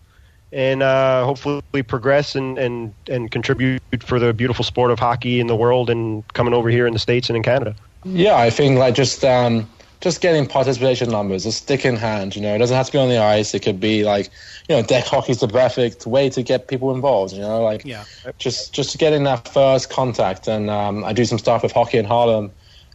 and 0.53 0.83
uh, 0.83 1.25
hopefully 1.25 1.83
progress 1.87 2.35
and, 2.35 2.59
and, 2.59 2.93
and 3.07 3.31
contribute 3.31 3.81
for 4.01 4.19
the 4.19 4.31
beautiful 4.31 4.63
sport 4.63 4.91
of 4.91 4.99
hockey 4.99 5.39
in 5.39 5.47
the 5.47 5.55
world 5.55 5.89
and 5.89 6.25
coming 6.33 6.53
over 6.53 6.69
here 6.69 6.85
in 6.85 6.93
the 6.93 6.99
States 6.99 7.29
and 7.29 7.35
in 7.35 7.41
Canada. 7.41 7.75
Yeah, 8.05 8.37
I 8.37 8.51
think 8.51 8.77
like 8.77 8.93
just 8.93 9.25
um, 9.25 9.67
just 10.05 10.21
getting 10.21 10.45
participation 10.45 11.09
numbers, 11.09 11.47
a 11.47 11.51
stick 11.51 11.83
in 11.83 11.95
hand. 11.95 12.35
You 12.35 12.43
know, 12.43 12.53
it 12.53 12.59
doesn't 12.59 12.77
have 12.77 12.85
to 12.85 12.91
be 12.91 12.99
on 12.99 13.09
the 13.09 13.17
ice. 13.17 13.55
It 13.55 13.63
could 13.63 13.79
be 13.79 14.03
like, 14.03 14.29
you 14.69 14.75
know, 14.75 14.83
deck 14.83 15.03
hockey's 15.03 15.39
the 15.39 15.47
perfect 15.47 16.05
way 16.05 16.29
to 16.29 16.43
get 16.43 16.67
people 16.67 16.93
involved. 16.93 17.33
You 17.33 17.41
know, 17.41 17.63
like 17.63 17.83
yeah. 17.83 18.03
just 18.37 18.71
just 18.71 18.99
getting 18.99 19.23
that 19.23 19.47
first 19.47 19.89
contact. 19.89 20.47
And 20.47 20.69
um, 20.69 21.03
I 21.03 21.11
do 21.11 21.25
some 21.25 21.39
stuff 21.39 21.63
with 21.63 21.71
Hockey 21.71 21.97
in 21.97 22.05
Harlem. 22.05 22.51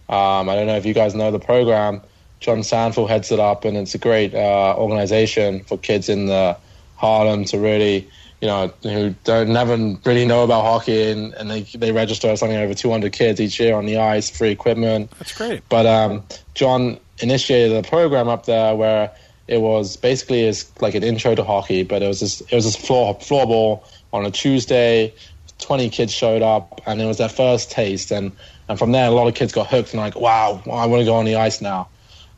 Um, 0.09 0.49
I 0.49 0.55
don't 0.55 0.69
know 0.69 0.77
if 0.77 0.87
you 0.87 0.95
guys 0.95 1.17
know 1.17 1.33
the 1.33 1.41
program. 1.41 2.01
John 2.39 2.63
Sandford 2.63 3.11
heads 3.11 3.33
it 3.33 3.41
up, 3.41 3.65
and 3.65 3.77
it's 3.77 3.97
a 3.97 3.99
great 3.99 4.33
uh, 4.33 4.77
organization 4.79 5.65
for 5.65 5.77
kids 5.79 6.09
in 6.09 6.27
the 6.27 6.57
Harlem 6.95 7.45
to 7.47 7.59
really 7.59 8.09
you 8.41 8.49
know, 8.49 8.73
who 8.83 9.15
don't 9.25 9.51
never 9.51 9.77
really 10.05 10.25
know 10.25 10.45
about 10.45 10.63
hockey, 10.63 11.11
and, 11.11 11.35
and 11.35 11.51
they 11.51 11.63
they 11.63 11.93
register 11.93 12.35
something 12.37 12.57
over 12.57 12.75
200 12.75 13.13
kids 13.13 13.41
each 13.41 13.61
year 13.61 13.75
on 13.75 13.87
the 13.87 13.99
ice, 13.99 14.31
free 14.31 14.51
equipment. 14.51 15.11
That's 15.19 15.37
great. 15.37 15.63
But 15.69 15.87
um, 15.87 16.23
John 16.55 16.99
initiated 17.19 17.77
a 17.77 17.87
program 17.87 18.29
up 18.29 18.47
there 18.47 18.75
where 18.75 19.11
it 19.47 19.61
was 19.61 19.97
basically 19.97 20.45
is 20.45 20.71
like 20.81 20.95
an 20.95 21.03
intro 21.03 21.35
to 21.35 21.45
hockey, 21.45 21.83
but 21.83 22.03
it 22.03 22.09
was 22.09 22.21
this 22.21 22.41
it 22.41 22.55
was 22.55 22.65
this 22.65 22.77
floor 22.77 23.15
floorball 23.19 23.85
on 24.13 24.25
a 24.25 24.31
Tuesday. 24.31 25.13
20 25.59 25.91
kids 25.91 26.11
showed 26.11 26.41
up, 26.41 26.81
and 26.87 27.03
it 27.03 27.05
was 27.05 27.19
their 27.19 27.29
first 27.29 27.71
taste, 27.71 28.11
and 28.11 28.33
and 28.69 28.79
from 28.79 28.93
there 28.93 29.09
a 29.09 29.11
lot 29.11 29.27
of 29.27 29.35
kids 29.35 29.53
got 29.53 29.67
hooked 29.67 29.93
and 29.93 30.01
like, 30.01 30.15
wow, 30.15 30.63
I 30.73 30.87
want 30.87 31.01
to 31.01 31.05
go 31.05 31.17
on 31.17 31.27
the 31.27 31.37
ice 31.37 31.61
now. 31.61 31.89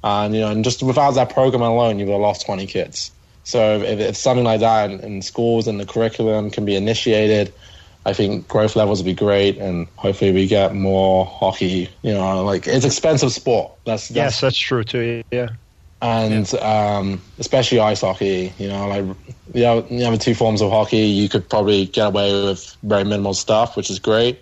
And 0.03 0.34
you 0.34 0.40
know, 0.40 0.50
and 0.50 0.64
just 0.64 0.82
without 0.82 1.12
that 1.12 1.30
program 1.30 1.62
alone, 1.62 1.98
you 1.98 2.07
would 2.07 2.12
have 2.12 2.20
lost 2.20 2.44
20 2.46 2.66
kids. 2.66 3.12
So 3.45 3.80
if, 3.80 3.99
if 3.99 4.16
something 4.16 4.45
like 4.45 4.61
that 4.61 4.90
in, 4.90 5.01
in, 5.01 5.22
schools 5.22 5.66
and 5.66 5.80
the 5.80 5.86
curriculum 5.86 6.51
can 6.51 6.64
be 6.64 6.76
initiated, 6.76 7.53
I 8.05 8.12
think 8.12 8.49
growth 8.49 8.76
levels 8.76 9.01
would 9.01 9.07
be 9.07 9.14
great, 9.14 9.59
and 9.59 9.86
hopefully 9.97 10.32
we 10.32 10.47
get 10.47 10.74
more 10.74 11.24
hockey. 11.24 11.88
You 12.03 12.14
know, 12.14 12.45
like 12.45 12.66
it's 12.66 12.84
expensive 12.84 13.32
sport. 13.32 13.72
That's, 13.84 14.09
that's 14.09 14.16
yes, 14.16 14.40
that's 14.40 14.59
true 14.59 14.84
too. 14.84 15.22
Yeah, 15.30 15.51
and 16.01 16.53
yeah. 16.53 16.97
Um, 16.97 17.20
especially 17.38 17.80
ice 17.80 18.01
hockey. 18.01 18.53
You 18.59 18.68
know, 18.68 18.88
like 18.88 19.05
the 19.53 19.66
other, 19.66 19.82
the 19.82 20.05
other 20.05 20.16
two 20.16 20.34
forms 20.34 20.62
of 20.62 20.70
hockey, 20.70 21.07
you 21.07 21.28
could 21.28 21.49
probably 21.49 21.86
get 21.86 22.09
away 22.09 22.45
with 22.45 22.76
very 22.82 23.05
minimal 23.05 23.34
stuff, 23.34 23.76
which 23.76 23.90
is 23.90 23.99
great. 23.99 24.40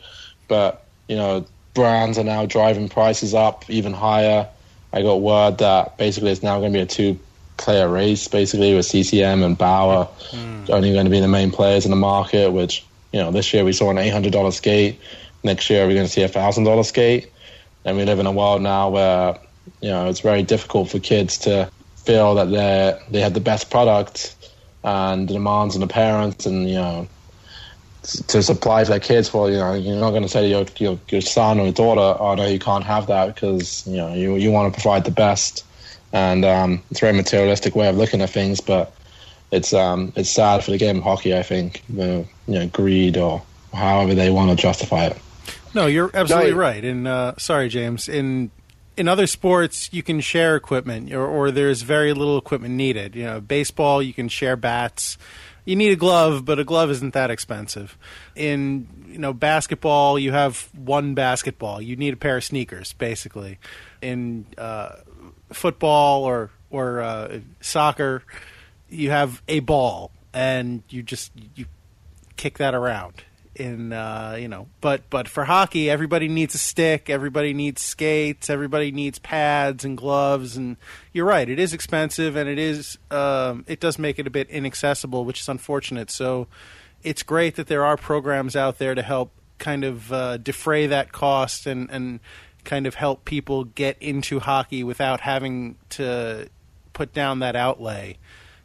But 0.48 0.84
you 1.08 1.16
know, 1.16 1.44
brands 1.74 2.18
are 2.18 2.24
now 2.24 2.46
driving 2.46 2.88
prices 2.88 3.34
up 3.34 3.68
even 3.68 3.92
higher. 3.92 4.48
I 4.92 5.02
got 5.02 5.20
word 5.20 5.58
that 5.58 5.98
basically 5.98 6.30
it's 6.30 6.42
now 6.42 6.58
going 6.58 6.72
to 6.72 6.78
be 6.78 6.82
a 6.82 6.86
two 6.86 7.18
player 7.60 7.88
race 7.88 8.26
basically 8.26 8.74
with 8.74 8.86
CCM 8.86 9.42
and 9.42 9.56
Bauer 9.56 10.08
mm. 10.30 10.70
only 10.70 10.92
going 10.92 11.04
to 11.04 11.10
be 11.10 11.20
the 11.20 11.28
main 11.28 11.50
players 11.52 11.84
in 11.84 11.90
the 11.90 11.96
market. 11.96 12.52
Which 12.52 12.84
you 13.12 13.20
know 13.20 13.30
this 13.30 13.52
year 13.54 13.64
we 13.64 13.72
saw 13.72 13.90
an 13.90 13.98
eight 13.98 14.12
hundred 14.12 14.32
dollar 14.32 14.50
skate. 14.50 14.98
Next 15.44 15.70
year 15.70 15.86
we're 15.86 15.94
going 15.94 16.06
to 16.06 16.12
see 16.12 16.22
a 16.22 16.28
thousand 16.28 16.64
dollar 16.64 16.82
skate. 16.82 17.30
And 17.84 17.96
we 17.96 18.04
live 18.04 18.18
in 18.18 18.26
a 18.26 18.32
world 18.32 18.62
now 18.62 18.90
where 18.90 19.38
you 19.80 19.90
know 19.90 20.08
it's 20.08 20.20
very 20.20 20.42
difficult 20.42 20.90
for 20.90 20.98
kids 20.98 21.38
to 21.38 21.70
feel 21.96 22.34
that 22.34 22.50
they 22.50 22.98
they 23.10 23.20
have 23.20 23.34
the 23.34 23.40
best 23.40 23.70
product 23.70 24.34
and 24.82 25.28
the 25.28 25.34
demands 25.34 25.74
on 25.74 25.80
the 25.80 25.86
parents 25.86 26.46
and 26.46 26.68
you 26.68 26.76
know 26.76 27.08
to 28.28 28.42
supply 28.42 28.84
for 28.84 28.90
their 28.90 29.00
kids. 29.00 29.32
Well, 29.32 29.50
you 29.50 29.58
know, 29.58 29.74
you're 29.74 30.00
not 30.00 30.10
going 30.10 30.22
to 30.22 30.28
say 30.28 30.42
to 30.42 30.48
your, 30.48 30.66
your 30.78 30.98
your 31.10 31.20
son 31.20 31.60
or 31.60 31.64
your 31.64 31.72
daughter, 31.72 32.16
"Oh 32.18 32.34
no, 32.34 32.46
you 32.46 32.58
can't 32.58 32.84
have 32.84 33.06
that," 33.08 33.34
because 33.34 33.86
you 33.86 33.98
know 33.98 34.14
you 34.14 34.36
you 34.36 34.50
want 34.50 34.72
to 34.72 34.80
provide 34.80 35.04
the 35.04 35.10
best 35.10 35.64
and 36.12 36.44
um, 36.44 36.82
it's 36.90 37.00
a 37.00 37.06
very 37.06 37.16
materialistic 37.16 37.74
way 37.74 37.88
of 37.88 37.96
looking 37.96 38.20
at 38.20 38.30
things. 38.30 38.60
But 38.60 38.94
it's 39.50 39.72
um, 39.72 40.12
it's 40.16 40.30
sad 40.30 40.64
for 40.64 40.70
the 40.70 40.78
game 40.78 40.98
of 40.98 41.04
hockey. 41.04 41.36
I 41.36 41.42
think 41.42 41.82
the 41.88 42.26
you 42.46 42.54
know 42.54 42.66
greed 42.68 43.16
or 43.16 43.42
however 43.72 44.14
they 44.14 44.30
want 44.30 44.50
to 44.50 44.56
justify 44.56 45.06
it. 45.06 45.18
No, 45.74 45.86
you're 45.86 46.10
absolutely 46.12 46.52
no, 46.52 46.56
right. 46.56 46.84
And 46.84 47.06
uh, 47.06 47.34
sorry, 47.38 47.68
James. 47.68 48.08
In 48.08 48.50
in 48.96 49.08
other 49.08 49.26
sports, 49.26 49.92
you 49.92 50.02
can 50.02 50.20
share 50.20 50.56
equipment, 50.56 51.12
or, 51.12 51.26
or 51.26 51.50
there's 51.50 51.82
very 51.82 52.12
little 52.12 52.38
equipment 52.38 52.74
needed. 52.74 53.14
You 53.16 53.24
know, 53.24 53.40
baseball, 53.40 54.02
you 54.02 54.12
can 54.12 54.28
share 54.28 54.56
bats. 54.56 55.16
You 55.64 55.76
need 55.76 55.92
a 55.92 55.96
glove, 55.96 56.44
but 56.44 56.58
a 56.58 56.64
glove 56.64 56.90
isn't 56.90 57.14
that 57.14 57.30
expensive. 57.30 57.96
In 58.34 58.88
you 59.08 59.18
know 59.18 59.32
basketball, 59.32 60.18
you 60.18 60.32
have 60.32 60.68
one 60.74 61.14
basketball. 61.14 61.80
You 61.80 61.96
need 61.96 62.14
a 62.14 62.16
pair 62.16 62.36
of 62.36 62.44
sneakers, 62.44 62.92
basically. 62.94 63.58
In 64.02 64.46
uh, 64.58 64.96
football 65.52 66.24
or 66.24 66.50
or 66.70 67.00
uh, 67.00 67.40
soccer, 67.60 68.22
you 68.88 69.10
have 69.10 69.42
a 69.48 69.60
ball 69.60 70.10
and 70.32 70.82
you 70.88 71.02
just 71.02 71.32
you 71.54 71.66
kick 72.36 72.58
that 72.58 72.74
around. 72.74 73.24
In 73.56 73.92
uh, 73.92 74.36
you 74.40 74.48
know, 74.48 74.68
but 74.80 75.02
but 75.10 75.28
for 75.28 75.44
hockey, 75.44 75.90
everybody 75.90 76.28
needs 76.28 76.54
a 76.54 76.58
stick, 76.58 77.10
everybody 77.10 77.52
needs 77.52 77.82
skates, 77.82 78.48
everybody 78.48 78.90
needs 78.90 79.18
pads 79.18 79.84
and 79.84 79.98
gloves, 79.98 80.56
and 80.56 80.76
you're 81.12 81.26
right, 81.26 81.46
it 81.46 81.58
is 81.58 81.74
expensive 81.74 82.36
and 82.36 82.48
it 82.48 82.58
is 82.58 82.96
um, 83.10 83.64
it 83.66 83.80
does 83.80 83.98
make 83.98 84.18
it 84.18 84.26
a 84.26 84.30
bit 84.30 84.48
inaccessible, 84.48 85.24
which 85.24 85.40
is 85.40 85.48
unfortunate. 85.48 86.10
So 86.10 86.46
it's 87.02 87.22
great 87.22 87.56
that 87.56 87.66
there 87.66 87.84
are 87.84 87.96
programs 87.96 88.56
out 88.56 88.78
there 88.78 88.94
to 88.94 89.02
help 89.02 89.32
kind 89.58 89.84
of 89.84 90.10
uh, 90.12 90.36
defray 90.38 90.86
that 90.86 91.12
cost 91.12 91.66
and 91.66 91.90
and 91.90 92.20
kind 92.64 92.86
of 92.86 92.94
help 92.94 93.24
people 93.24 93.64
get 93.64 93.96
into 94.00 94.40
hockey 94.40 94.84
without 94.84 95.20
having 95.20 95.76
to 95.90 96.48
put 96.92 97.12
down 97.12 97.38
that 97.40 97.56
outlay 97.56 98.16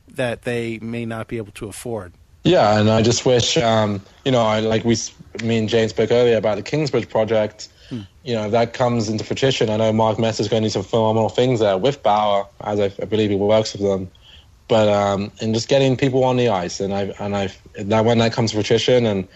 that 0.10 0.44
they 0.44 0.80
may 0.80 1.06
not 1.06 1.28
be 1.28 1.38
able 1.38 1.52
to 1.54 1.68
afford. 1.68 2.14
Yeah, 2.44 2.80
and 2.80 2.90
I 2.90 3.02
just 3.02 3.26
wish, 3.26 3.58
um, 3.58 4.02
you 4.24 4.32
know, 4.32 4.42
I, 4.42 4.60
like 4.60 4.86
we, 4.86 4.96
me 5.44 5.58
and 5.58 5.68
Jane 5.68 5.90
spoke 5.90 6.12
earlier 6.12 6.38
about 6.38 6.58
the 6.58 6.62
Kingsbridge 6.62 7.10
project. 7.10 7.70
Hmm. 7.90 8.02
You 8.24 8.36
know, 8.36 8.50
that 8.52 8.74
comes 8.74 9.10
into 9.10 9.24
fruition. 9.24 9.70
I 9.70 9.78
know 9.78 9.92
Mark 9.92 10.20
Messier 10.20 10.44
is 10.44 10.48
going 10.48 10.62
to 10.62 10.70
do 10.70 10.72
some 10.72 10.84
phenomenal 10.84 11.30
things 11.30 11.60
there 11.60 11.78
with 11.78 12.04
Bauer, 12.04 12.48
as 12.62 12.80
I, 12.80 12.92
I 13.02 13.06
believe 13.06 13.32
he 13.32 13.36
works 13.36 13.74
with 13.74 13.82
them. 13.82 14.12
But 14.68 14.88
um, 14.90 15.32
and 15.42 15.54
just 15.54 15.68
getting 15.68 15.96
people 15.98 16.24
on 16.24 16.38
the 16.38 16.50
ice, 16.50 16.80
and 16.80 16.94
I 16.94 17.14
and 17.20 17.36
I 17.36 17.52
that 17.78 18.06
when 18.06 18.18
that 18.20 18.34
comes 18.34 18.52
to 18.52 18.64
fruition, 18.64 19.06
and 19.06 19.28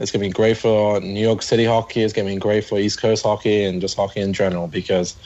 it's 0.00 0.12
going 0.12 0.22
to 0.22 0.28
be 0.28 0.32
great 0.32 0.56
for 0.56 1.00
New 1.00 1.20
York 1.20 1.42
City 1.42 1.64
hockey. 1.64 2.02
It's 2.02 2.12
going 2.12 2.26
to 2.28 2.34
be 2.34 2.38
great 2.38 2.64
for 2.64 2.78
East 2.78 3.00
Coast 3.00 3.24
hockey 3.24 3.64
and 3.64 3.80
just 3.80 3.96
hockey 3.96 4.20
in 4.20 4.32
general 4.32 4.68
because 4.68 5.16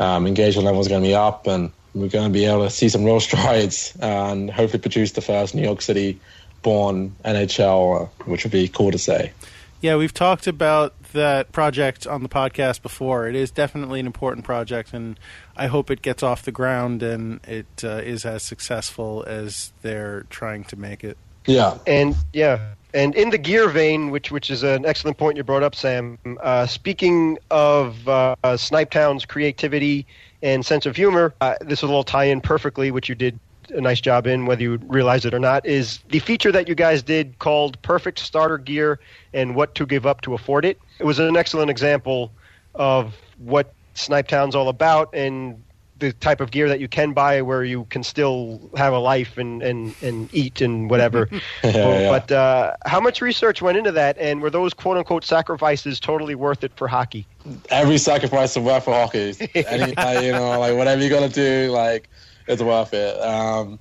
um, 0.00 0.26
engagement 0.26 0.66
level 0.66 0.80
is 0.80 0.88
going 0.88 1.02
to 1.02 1.08
be 1.08 1.14
up 1.14 1.46
and 1.46 1.70
we're 1.94 2.08
going 2.08 2.26
to 2.26 2.32
be 2.32 2.44
able 2.44 2.64
to 2.64 2.70
see 2.70 2.88
some 2.88 3.04
real 3.04 3.20
strides 3.28 3.96
and 4.00 4.50
hopefully 4.50 4.80
produce 4.80 5.12
the 5.12 5.20
first 5.20 5.54
New 5.54 5.62
York 5.62 5.80
City 5.80 6.20
born 6.62 7.14
NHL, 7.24 8.08
which 8.26 8.44
would 8.44 8.52
be 8.52 8.68
cool 8.68 8.90
to 8.90 8.98
say. 8.98 9.32
Yeah, 9.80 9.94
we've 9.94 10.12
talked 10.12 10.48
about 10.48 10.92
that 11.12 11.52
project 11.52 12.04
on 12.04 12.24
the 12.24 12.28
podcast 12.28 12.82
before. 12.82 13.28
It 13.28 13.36
is 13.36 13.52
definitely 13.52 14.00
an 14.00 14.06
important 14.06 14.44
project, 14.44 14.92
and 14.92 15.18
I 15.56 15.68
hope 15.68 15.88
it 15.90 16.02
gets 16.02 16.24
off 16.24 16.42
the 16.42 16.50
ground 16.50 17.02
and 17.04 17.38
it 17.46 17.84
uh, 17.84 17.98
is 17.98 18.24
as 18.24 18.42
successful 18.42 19.24
as 19.24 19.72
they're 19.82 20.26
trying 20.30 20.64
to 20.64 20.76
make 20.76 21.04
it. 21.04 21.16
Yeah, 21.48 21.78
and 21.86 22.14
yeah, 22.34 22.74
and 22.92 23.14
in 23.14 23.30
the 23.30 23.38
gear 23.38 23.70
vein, 23.70 24.10
which 24.10 24.30
which 24.30 24.50
is 24.50 24.62
an 24.62 24.84
excellent 24.84 25.16
point 25.16 25.38
you 25.38 25.44
brought 25.44 25.62
up, 25.62 25.74
Sam. 25.74 26.18
Uh, 26.42 26.66
speaking 26.66 27.38
of 27.50 28.06
uh, 28.06 28.36
Snipetown's 28.44 29.24
creativity 29.24 30.06
and 30.42 30.64
sense 30.64 30.84
of 30.84 30.94
humor, 30.94 31.34
uh, 31.40 31.54
this 31.62 31.82
will 31.82 31.94
all 31.94 32.04
tie 32.04 32.24
in 32.24 32.42
perfectly, 32.42 32.90
which 32.90 33.08
you 33.08 33.14
did 33.14 33.40
a 33.70 33.80
nice 33.80 34.00
job 34.00 34.26
in, 34.26 34.44
whether 34.44 34.60
you 34.60 34.76
realize 34.86 35.24
it 35.24 35.32
or 35.32 35.38
not. 35.38 35.64
Is 35.64 36.00
the 36.10 36.18
feature 36.18 36.52
that 36.52 36.68
you 36.68 36.74
guys 36.74 37.02
did 37.02 37.38
called 37.38 37.80
"Perfect 37.80 38.18
Starter 38.18 38.58
Gear" 38.58 39.00
and 39.32 39.54
what 39.54 39.74
to 39.76 39.86
give 39.86 40.04
up 40.04 40.20
to 40.22 40.34
afford 40.34 40.66
it? 40.66 40.78
It 40.98 41.04
was 41.04 41.18
an 41.18 41.34
excellent 41.34 41.70
example 41.70 42.30
of 42.74 43.14
what 43.38 43.72
Snipetown's 43.94 44.54
all 44.54 44.68
about, 44.68 45.08
and 45.14 45.62
the 45.98 46.12
type 46.12 46.40
of 46.40 46.50
gear 46.50 46.68
that 46.68 46.80
you 46.80 46.88
can 46.88 47.12
buy 47.12 47.42
where 47.42 47.64
you 47.64 47.84
can 47.86 48.02
still 48.02 48.70
have 48.76 48.92
a 48.92 48.98
life 48.98 49.38
and 49.38 49.62
and, 49.62 49.94
and 50.02 50.32
eat 50.32 50.60
and 50.60 50.90
whatever. 50.90 51.28
Yeah, 51.64 52.00
yeah. 52.00 52.10
But 52.10 52.32
uh, 52.32 52.76
how 52.86 53.00
much 53.00 53.20
research 53.20 53.60
went 53.60 53.76
into 53.76 53.92
that, 53.92 54.16
and 54.18 54.40
were 54.40 54.50
those 54.50 54.74
quote 54.74 54.96
unquote 54.96 55.24
sacrifices 55.24 56.00
totally 56.00 56.34
worth 56.34 56.64
it 56.64 56.72
for 56.76 56.88
hockey? 56.88 57.26
every 57.70 57.98
sacrifice 57.98 58.56
is 58.56 58.62
worth 58.62 58.84
for 58.84 58.94
hockey. 58.94 59.34
Any, 59.54 59.94
like, 59.94 60.24
you 60.24 60.32
know, 60.32 60.58
like 60.58 60.76
whatever 60.76 61.00
you're 61.00 61.10
gonna 61.10 61.28
do, 61.28 61.70
like 61.70 62.08
it's 62.46 62.62
worth 62.62 62.94
it. 62.94 63.20
Um, 63.20 63.78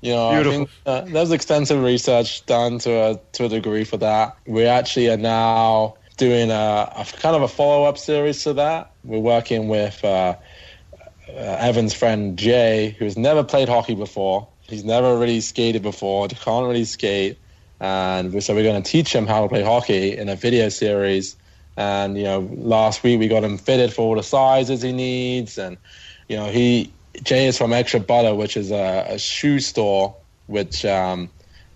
you 0.00 0.12
know, 0.12 0.30
Beautiful. 0.30 0.52
I 0.52 0.56
think 0.56 0.70
uh, 0.86 1.00
there's 1.12 1.32
extensive 1.32 1.82
research 1.82 2.46
done 2.46 2.78
to 2.80 2.90
a 2.90 3.20
to 3.32 3.46
a 3.46 3.48
degree 3.48 3.84
for 3.84 3.96
that. 3.98 4.36
We 4.46 4.64
actually 4.64 5.10
are 5.10 5.16
now 5.16 5.94
doing 6.16 6.50
a, 6.50 6.92
a 6.96 7.06
kind 7.18 7.36
of 7.36 7.42
a 7.42 7.48
follow 7.48 7.84
up 7.84 7.98
series 7.98 8.42
to 8.44 8.52
that. 8.54 8.92
We're 9.04 9.18
working 9.18 9.68
with 9.68 10.04
uh, 10.04 10.36
uh, 11.28 11.56
Evan's 11.60 11.94
friend 11.94 12.38
Jay, 12.38 12.96
who's 12.98 13.16
never 13.16 13.44
played 13.44 13.68
hockey 13.68 13.94
before. 13.94 14.48
He's 14.62 14.84
never 14.84 15.16
really 15.16 15.40
skated 15.40 15.82
before. 15.82 16.28
Can't 16.28 16.66
really 16.66 16.84
skate, 16.84 17.38
and 17.80 18.42
so 18.42 18.54
we're 18.54 18.62
going 18.62 18.82
to 18.82 18.90
teach 18.90 19.14
him 19.14 19.26
how 19.26 19.42
to 19.42 19.48
play 19.48 19.62
hockey 19.62 20.16
in 20.16 20.28
a 20.28 20.36
video 20.36 20.68
series. 20.68 21.36
And 21.76 22.16
you 22.16 22.24
know, 22.24 22.40
last 22.52 23.02
week 23.02 23.18
we 23.18 23.28
got 23.28 23.44
him 23.44 23.56
fitted 23.56 23.92
for 23.92 24.02
all 24.02 24.16
the 24.16 24.22
sizes 24.22 24.82
he 24.82 24.92
needs, 24.92 25.58
and 25.58 25.76
you 26.28 26.36
know, 26.36 26.46
he 26.46 26.92
Jay 27.22 27.46
is 27.46 27.56
from 27.58 27.72
Extra 27.72 28.00
Butter, 28.00 28.34
which 28.34 28.56
is 28.56 28.70
a, 28.70 29.06
a 29.08 29.18
shoe 29.18 29.60
store, 29.60 30.14
which 30.46 30.84
um, 30.84 31.30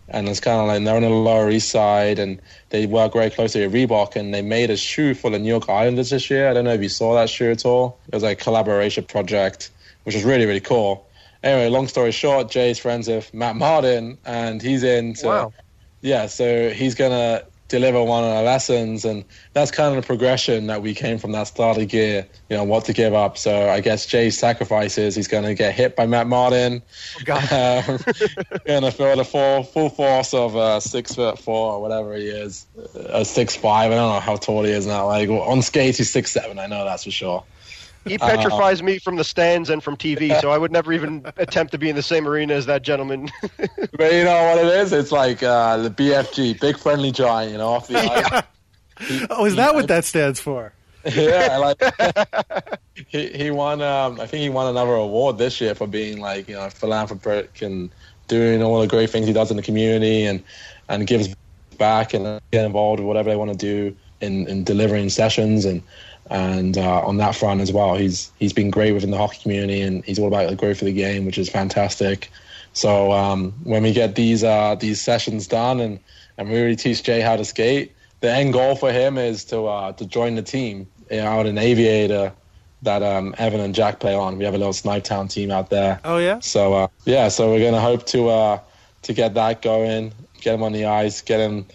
and 0.09 0.29
it's 0.29 0.41
kind 0.41 0.61
of 0.61 0.67
like 0.67 0.85
they're 0.85 0.97
on 0.97 1.03
the 1.03 1.09
Lower 1.09 1.51
East 1.51 1.71
Side, 1.71 2.19
and 2.19 2.41
they 2.71 2.87
work 2.87 3.13
very 3.15 3.31
closely 3.31 3.67
with 3.67 3.75
Reebok, 3.75 4.17
and 4.17 4.33
they 4.33 4.43
made 4.43 4.71
a 4.71 4.77
shoe 4.77 5.15
for 5.15 5.31
the 5.31 5.39
New 5.39 5.49
York 5.49 5.69
Islanders 5.69 6.11
this 6.11 6.31
year. 6.31 6.49
I 6.49 6.55
don't 6.55 6.65
know 6.65 6.73
if 6.75 6.83
you 6.83 6.89
saw 6.89 7.15
that 7.15 7.31
shoe 7.31 7.51
at 7.51 7.65
all. 7.65 7.99
It 8.09 8.15
was 8.15 8.23
like 8.23 8.41
a 8.41 8.45
collaboration 8.45 9.05
project, 9.05 9.71
which 10.05 10.15
was 10.15 10.25
really 10.25 10.47
really 10.47 10.61
cool. 10.61 11.07
Anyway, 11.43 11.69
long 11.69 11.89
story 11.89 12.13
short, 12.13 12.51
Jay's 12.51 12.79
friends 12.79 13.09
with 13.09 13.33
Matt 13.35 13.57
Martin, 13.57 14.19
and 14.25 14.63
he's 14.63 14.83
into 14.85 15.27
Wow. 15.27 15.53
yeah, 16.01 16.27
so 16.27 16.71
he's 16.71 16.95
gonna 16.95 17.43
deliver 17.73 18.05
one 18.05 18.23
of 18.23 18.31
our 18.31 18.43
lessons, 18.43 19.05
and 19.07 19.25
that's 19.55 19.71
kind 19.71 19.97
of 19.97 20.03
the 20.03 20.07
progression 20.07 20.67
that 20.67 20.83
we 20.83 20.95
came 20.95 21.19
from 21.19 21.33
that 21.33 21.45
starter 21.45 21.87
gear. 21.87 22.29
You 22.51 22.57
know 22.59 22.65
what 22.65 22.85
to 22.85 22.93
give 22.93 23.15
up. 23.15 23.39
So 23.39 23.69
I 23.69 23.81
guess 23.81 24.07
Jay's 24.07 24.39
sacrifices. 24.39 25.17
He's 25.17 25.27
gonna 25.27 25.55
get 25.55 25.75
hit 25.75 25.97
by 25.97 26.07
Matt 26.07 26.29
Martin. 26.29 26.83
God. 27.25 27.43
Um, 27.63 28.85
the 28.85 29.27
full 29.29 29.63
full 29.65 29.89
force 29.89 30.35
of 30.35 30.57
uh, 30.57 30.81
six 30.81 31.15
foot 31.15 31.39
four 31.39 31.75
or 31.75 31.83
whatever 31.83 32.15
he 32.15 32.27
is, 32.27 32.67
uh, 32.95 33.25
six 33.25 33.57
five. 33.57 33.91
I 33.91 33.95
don't 33.95 34.13
know 34.13 34.21
how 34.21 34.37
tall 34.37 34.65
he 34.65 34.71
is 34.71 34.87
now. 34.87 35.07
Like 35.07 35.29
on 35.29 35.63
skates, 35.63 35.99
he's 35.99 36.11
six 36.11 36.31
seven. 36.31 36.59
I 36.59 36.67
know 36.67 36.85
that's 36.85 37.05
for 37.05 37.11
sure. 37.11 37.45
He 38.05 38.19
petrifies 38.19 38.83
me 38.83 38.99
from 38.99 39.17
the 39.17 39.25
stands 39.25 39.71
and 39.71 39.83
from 39.83 39.97
TV, 39.97 40.39
so 40.41 40.51
I 40.51 40.59
would 40.59 40.73
never 40.73 40.93
even 40.93 41.25
attempt 41.37 41.73
to 41.73 41.79
be 41.79 41.89
in 41.89 41.97
the 41.97 42.03
same 42.03 42.27
arena 42.27 42.55
as 42.55 42.67
that 42.67 42.83
gentleman. 42.83 43.31
But 43.99 44.13
you 44.15 44.25
know 44.25 44.43
what 44.45 44.59
it 44.59 44.67
is? 44.67 44.93
It's 44.93 45.13
like 45.13 45.43
uh, 45.43 45.77
the 45.77 45.91
BFG, 45.91 46.61
big 46.61 46.79
friendly 46.79 47.13
giant. 47.13 47.53
You 47.53 47.59
know, 47.59 47.69
off 47.69 47.89
the 47.89 47.99
ice. 47.99 48.43
Oh, 49.31 49.47
is 49.47 49.57
that 49.57 49.75
what 49.75 49.89
that 49.89 50.05
stands 50.05 50.39
for? 50.39 50.73
yeah, 51.05 51.57
like 51.59 51.83
he 53.09 53.29
he 53.29 53.51
won. 53.51 53.83
Um, 53.83 54.21
I 54.21 54.27
think 54.27 54.43
he 54.43 54.49
won 54.49 54.69
another 54.69 54.95
award 54.95 55.39
this 55.39 55.61
year 55.61 55.75
for 55.75 55.89
being 55.89 56.21
like 56.21 56.49
you 56.49 56.55
know 56.55 56.71
philanthropic 56.71 57.63
and 57.63 57.91
doing 58.29 58.63
all 58.63 58.81
the 58.81 58.87
great 58.87 59.11
things 59.11 59.27
he 59.27 59.33
does 59.33 59.51
in 59.51 59.57
the 59.57 59.63
community 59.63 60.25
and 60.25 60.45
and 60.89 61.07
gives 61.07 61.35
back 61.79 62.15
and 62.15 62.41
get 62.53 62.65
involved 62.65 63.01
with 63.01 63.09
whatever 63.09 63.31
they 63.31 63.37
want 63.37 63.51
to 63.51 63.57
do 63.57 63.97
in, 64.21 64.47
in 64.47 64.65
delivering 64.65 65.09
sessions 65.11 65.65
and 65.65 65.83
and 66.33 66.79
uh, 66.79 67.03
on 67.03 67.19
that 67.19 67.37
front 67.37 67.61
as 67.61 67.73
well. 67.73 67.95
He's 67.95 68.33
he's 68.39 68.55
been 68.55 68.71
great 68.71 68.93
within 68.93 69.11
the 69.11 69.19
hockey 69.19 69.39
community 69.43 69.83
and 69.83 70.03
he's 70.05 70.19
all 70.19 70.29
about 70.29 70.49
the 70.49 70.57
growth 70.57 70.81
of 70.81 70.87
the 70.87 70.93
game, 70.93 71.27
which 71.27 71.39
is 71.39 71.49
fantastic. 71.49 72.31
So 72.73 73.13
um, 73.13 73.53
when 73.65 73.83
we 73.83 73.93
get 73.93 74.15
these 74.15 74.43
uh, 74.43 74.75
these 74.77 75.01
sessions 75.01 75.47
done 75.47 75.79
and 75.79 76.01
and 76.39 76.49
we 76.49 76.59
really 76.59 76.77
teach 76.77 77.03
Jay 77.03 77.21
how 77.21 77.37
to 77.37 77.45
skate, 77.45 77.93
the 78.21 78.33
end 78.33 78.55
goal 78.55 78.75
for 78.75 78.91
him 78.91 79.19
is 79.19 79.45
to 79.47 79.67
uh, 79.67 79.93
to 79.93 80.07
join 80.07 80.35
the 80.35 80.43
team 80.43 80.89
out 81.13 81.45
in 81.45 81.59
Aviator 81.59 82.33
that 82.81 83.03
um, 83.03 83.35
Evan 83.37 83.61
and 83.61 83.75
Jack 83.75 84.01
play 84.01 84.15
on. 84.15 84.39
We 84.39 84.45
have 84.45 84.55
a 84.55 84.59
little 84.59 84.73
Snipe 84.73 85.05
Town 85.05 85.29
team 85.29 85.51
out 85.51 85.69
there. 85.69 86.01
Oh 86.03 86.17
yeah. 86.17 86.41
So 86.41 86.73
uh, 86.73 86.89
yeah, 87.05 87.29
so 87.29 87.51
we're 87.51 87.63
gonna 87.63 87.81
hope 87.81 88.07
to 88.07 88.31
uh, 88.31 88.61
to 89.03 89.13
get 89.13 89.35
that 89.35 89.61
going, 89.61 90.15
get 90.41 90.55
him 90.55 90.63
on 90.63 90.73
the 90.73 90.87
ice, 90.87 91.21
get 91.21 91.41
him 91.41 91.67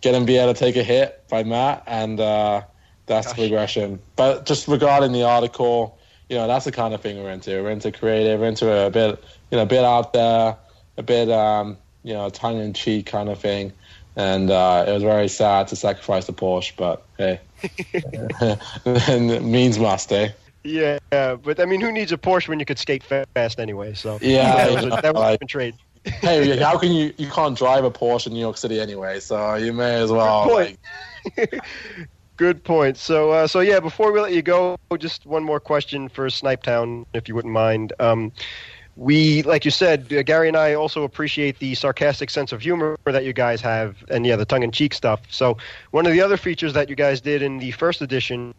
get 0.00 0.16
him 0.16 0.24
be 0.24 0.36
able 0.36 0.52
to 0.52 0.58
take 0.58 0.74
a 0.74 0.82
hit 0.82 1.22
by 1.28 1.44
Matt, 1.44 1.84
and 1.86 2.18
uh, 2.18 2.62
that's 3.10 3.26
the 3.28 3.32
Gosh. 3.34 3.38
progression. 3.48 4.00
But 4.16 4.46
just 4.46 4.66
regarding 4.68 5.12
the 5.12 5.24
article, 5.24 5.98
you 6.28 6.36
know, 6.36 6.46
that's 6.46 6.64
the 6.64 6.72
kind 6.72 6.94
of 6.94 7.00
thing 7.00 7.22
we're 7.22 7.30
into. 7.30 7.62
We're 7.62 7.70
into 7.70 7.92
creative, 7.92 8.40
we're 8.40 8.46
into 8.48 8.70
a 8.72 8.90
bit, 8.90 9.22
you 9.50 9.56
know, 9.56 9.62
a 9.64 9.66
bit 9.66 9.84
out 9.84 10.12
there, 10.12 10.56
a 10.96 11.02
bit, 11.02 11.30
um, 11.30 11.76
you 12.04 12.14
know, 12.14 12.30
tongue 12.30 12.58
in 12.58 12.72
cheek 12.72 13.06
kind 13.06 13.28
of 13.28 13.38
thing. 13.38 13.72
And 14.16 14.50
uh, 14.50 14.84
it 14.88 14.92
was 14.92 15.02
very 15.02 15.28
sad 15.28 15.68
to 15.68 15.76
sacrifice 15.76 16.26
the 16.26 16.32
Porsche, 16.32 16.72
but 16.76 17.02
hey, 17.16 17.40
means 19.40 19.78
must, 19.78 20.12
eh? 20.12 20.30
yeah, 20.64 20.98
but 21.10 21.58
I 21.60 21.64
mean, 21.64 21.80
who 21.80 21.90
needs 21.92 22.12
a 22.12 22.18
Porsche 22.18 22.48
when 22.48 22.58
you 22.58 22.66
could 22.66 22.78
skate 22.78 23.02
fast 23.02 23.58
anyway? 23.60 23.94
So 23.94 24.18
Yeah, 24.20 24.54
that 24.68 24.74
was 24.74 24.84
a, 24.84 24.88
that 24.88 25.14
was 25.14 25.20
like- 25.20 25.32
different 25.40 25.50
trade. 25.50 25.74
hey, 26.04 26.56
how 26.58 26.78
can 26.78 26.92
you? 26.92 27.12
You 27.18 27.28
can't 27.28 27.56
drive 27.56 27.84
a 27.84 27.90
Porsche 27.90 28.26
in 28.28 28.32
New 28.32 28.40
York 28.40 28.56
City 28.56 28.80
anyway, 28.80 29.20
so 29.20 29.54
you 29.56 29.72
may 29.72 29.94
as 30.02 30.10
well. 30.10 30.48
point. 30.48 30.78
Like, 31.36 31.60
Good 32.40 32.64
point. 32.64 32.96
So, 32.96 33.32
uh, 33.32 33.46
so 33.46 33.60
yeah, 33.60 33.80
before 33.80 34.12
we 34.12 34.18
let 34.18 34.32
you 34.32 34.40
go, 34.40 34.78
just 34.96 35.26
one 35.26 35.44
more 35.44 35.60
question 35.60 36.08
for 36.08 36.26
Snipetown, 36.28 37.04
if 37.12 37.28
you 37.28 37.34
wouldn't 37.34 37.52
mind. 37.52 37.92
Um, 38.00 38.32
we, 38.96 39.42
like 39.42 39.66
you 39.66 39.70
said, 39.70 40.10
uh, 40.10 40.22
Gary 40.22 40.48
and 40.48 40.56
I 40.56 40.72
also 40.72 41.02
appreciate 41.02 41.58
the 41.58 41.74
sarcastic 41.74 42.30
sense 42.30 42.50
of 42.52 42.62
humor 42.62 42.96
that 43.04 43.26
you 43.26 43.34
guys 43.34 43.60
have, 43.60 44.02
and 44.08 44.24
yeah, 44.24 44.36
the 44.36 44.46
tongue-in-cheek 44.46 44.94
stuff. 44.94 45.20
So, 45.28 45.58
one 45.90 46.06
of 46.06 46.12
the 46.12 46.22
other 46.22 46.38
features 46.38 46.72
that 46.72 46.88
you 46.88 46.96
guys 46.96 47.20
did 47.20 47.42
in 47.42 47.58
the 47.58 47.72
first 47.72 48.00
edition 48.00 48.54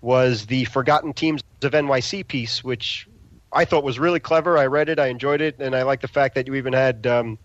was 0.00 0.46
the 0.46 0.64
Forgotten 0.64 1.12
Teams 1.12 1.44
of 1.62 1.70
NYC 1.70 2.26
piece, 2.26 2.64
which 2.64 3.06
I 3.52 3.64
thought 3.64 3.84
was 3.84 4.00
really 4.00 4.18
clever. 4.18 4.58
I 4.58 4.66
read 4.66 4.88
it, 4.88 4.98
I 4.98 5.06
enjoyed 5.06 5.40
it, 5.40 5.60
and 5.60 5.76
I 5.76 5.84
like 5.84 6.00
the 6.00 6.08
fact 6.08 6.34
that 6.34 6.48
you 6.48 6.56
even 6.56 6.72
had. 6.72 7.06
Um, 7.06 7.38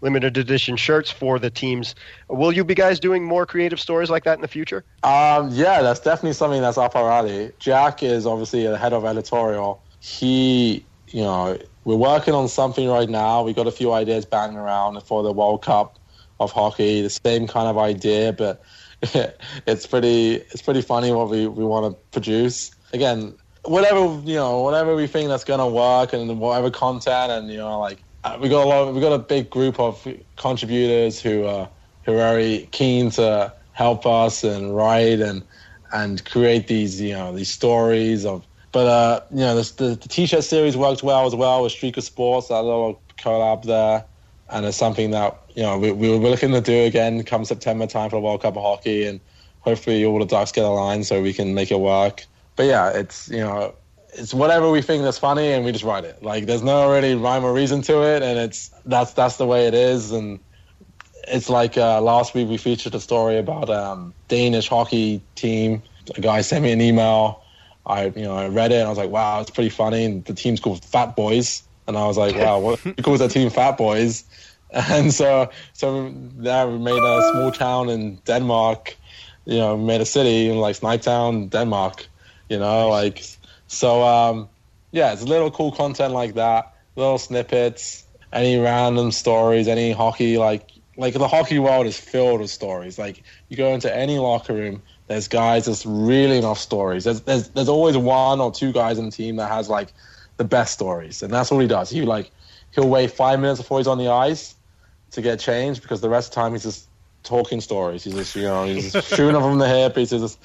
Limited 0.00 0.36
edition 0.36 0.76
shirts 0.76 1.10
for 1.10 1.38
the 1.38 1.50
teams. 1.50 1.94
Will 2.28 2.52
you 2.52 2.64
be 2.64 2.74
guys 2.74 3.00
doing 3.00 3.24
more 3.24 3.46
creative 3.46 3.80
stories 3.80 4.10
like 4.10 4.24
that 4.24 4.34
in 4.34 4.42
the 4.42 4.48
future? 4.48 4.84
um, 5.02 5.48
yeah, 5.52 5.82
that's 5.82 6.00
definitely 6.00 6.34
something 6.34 6.60
that's 6.60 6.78
up 6.78 6.94
our 6.96 7.10
alley. 7.10 7.52
Jack 7.58 8.02
is 8.02 8.26
obviously 8.26 8.66
the 8.66 8.78
head 8.78 8.92
of 8.92 9.04
editorial. 9.04 9.82
He, 10.00 10.84
you 11.08 11.22
know, 11.22 11.58
we're 11.84 11.96
working 11.96 12.34
on 12.34 12.48
something 12.48 12.88
right 12.88 13.08
now. 13.08 13.42
We 13.42 13.52
got 13.52 13.66
a 13.66 13.72
few 13.72 13.92
ideas 13.92 14.24
banging 14.24 14.56
around 14.56 15.02
for 15.02 15.22
the 15.22 15.32
World 15.32 15.62
Cup 15.62 15.98
of 16.38 16.52
hockey. 16.52 17.02
The 17.02 17.10
same 17.10 17.46
kind 17.46 17.68
of 17.68 17.78
idea, 17.78 18.32
but 18.32 18.62
it's 19.66 19.86
pretty, 19.86 20.34
it's 20.34 20.62
pretty 20.62 20.82
funny 20.82 21.12
what 21.12 21.30
we 21.30 21.46
we 21.46 21.64
want 21.64 21.92
to 21.92 22.00
produce. 22.12 22.70
Again, 22.92 23.34
whatever 23.64 24.20
you 24.24 24.36
know, 24.36 24.60
whatever 24.60 24.94
we 24.94 25.06
think 25.06 25.28
that's 25.28 25.44
gonna 25.44 25.68
work, 25.68 26.12
and 26.12 26.38
whatever 26.38 26.70
content, 26.70 27.32
and 27.32 27.50
you 27.50 27.58
know, 27.58 27.78
like 27.78 28.02
we 28.40 28.48
got 28.48 28.64
a 28.64 28.68
lot, 28.68 28.94
we 28.94 29.00
got 29.00 29.12
a 29.12 29.18
big 29.18 29.50
group 29.50 29.78
of 29.80 30.06
contributors 30.36 31.20
who 31.20 31.44
uh, 31.44 31.66
who 32.04 32.12
are 32.12 32.16
very 32.16 32.68
keen 32.70 33.10
to 33.12 33.52
help 33.72 34.06
us 34.06 34.44
and 34.44 34.76
write 34.76 35.20
and 35.20 35.42
and 35.92 36.24
create 36.24 36.66
these 36.66 37.00
you 37.00 37.14
know 37.14 37.34
these 37.34 37.50
stories 37.50 38.24
of. 38.26 38.46
But 38.72 38.86
uh, 38.86 39.20
you 39.30 39.38
know, 39.38 39.56
the, 39.56 39.84
the, 39.84 39.94
the 39.96 40.08
t-shirt 40.08 40.44
series 40.44 40.76
worked 40.76 41.02
well 41.02 41.26
as 41.26 41.34
well 41.34 41.64
with 41.64 41.72
Streaker 41.72 42.02
Sports, 42.02 42.48
that 42.48 42.62
little 42.62 43.02
collab 43.18 43.64
there, 43.64 44.04
and 44.48 44.64
it's 44.64 44.76
something 44.76 45.10
that 45.10 45.36
you 45.54 45.62
know 45.62 45.78
we, 45.78 45.90
we 45.90 46.08
were 46.10 46.28
looking 46.28 46.52
to 46.52 46.60
do 46.60 46.84
again 46.84 47.22
come 47.24 47.44
September 47.44 47.86
time 47.86 48.10
for 48.10 48.16
the 48.16 48.20
World 48.20 48.42
Cup 48.42 48.56
of 48.56 48.62
Hockey, 48.62 49.06
and 49.06 49.20
hopefully 49.60 50.04
all 50.04 50.18
the 50.18 50.26
ducks 50.26 50.52
get 50.52 50.64
aligned 50.64 51.06
so 51.06 51.20
we 51.20 51.32
can 51.32 51.54
make 51.54 51.70
it 51.70 51.80
work. 51.80 52.26
But 52.54 52.66
yeah, 52.66 52.90
it's 52.90 53.28
you 53.28 53.38
know 53.38 53.74
it's 54.14 54.34
whatever 54.34 54.70
we 54.70 54.82
think 54.82 55.02
that's 55.02 55.18
funny 55.18 55.52
and 55.52 55.64
we 55.64 55.72
just 55.72 55.84
write 55.84 56.04
it. 56.04 56.22
Like 56.22 56.46
there's 56.46 56.62
no 56.62 56.90
really 56.90 57.14
rhyme 57.14 57.44
or 57.44 57.52
reason 57.52 57.82
to 57.82 58.02
it, 58.02 58.22
and 58.22 58.38
it's 58.38 58.70
that's 58.84 59.12
that's 59.12 59.36
the 59.36 59.46
way 59.46 59.66
it 59.66 59.74
is. 59.74 60.12
And 60.12 60.40
it's 61.28 61.48
like 61.48 61.76
uh, 61.76 62.00
last 62.00 62.34
week 62.34 62.48
we 62.48 62.56
featured 62.56 62.94
a 62.94 63.00
story 63.00 63.38
about 63.38 63.70
um, 63.70 64.14
Danish 64.28 64.68
hockey 64.68 65.22
team. 65.34 65.82
A 66.16 66.20
guy 66.20 66.40
sent 66.40 66.62
me 66.62 66.72
an 66.72 66.80
email. 66.80 67.42
I 67.86 68.06
you 68.06 68.22
know 68.22 68.36
I 68.36 68.48
read 68.48 68.72
it 68.72 68.76
and 68.76 68.86
I 68.86 68.88
was 68.88 68.98
like, 68.98 69.10
wow, 69.10 69.40
it's 69.40 69.50
pretty 69.50 69.70
funny. 69.70 70.04
And 70.04 70.24
the 70.24 70.34
team's 70.34 70.60
called 70.60 70.84
Fat 70.84 71.16
Boys, 71.16 71.62
and 71.86 71.96
I 71.96 72.06
was 72.06 72.18
like, 72.18 72.36
wow, 72.36 72.58
what 72.58 72.78
who 72.80 72.94
calls 72.94 73.20
that 73.20 73.30
team 73.30 73.50
Fat 73.50 73.76
Boys? 73.76 74.24
And 74.72 75.12
so 75.12 75.50
so 75.72 76.14
there 76.14 76.68
we 76.68 76.78
made 76.78 77.02
a 77.02 77.30
small 77.32 77.50
town 77.50 77.88
in 77.88 78.18
Denmark. 78.24 78.96
You 79.44 79.58
know, 79.58 79.76
made 79.76 80.00
a 80.00 80.06
city 80.06 80.48
in 80.48 80.58
like 80.58 80.76
Snipetown, 80.76 81.50
Denmark. 81.50 82.06
You 82.48 82.60
know, 82.60 82.88
like 82.88 83.24
so. 83.70 84.02
um 84.02 84.48
Yeah, 84.92 85.12
it's 85.12 85.22
little 85.22 85.50
cool 85.50 85.70
content 85.70 86.12
like 86.12 86.34
that, 86.34 86.74
little 86.96 87.18
snippets, 87.18 88.04
any 88.32 88.58
random 88.58 89.12
stories, 89.12 89.68
any 89.68 89.92
hockey 89.92 90.36
like 90.36 90.70
like 90.96 91.14
the 91.14 91.28
hockey 91.28 91.58
world 91.58 91.86
is 91.86 91.98
filled 91.98 92.40
with 92.40 92.50
stories. 92.50 92.98
Like 92.98 93.22
you 93.48 93.56
go 93.56 93.72
into 93.72 93.94
any 93.94 94.18
locker 94.18 94.54
room, 94.54 94.82
there's 95.06 95.28
guys 95.28 95.66
that's 95.66 95.86
really 95.86 96.38
enough 96.38 96.58
stories. 96.58 97.04
There's 97.04 97.22
there's 97.22 97.48
there's 97.50 97.68
always 97.68 97.96
one 97.96 98.40
or 98.40 98.52
two 98.52 98.72
guys 98.72 98.98
in 98.98 99.06
the 99.06 99.10
team 99.10 99.36
that 99.36 99.48
has 99.48 99.68
like 99.68 99.92
the 100.36 100.44
best 100.44 100.74
stories, 100.74 101.22
and 101.22 101.32
that's 101.32 101.50
all 101.52 101.58
he 101.58 101.66
does. 101.66 101.90
He 101.90 102.02
like 102.02 102.30
he'll 102.72 102.88
wait 102.88 103.12
five 103.12 103.40
minutes 103.40 103.60
before 103.60 103.78
he's 103.78 103.86
on 103.86 103.98
the 103.98 104.08
ice 104.08 104.54
to 105.12 105.22
get 105.22 105.40
changed 105.40 105.82
because 105.82 106.00
the 106.00 106.08
rest 106.08 106.28
of 106.28 106.34
the 106.34 106.40
time 106.40 106.52
he's 106.52 106.62
just 106.62 106.88
talking 107.22 107.60
stories. 107.60 108.04
He's 108.04 108.14
just 108.14 108.36
you 108.36 108.42
know 108.42 108.64
he's 108.64 108.92
just 108.92 109.08
shooting 109.16 109.32
them 109.34 109.42
from 109.42 109.58
the 109.58 109.68
hip. 109.68 109.96
He's 109.96 110.10
just 110.10 110.38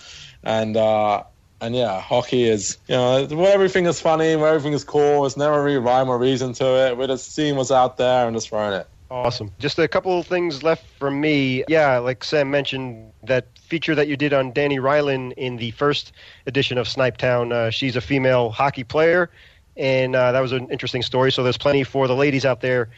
and 0.44 0.78
uh, 0.78 1.24
and 1.66 1.76
yeah, 1.76 2.00
hockey 2.00 2.44
is 2.48 2.78
you 2.88 2.96
know 2.96 3.26
where 3.26 3.54
everything 3.54 3.86
is 3.86 4.00
funny, 4.00 4.36
where 4.36 4.50
everything 4.50 4.74
is 4.74 4.84
cool. 4.84 5.22
There's 5.22 5.38
never 5.38 5.62
really 5.64 5.78
rhyme 5.78 6.10
or 6.10 6.18
reason 6.18 6.54
to 6.54 6.66
it. 6.88 6.98
We're 6.98 7.08
just 7.08 7.34
seeing 7.34 7.56
what's 7.56 7.72
out 7.72 7.98
there 7.98 8.28
and 8.28 8.36
just 8.36 8.50
throwing 8.50 8.74
it. 8.74 8.88
Awesome. 9.12 9.52
Just 9.60 9.78
a 9.78 9.88
couple 9.88 10.18
of 10.20 10.26
things 10.26 10.64
left 10.64 10.86
from 11.00 11.22
me. 11.22 11.64
Yeah, 11.68 12.00
like 12.00 12.24
Sam 12.24 12.50
mentioned, 12.50 13.12
that 13.24 13.46
feature 13.60 13.94
that 13.96 14.08
you 14.08 14.18
did 14.18 14.34
on 14.34 14.52
Dani 14.52 14.80
Rylan 14.80 15.34
in 15.34 15.58
the 15.58 15.72
first 15.72 16.12
edition 16.48 16.78
of 16.78 16.88
Snipetown. 16.88 17.52
Uh, 17.52 17.70
she's 17.70 17.96
a 17.96 18.02
female 18.02 18.50
hockey 18.50 18.84
player, 18.84 19.30
and 19.78 20.16
uh, 20.16 20.32
that 20.32 20.40
was 20.40 20.52
an 20.54 20.68
interesting 20.72 21.04
story. 21.04 21.32
So 21.32 21.44
there's 21.44 21.58
plenty 21.58 21.84
for 21.84 22.08
the 22.08 22.16
ladies 22.16 22.46
out 22.46 22.62
there 22.62 22.90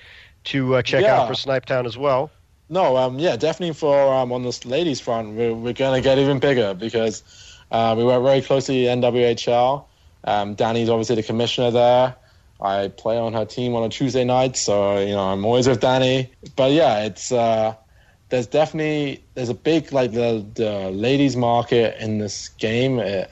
to 0.46 0.76
uh, 0.76 0.82
check 0.82 1.04
Yeah. 1.04 1.20
out 1.22 1.28
for 1.28 1.34
Snipetown 1.34 1.86
as 1.86 1.98
well. 1.98 2.32
No, 2.70 2.98
um, 2.98 3.20
yeah, 3.20 3.36
definitely 3.36 3.74
for 3.74 4.14
um, 4.14 4.32
on 4.32 4.44
this 4.44 4.66
ladies 4.66 5.00
front, 5.00 5.36
we're, 5.36 5.54
we're 5.54 5.74
going 5.74 6.02
to 6.02 6.04
get 6.04 6.18
even 6.20 6.40
bigger 6.40 6.74
because 6.74 7.24
uh, 7.72 7.96
we 7.98 8.04
work 8.04 8.24
very 8.24 8.42
closely 8.42 8.86
with 8.86 9.02
the 9.02 9.08
NWHL. 9.08 9.86
Um, 10.24 10.56
Dani's 10.56 10.90
obviously 10.90 11.16
the 11.16 11.24
commissioner 11.24 11.72
there. 11.72 12.16
I 12.60 12.88
play 12.88 13.18
on 13.18 13.34
her 13.34 13.46
team 13.46 13.76
on 13.76 13.84
a 13.84 13.90
Tuesday 13.90 14.24
night, 14.24 14.58
so 14.58 15.00
you 15.00 15.14
know 15.14 15.30
I'm 15.30 15.46
always 15.46 15.68
with 15.68 15.80
Dani. 15.80 16.30
But 16.56 16.72
yeah, 16.72 17.06
it's 17.06 17.32
uh, 17.32 17.76
there's 18.30 18.48
definitely 18.48 19.24
there's 19.36 19.50
a 19.50 19.54
big 19.54 19.92
like 19.92 20.12
the 20.12 20.46
the 20.56 20.90
ladies 20.92 21.36
market 21.36 22.02
in 22.02 22.18
this 22.18 22.50
game. 22.50 23.00
It, 23.00 23.32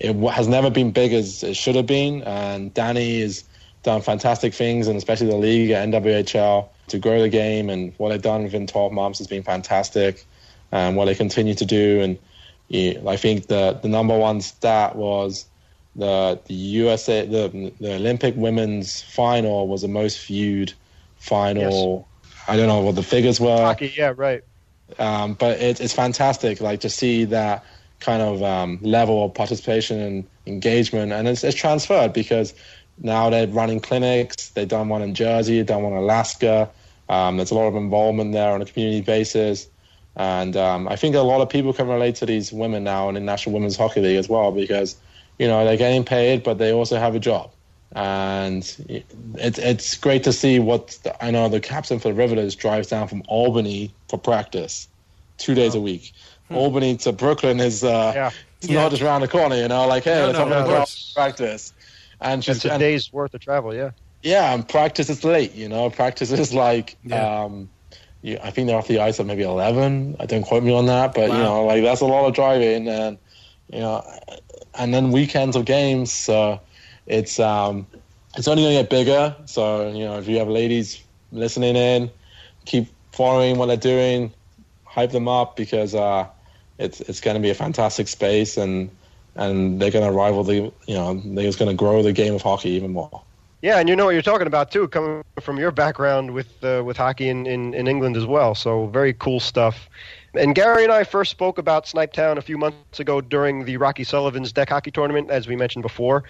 it 0.00 0.16
has 0.30 0.48
never 0.48 0.70
been 0.70 0.90
big 0.92 1.12
as 1.12 1.42
it 1.42 1.56
should 1.56 1.76
have 1.76 1.86
been, 1.86 2.22
and 2.22 2.72
Dani 2.74 3.20
has 3.20 3.44
done 3.82 4.00
fantastic 4.00 4.54
things, 4.54 4.88
and 4.88 4.96
especially 4.96 5.28
the 5.28 5.36
league 5.36 5.70
at 5.70 5.86
NWHL 5.88 6.68
to 6.88 6.98
grow 6.98 7.20
the 7.20 7.28
game. 7.28 7.70
And 7.70 7.92
what 7.98 8.08
they've 8.08 8.20
done 8.20 8.44
within 8.44 8.66
12 8.66 8.92
months 8.92 9.18
has 9.18 9.28
been 9.28 9.42
fantastic, 9.42 10.24
and 10.72 10.96
what 10.96 11.04
they 11.04 11.14
continue 11.14 11.54
to 11.54 11.66
do. 11.66 12.00
And 12.00 12.18
I 12.72 13.16
think 13.16 13.46
the 13.46 13.78
the 13.82 13.88
number 13.88 14.16
one 14.16 14.40
stat 14.40 14.96
was 14.96 15.46
the 15.96 16.38
the 16.46 16.54
USA 16.54 17.26
the 17.26 17.72
the 17.80 17.94
Olympic 17.94 18.34
women's 18.36 19.02
final 19.02 19.68
was 19.68 19.82
the 19.82 19.88
most 19.88 20.26
viewed 20.26 20.72
final. 21.18 22.08
I 22.48 22.56
don't 22.56 22.68
know 22.68 22.80
what 22.80 22.94
the 22.94 23.02
figures 23.02 23.40
were. 23.40 23.56
Hockey, 23.56 23.92
yeah, 23.96 24.12
right. 24.16 24.42
um, 24.98 25.34
but 25.34 25.60
it, 25.60 25.80
it's 25.80 25.94
fantastic 25.94 26.60
like 26.60 26.80
to 26.80 26.90
see 26.90 27.24
that 27.26 27.64
kind 28.00 28.22
of 28.22 28.42
um, 28.42 28.78
level 28.82 29.24
of 29.24 29.34
participation 29.34 29.98
and 29.98 30.24
engagement. 30.46 31.12
And 31.12 31.26
it's, 31.26 31.42
it's 31.42 31.56
transferred 31.56 32.12
because 32.12 32.52
now 32.98 33.30
they're 33.30 33.46
running 33.46 33.80
clinics. 33.80 34.50
They've 34.50 34.68
done 34.68 34.88
one 34.88 35.00
in 35.00 35.14
jersey 35.14 35.62
done 35.62 35.82
one 35.82 35.92
in 35.92 35.98
alaska. 35.98 36.68
Um, 37.08 37.36
there's 37.36 37.50
a 37.50 37.54
lot 37.54 37.66
of 37.66 37.76
involvement 37.76 38.32
there 38.32 38.52
on 38.52 38.60
a 38.60 38.66
community 38.66 39.00
basis 39.00 39.68
and 40.16 40.56
um, 40.56 40.86
i 40.88 40.96
think 40.96 41.14
a 41.14 41.20
lot 41.20 41.40
of 41.40 41.48
people 41.48 41.72
can 41.72 41.88
relate 41.88 42.14
to 42.16 42.26
these 42.26 42.52
women 42.52 42.84
now 42.84 43.08
in 43.08 43.14
the 43.14 43.20
national 43.20 43.52
women's 43.54 43.76
hockey 43.76 44.00
league 44.00 44.16
as 44.16 44.28
well 44.28 44.52
because 44.52 44.96
you 45.38 45.46
know 45.48 45.64
they're 45.64 45.76
getting 45.76 46.04
paid 46.04 46.42
but 46.42 46.58
they 46.58 46.72
also 46.72 46.98
have 46.98 47.14
a 47.14 47.20
job 47.20 47.50
and 47.96 48.62
it, 48.88 49.04
it's 49.58 49.96
great 49.96 50.24
to 50.24 50.32
see 50.32 50.58
what 50.58 50.98
I 51.20 51.30
know 51.30 51.48
the 51.48 51.60
captain 51.60 51.98
for 52.00 52.08
the 52.08 52.14
Riveters 52.14 52.56
drives 52.56 52.88
down 52.88 53.06
from 53.08 53.22
Albany 53.28 53.94
for 54.08 54.18
practice 54.18 54.88
two 55.38 55.54
days 55.54 55.74
a 55.76 55.80
week. 55.80 56.12
Albany 56.50 56.96
to 56.98 57.12
Brooklyn 57.12 57.60
is 57.60 57.84
uh, 57.84 58.12
Yeah. 58.14 58.30
it's 58.60 58.68
not 58.70 58.90
just 58.90 59.02
around 59.02 59.20
the 59.20 59.28
corner, 59.28 59.56
you 59.56 59.68
know. 59.68 59.86
Like 59.86 60.04
hey, 60.04 60.18
No, 60.18 60.26
let's 60.26 60.38
no, 60.38 60.46
have 60.48 60.66
a 60.66 60.70
no, 60.70 60.84
practice, 61.14 61.72
and 62.20 62.44
she's 62.44 62.56
It's 62.56 62.64
a 62.64 62.72
and- 62.72 62.80
day's 62.80 63.12
worth 63.12 63.32
of 63.34 63.40
travel, 63.40 63.72
yeah. 63.74 63.90
yeah, 64.22 64.52
and 64.52 64.68
practice 64.68 65.08
is 65.08 65.22
late. 65.24 65.54
You 65.54 65.68
know, 65.68 65.88
practice 65.90 66.32
is 66.32 66.52
like, 66.52 66.96
Yeah. 67.04 67.42
um, 67.44 67.70
you, 68.24 68.38
I 68.42 68.50
think 68.50 68.66
they're 68.66 68.78
off 68.78 68.88
the 68.88 69.00
ice 69.00 69.20
at 69.20 69.26
maybe 69.26 69.42
eleven. 69.42 70.16
I 70.18 70.24
don't 70.24 70.42
quote 70.42 70.64
me 70.64 70.72
on 70.72 70.86
that, 70.86 71.12
but 71.14 71.28
you 71.28 71.36
know, 71.44 71.66
like 71.66 71.82
that's 71.82 72.00
a 72.00 72.06
lot 72.06 72.26
of 72.26 72.34
driving, 72.34 72.88
and 72.88 73.18
you 73.70 73.80
know, 73.80 74.02
and 74.78 74.94
then 74.94 75.12
weekends 75.12 75.56
of 75.56 75.66
games. 75.66 76.10
So 76.10 76.58
it's 77.06 77.38
um, 77.38 77.86
it's 78.34 78.48
only 78.48 78.62
going 78.62 78.76
to 78.76 78.82
get 78.82 78.90
bigger. 78.90 79.36
So 79.44 79.90
you 79.90 80.04
know, 80.06 80.18
if 80.18 80.26
you 80.26 80.38
have 80.38 80.48
ladies 80.48 81.04
listening 81.32 81.76
in, 81.76 82.10
keep 82.64 82.88
following 83.12 83.58
what 83.58 83.66
they're 83.66 83.76
doing, 83.76 84.32
hype 84.84 85.12
them 85.12 85.28
up 85.28 85.54
because 85.54 85.94
uh, 85.94 86.26
it's 86.78 87.02
it's 87.02 87.20
going 87.20 87.34
to 87.36 87.42
be 87.42 87.50
a 87.50 87.54
fantastic 87.54 88.08
space 88.08 88.56
and. 88.56 88.90
And 89.36 89.82
they're 89.82 89.90
going 89.90 90.04
to 90.06 90.12
rival 90.12 90.44
the, 90.44 90.70
you 90.86 90.94
know, 90.94 91.14
they're 91.14 91.42
just 91.42 91.58
going 91.58 91.68
to 91.68 91.76
grow 91.76 92.04
the 92.04 92.12
game 92.12 92.34
of 92.34 92.42
hockey 92.42 92.68
even 92.68 92.92
more. 92.92 93.20
Yeah, 93.64 93.78
and 93.78 93.88
you 93.88 93.96
know 93.96 94.04
what 94.04 94.10
you're 94.10 94.20
talking 94.20 94.46
about 94.46 94.70
too, 94.70 94.88
coming 94.88 95.24
from 95.40 95.56
your 95.56 95.70
background 95.70 96.32
with 96.32 96.62
uh, 96.62 96.82
with 96.84 96.98
hockey 96.98 97.30
in, 97.30 97.46
in, 97.46 97.72
in 97.72 97.88
England 97.88 98.14
as 98.14 98.26
well. 98.26 98.54
So 98.54 98.88
very 98.88 99.14
cool 99.14 99.40
stuff. 99.40 99.88
And 100.34 100.54
Gary 100.54 100.84
and 100.84 100.92
I 100.92 101.02
first 101.02 101.30
spoke 101.30 101.56
about 101.56 101.86
Snipetown 101.86 102.36
a 102.36 102.42
few 102.42 102.58
months 102.58 103.00
ago 103.00 103.22
during 103.22 103.64
the 103.64 103.78
Rocky 103.78 104.04
Sullivan's 104.04 104.52
deck 104.52 104.68
hockey 104.68 104.90
tournament, 104.90 105.30
as 105.30 105.48
we 105.48 105.56
mentioned 105.56 105.82
before. 105.82 106.24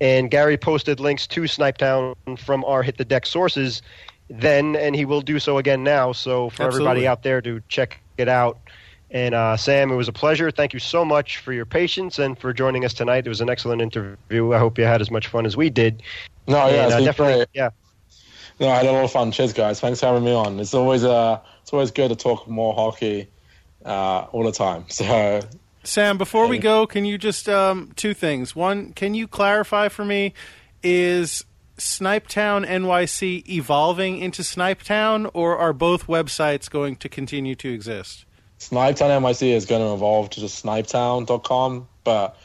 And 0.00 0.30
Gary 0.30 0.56
posted 0.56 1.00
links 1.00 1.26
to 1.26 1.40
Snipetown 1.42 2.14
from 2.38 2.64
our 2.64 2.84
Hit 2.84 2.96
the 2.96 3.04
Deck 3.04 3.26
sources 3.26 3.82
then, 4.30 4.76
and 4.76 4.94
he 4.94 5.04
will 5.04 5.20
do 5.20 5.40
so 5.40 5.58
again 5.58 5.82
now. 5.82 6.12
So 6.12 6.48
for 6.48 6.62
Absolutely. 6.62 6.90
everybody 6.90 7.08
out 7.08 7.24
there 7.24 7.40
to 7.40 7.60
check 7.66 8.00
it 8.18 8.28
out. 8.28 8.56
And 9.10 9.34
uh, 9.34 9.56
Sam, 9.56 9.90
it 9.90 9.96
was 9.96 10.08
a 10.08 10.12
pleasure. 10.12 10.50
Thank 10.50 10.74
you 10.74 10.80
so 10.80 11.04
much 11.04 11.38
for 11.38 11.52
your 11.52 11.64
patience 11.64 12.18
and 12.18 12.38
for 12.38 12.52
joining 12.52 12.84
us 12.84 12.92
tonight. 12.92 13.26
It 13.26 13.28
was 13.28 13.40
an 13.40 13.48
excellent 13.48 13.80
interview. 13.80 14.52
I 14.52 14.58
hope 14.58 14.76
you 14.76 14.84
had 14.84 15.00
as 15.00 15.10
much 15.10 15.28
fun 15.28 15.46
as 15.46 15.56
we 15.56 15.70
did. 15.70 16.02
No, 16.46 16.68
yeah, 16.68 16.84
and, 16.84 16.92
uh, 16.92 17.00
definitely, 17.00 17.36
great. 17.36 17.48
yeah. 17.54 17.70
No, 18.60 18.68
I 18.68 18.76
had 18.76 18.86
a 18.86 18.92
lot 18.92 19.04
of 19.04 19.12
fun. 19.12 19.30
Cheers, 19.30 19.52
guys. 19.52 19.80
Thanks 19.80 20.00
for 20.00 20.06
having 20.06 20.24
me 20.24 20.34
on. 20.34 20.58
It's 20.60 20.74
always 20.74 21.04
uh, 21.04 21.40
it's 21.62 21.72
always 21.72 21.90
good 21.90 22.08
to 22.08 22.16
talk 22.16 22.48
more 22.48 22.74
hockey 22.74 23.28
uh, 23.84 24.26
all 24.32 24.44
the 24.44 24.52
time. 24.52 24.86
So 24.98 25.40
Sam, 25.84 26.18
before 26.18 26.48
we 26.48 26.58
go, 26.58 26.86
can 26.86 27.06
you 27.06 27.16
just 27.16 27.48
um, 27.48 27.92
two 27.96 28.12
things? 28.12 28.54
One, 28.54 28.92
can 28.92 29.14
you 29.14 29.26
clarify 29.26 29.88
for 29.88 30.04
me 30.04 30.34
is 30.82 31.46
Snipetown 31.78 32.66
NYC 32.66 33.48
evolving 33.48 34.18
into 34.18 34.42
Snipetown, 34.42 35.30
or 35.32 35.56
are 35.56 35.72
both 35.72 36.06
websites 36.06 36.68
going 36.68 36.96
to 36.96 37.08
continue 37.08 37.54
to 37.54 37.72
exist? 37.72 38.26
Snipetown 38.58 39.20
NYC 39.20 39.52
is 39.52 39.66
going 39.66 39.82
to 39.82 39.94
evolve 39.94 40.30
to 40.30 40.40
just 40.40 40.64
snipetown.com, 40.64 41.88
but 42.04 42.36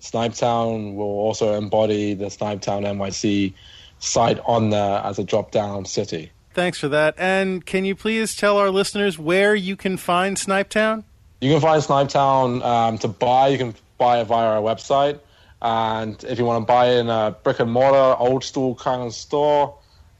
Snipetown 0.00 0.94
will 0.94 1.04
also 1.04 1.54
embody 1.54 2.14
the 2.14 2.26
Snipetown 2.26 2.84
NYC 2.84 3.54
site 3.98 4.38
on 4.44 4.70
there 4.70 5.00
as 5.04 5.18
a 5.18 5.24
drop 5.24 5.50
down 5.50 5.84
city. 5.84 6.30
Thanks 6.54 6.78
for 6.78 6.88
that. 6.88 7.14
And 7.18 7.64
can 7.64 7.84
you 7.84 7.94
please 7.94 8.36
tell 8.36 8.56
our 8.58 8.70
listeners 8.70 9.18
where 9.18 9.54
you 9.54 9.76
can 9.76 9.96
find 9.96 10.36
Snipetown? 10.36 11.04
You 11.40 11.52
can 11.52 11.60
find 11.60 11.82
Snipetown 11.82 12.64
um, 12.64 12.98
to 12.98 13.08
buy. 13.08 13.48
You 13.48 13.58
can 13.58 13.74
buy 13.96 14.20
it 14.20 14.24
via 14.24 14.46
our 14.46 14.60
website, 14.60 15.20
and 15.60 16.22
if 16.24 16.38
you 16.38 16.44
want 16.44 16.62
to 16.62 16.66
buy 16.66 16.92
in 16.92 17.08
a 17.08 17.36
brick 17.42 17.60
and 17.60 17.70
mortar, 17.70 18.16
old 18.18 18.44
school 18.44 18.74
kind 18.74 19.02
of 19.02 19.14
store, 19.14 19.76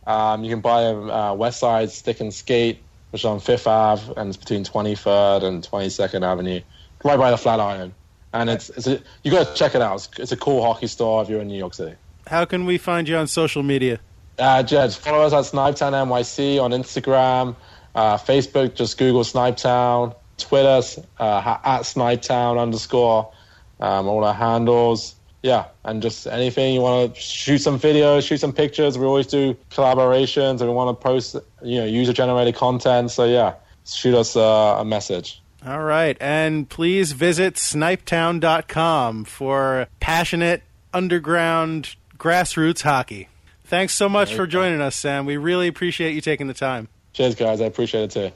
um, 0.06 0.44
you 0.44 0.50
can 0.50 0.60
buy 0.60 0.90
it 0.90 1.10
uh, 1.10 1.34
West 1.34 1.60
Side 1.60 1.90
Stick 1.90 2.20
and 2.20 2.32
Skate, 2.32 2.82
which 3.10 3.22
is 3.22 3.26
on 3.26 3.40
Fifth 3.40 3.66
Ave, 3.66 4.12
and 4.16 4.28
it's 4.28 4.36
between 4.36 4.64
23rd 4.64 5.44
and 5.44 5.62
22nd 5.62 6.22
Avenue, 6.22 6.60
right 7.04 7.18
by 7.18 7.30
the 7.30 7.36
Flatiron. 7.36 7.94
And 8.32 8.50
it's, 8.50 8.70
it's 8.70 8.86
a, 8.86 9.02
you 9.22 9.30
got 9.30 9.48
to 9.48 9.54
check 9.54 9.74
it 9.74 9.80
out. 9.80 9.94
It's, 9.96 10.18
it's 10.18 10.32
a 10.32 10.36
cool 10.36 10.62
hockey 10.62 10.86
store 10.86 11.22
if 11.22 11.28
you're 11.28 11.40
in 11.40 11.48
New 11.48 11.58
York 11.58 11.74
City. 11.74 11.96
How 12.26 12.44
can 12.44 12.66
we 12.66 12.76
find 12.76 13.08
you 13.08 13.16
on 13.16 13.26
social 13.26 13.62
media? 13.62 14.00
Uh, 14.38 14.62
Jed, 14.62 14.92
follow 14.92 15.24
us 15.24 15.32
at 15.32 15.52
Snipetown 15.52 15.92
NYC 15.92 16.62
on 16.62 16.70
Instagram, 16.70 17.56
uh, 17.94 18.18
Facebook, 18.18 18.74
just 18.74 18.98
Google 18.98 19.22
Snipetown, 19.22 20.14
Twitter 20.36 20.80
uh, 21.18 21.58
at 21.64 21.80
Snipetown 21.82 22.60
underscore, 22.60 23.32
um, 23.80 24.06
all 24.06 24.22
our 24.24 24.34
handles. 24.34 25.14
Yeah, 25.48 25.64
and 25.82 26.02
just 26.02 26.26
anything 26.26 26.74
you 26.74 26.82
want 26.82 27.14
to 27.14 27.20
shoot 27.20 27.58
some 27.58 27.80
videos, 27.80 28.26
shoot 28.26 28.38
some 28.38 28.52
pictures. 28.52 28.98
We 28.98 29.06
always 29.06 29.26
do 29.26 29.56
collaborations, 29.70 30.60
and 30.60 30.68
we 30.68 30.74
want 30.74 30.98
to 30.98 31.02
post, 31.02 31.36
you 31.62 31.78
know, 31.80 31.86
user 31.86 32.12
generated 32.12 32.54
content. 32.54 33.10
So 33.10 33.24
yeah, 33.24 33.54
shoot 33.86 34.14
us 34.14 34.36
uh, 34.36 34.76
a 34.78 34.84
message. 34.84 35.40
All 35.66 35.82
right. 35.82 36.16
And 36.20 36.68
please 36.68 37.12
visit 37.12 37.54
snipetown.com 37.54 39.24
for 39.24 39.88
passionate 40.00 40.62
underground 40.94 41.96
grassroots 42.16 42.82
hockey. 42.82 43.28
Thanks 43.64 43.94
so 43.94 44.08
much 44.08 44.34
for 44.34 44.46
joining 44.46 44.80
us, 44.80 44.96
Sam. 44.96 45.26
We 45.26 45.36
really 45.36 45.68
appreciate 45.68 46.14
you 46.14 46.20
taking 46.20 46.46
the 46.46 46.54
time. 46.54 46.88
Cheers, 47.12 47.34
guys. 47.34 47.60
I 47.60 47.64
appreciate 47.66 48.04
it 48.04 48.10
too. 48.10 48.30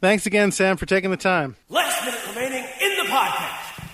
Thanks 0.00 0.26
again, 0.26 0.52
Sam, 0.52 0.76
for 0.76 0.86
taking 0.86 1.10
the 1.10 1.16
time. 1.16 1.56
Last 1.68 2.04
minute 2.04 2.20
remaining 2.28 2.58
in 2.58 2.63
the 2.63 2.63
podcast. 2.63 2.63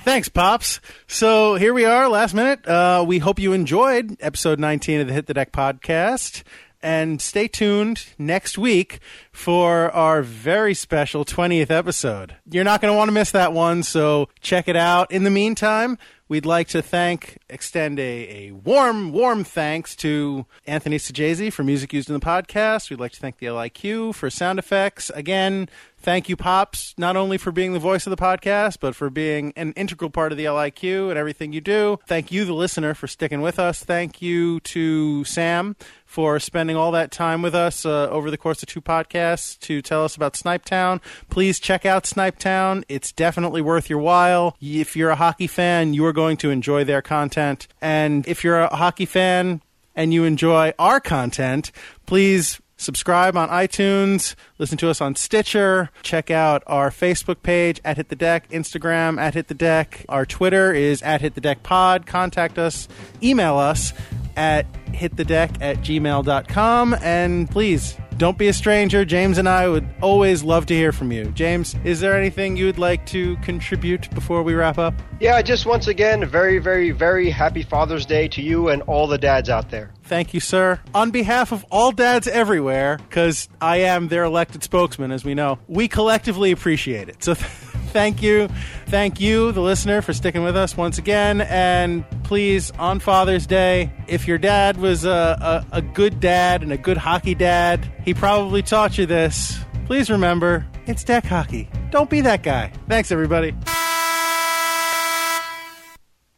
Thanks, 0.04 0.28
Pops. 0.28 0.80
So 1.06 1.56
here 1.56 1.74
we 1.74 1.84
are, 1.84 2.08
last 2.08 2.34
minute. 2.34 2.66
Uh, 2.66 3.04
we 3.06 3.18
hope 3.18 3.38
you 3.38 3.52
enjoyed 3.52 4.16
episode 4.20 4.58
19 4.58 5.00
of 5.02 5.06
the 5.08 5.12
Hit 5.12 5.26
the 5.26 5.34
Deck 5.34 5.52
podcast. 5.52 6.42
and 6.82 7.20
stay 7.20 7.46
tuned 7.46 8.06
next 8.18 8.56
week 8.56 9.00
for 9.32 9.90
our 9.90 10.22
very 10.22 10.72
special 10.72 11.26
20th 11.26 11.70
episode. 11.70 12.36
You're 12.50 12.64
not 12.64 12.80
going 12.80 12.90
to 12.90 12.96
want 12.96 13.08
to 13.08 13.12
miss 13.12 13.30
that 13.32 13.52
one, 13.52 13.82
so 13.82 14.30
check 14.40 14.66
it 14.66 14.76
out. 14.76 15.12
In 15.12 15.24
the 15.24 15.30
meantime, 15.30 15.98
we'd 16.26 16.46
like 16.46 16.68
to 16.68 16.80
thank, 16.80 17.36
extend 17.50 17.98
a, 18.00 18.46
a 18.46 18.50
warm, 18.52 19.12
warm 19.12 19.44
thanks 19.44 19.94
to 19.96 20.46
Anthony 20.66 20.96
Sajazi 20.96 21.52
for 21.52 21.62
music 21.62 21.92
used 21.92 22.08
in 22.08 22.14
the 22.14 22.24
podcast. 22.24 22.88
We'd 22.88 22.98
like 22.98 23.12
to 23.12 23.20
thank 23.20 23.36
the 23.36 23.46
LIQ 23.48 24.14
for 24.14 24.30
sound 24.30 24.58
effects. 24.58 25.10
Again, 25.10 25.68
thank 26.00 26.28
you, 26.28 26.36
Pops, 26.36 26.94
not 26.98 27.16
only 27.16 27.38
for 27.38 27.52
being 27.52 27.72
the 27.72 27.78
voice 27.78 28.06
of 28.06 28.10
the 28.10 28.16
podcast, 28.16 28.78
but 28.80 28.94
for 28.94 29.10
being 29.10 29.52
an 29.56 29.72
integral 29.72 30.10
part 30.10 30.32
of 30.32 30.38
the 30.38 30.46
LIQ 30.46 31.10
and 31.10 31.18
everything 31.18 31.52
you 31.52 31.60
do. 31.60 31.98
Thank 32.06 32.32
you, 32.32 32.44
the 32.44 32.54
listener, 32.54 32.94
for 32.94 33.06
sticking 33.06 33.40
with 33.40 33.58
us. 33.58 33.84
Thank 33.84 34.20
you 34.20 34.60
to 34.60 35.24
Sam 35.24 35.76
for 36.04 36.40
spending 36.40 36.76
all 36.76 36.90
that 36.90 37.12
time 37.12 37.40
with 37.40 37.54
us 37.54 37.86
uh, 37.86 38.08
over 38.08 38.30
the 38.30 38.36
course 38.36 38.62
of 38.62 38.68
two 38.68 38.80
podcasts 38.80 39.56
to 39.60 39.80
tell 39.80 40.04
us 40.04 40.16
about 40.16 40.34
Snipetown. 40.34 41.00
Please 41.28 41.60
check 41.60 41.86
out 41.86 42.02
Snipetown. 42.02 42.82
It's 42.88 43.12
definitely 43.12 43.62
worth 43.62 43.88
your 43.88 44.00
while. 44.00 44.56
If 44.60 44.96
you're 44.96 45.10
a 45.10 45.16
hockey 45.16 45.46
fan, 45.46 45.94
you 45.94 46.04
are 46.06 46.12
going 46.12 46.36
to 46.38 46.50
enjoy 46.50 46.82
their 46.82 47.00
content. 47.00 47.68
And 47.80 48.26
if 48.26 48.42
you're 48.42 48.58
a 48.58 48.74
hockey 48.74 49.06
fan 49.06 49.62
and 49.94 50.12
you 50.12 50.24
enjoy 50.24 50.72
our 50.78 50.98
content, 50.98 51.70
please 52.06 52.60
subscribe 52.80 53.36
on 53.36 53.48
iTunes, 53.48 54.34
listen 54.58 54.78
to 54.78 54.88
us 54.88 55.00
on 55.00 55.14
Stitcher, 55.14 55.90
check 56.02 56.30
out 56.30 56.62
our 56.66 56.90
Facebook 56.90 57.42
page 57.42 57.80
at 57.84 57.96
Hit 57.96 58.08
the 58.08 58.16
Deck, 58.16 58.48
Instagram 58.50 59.20
at 59.20 59.34
Hit 59.34 59.48
the 59.48 59.54
Deck. 59.54 60.04
Our 60.08 60.24
Twitter 60.24 60.72
is 60.72 61.02
at 61.02 61.20
Hit 61.20 61.34
the 61.34 61.40
Deck 61.40 61.62
Pod. 61.62 62.06
Contact 62.06 62.58
us, 62.58 62.88
email 63.22 63.56
us 63.58 63.92
at 64.36 64.66
hitthedeck 64.92 65.60
at 65.60 65.78
gmail.com. 65.78 66.94
And 67.02 67.50
please, 67.50 67.96
don't 68.20 68.36
be 68.36 68.48
a 68.48 68.52
stranger. 68.52 69.02
James 69.02 69.38
and 69.38 69.48
I 69.48 69.66
would 69.66 69.88
always 70.02 70.42
love 70.42 70.66
to 70.66 70.74
hear 70.74 70.92
from 70.92 71.10
you. 71.10 71.24
James, 71.30 71.74
is 71.84 72.00
there 72.00 72.14
anything 72.14 72.54
you 72.54 72.66
would 72.66 72.78
like 72.78 73.06
to 73.06 73.36
contribute 73.38 74.10
before 74.10 74.42
we 74.42 74.52
wrap 74.52 74.76
up? 74.76 74.92
Yeah, 75.20 75.40
just 75.40 75.64
once 75.64 75.88
again, 75.88 76.26
very, 76.26 76.58
very, 76.58 76.90
very 76.90 77.30
happy 77.30 77.62
Father's 77.62 78.04
Day 78.04 78.28
to 78.28 78.42
you 78.42 78.68
and 78.68 78.82
all 78.82 79.06
the 79.06 79.16
dads 79.16 79.48
out 79.48 79.70
there. 79.70 79.90
Thank 80.02 80.34
you, 80.34 80.40
sir. 80.40 80.80
On 80.94 81.10
behalf 81.10 81.50
of 81.50 81.64
all 81.70 81.92
dads 81.92 82.28
everywhere, 82.28 82.98
because 83.08 83.48
I 83.58 83.78
am 83.78 84.08
their 84.08 84.24
elected 84.24 84.62
spokesman, 84.62 85.12
as 85.12 85.24
we 85.24 85.34
know, 85.34 85.58
we 85.66 85.88
collectively 85.88 86.50
appreciate 86.50 87.08
it. 87.08 87.24
So 87.24 87.34
thank 87.90 88.22
you. 88.22 88.48
Thank 88.86 89.20
you, 89.20 89.52
the 89.52 89.60
listener, 89.60 90.02
for 90.02 90.12
sticking 90.12 90.42
with 90.42 90.56
us 90.56 90.76
once 90.76 90.98
again. 90.98 91.42
And 91.42 92.04
please, 92.24 92.70
on 92.72 93.00
Father's 93.00 93.46
Day, 93.46 93.92
if 94.08 94.26
your 94.26 94.38
dad 94.38 94.76
was 94.76 95.04
a, 95.04 95.64
a, 95.70 95.78
a 95.78 95.82
good 95.82 96.20
dad 96.20 96.62
and 96.62 96.72
a 96.72 96.76
good 96.76 96.96
hockey 96.96 97.34
dad, 97.34 97.90
he 98.04 98.14
probably 98.14 98.62
taught 98.62 98.98
you 98.98 99.06
this. 99.06 99.58
Please 99.86 100.10
remember, 100.10 100.66
it's 100.86 101.04
deck 101.04 101.24
hockey. 101.24 101.68
Don't 101.90 102.08
be 102.08 102.20
that 102.22 102.42
guy. 102.42 102.72
Thanks, 102.88 103.10
everybody. 103.10 103.54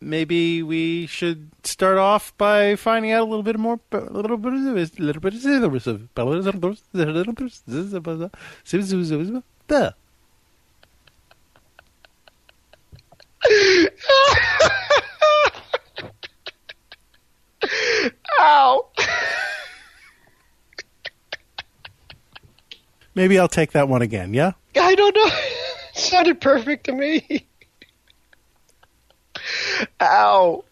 Maybe 0.01 0.63
we 0.65 1.07
should 1.07 1.51
start 1.63 1.97
off 1.97 2.37
by 2.37 2.75
finding 2.75 3.13
out 3.13 3.23
a 3.23 3.25
little 3.25 3.45
bit 3.45 3.57
more, 3.59 3.79
a 3.93 3.99
little 3.99 4.37
bit, 4.37 4.53
a 4.53 4.57
little 4.57 4.75
bit, 4.75 4.99
a 4.99 5.03
little 5.03 5.21
bit, 5.21 5.35
the. 9.69 9.95
Ow! 18.40 18.88
Maybe 23.14 23.38
I'll 23.38 23.49
take 23.49 23.72
that 23.72 23.88
one 23.88 24.03
again. 24.03 24.32
Yeah. 24.34 24.53
I 24.76 24.95
don't 24.95 25.14
know. 25.16 25.26
It 25.95 25.99
sounded 25.99 26.40
perfect 26.40 26.84
to 26.84 26.93
me. 26.93 27.47
Ow. 30.01 30.64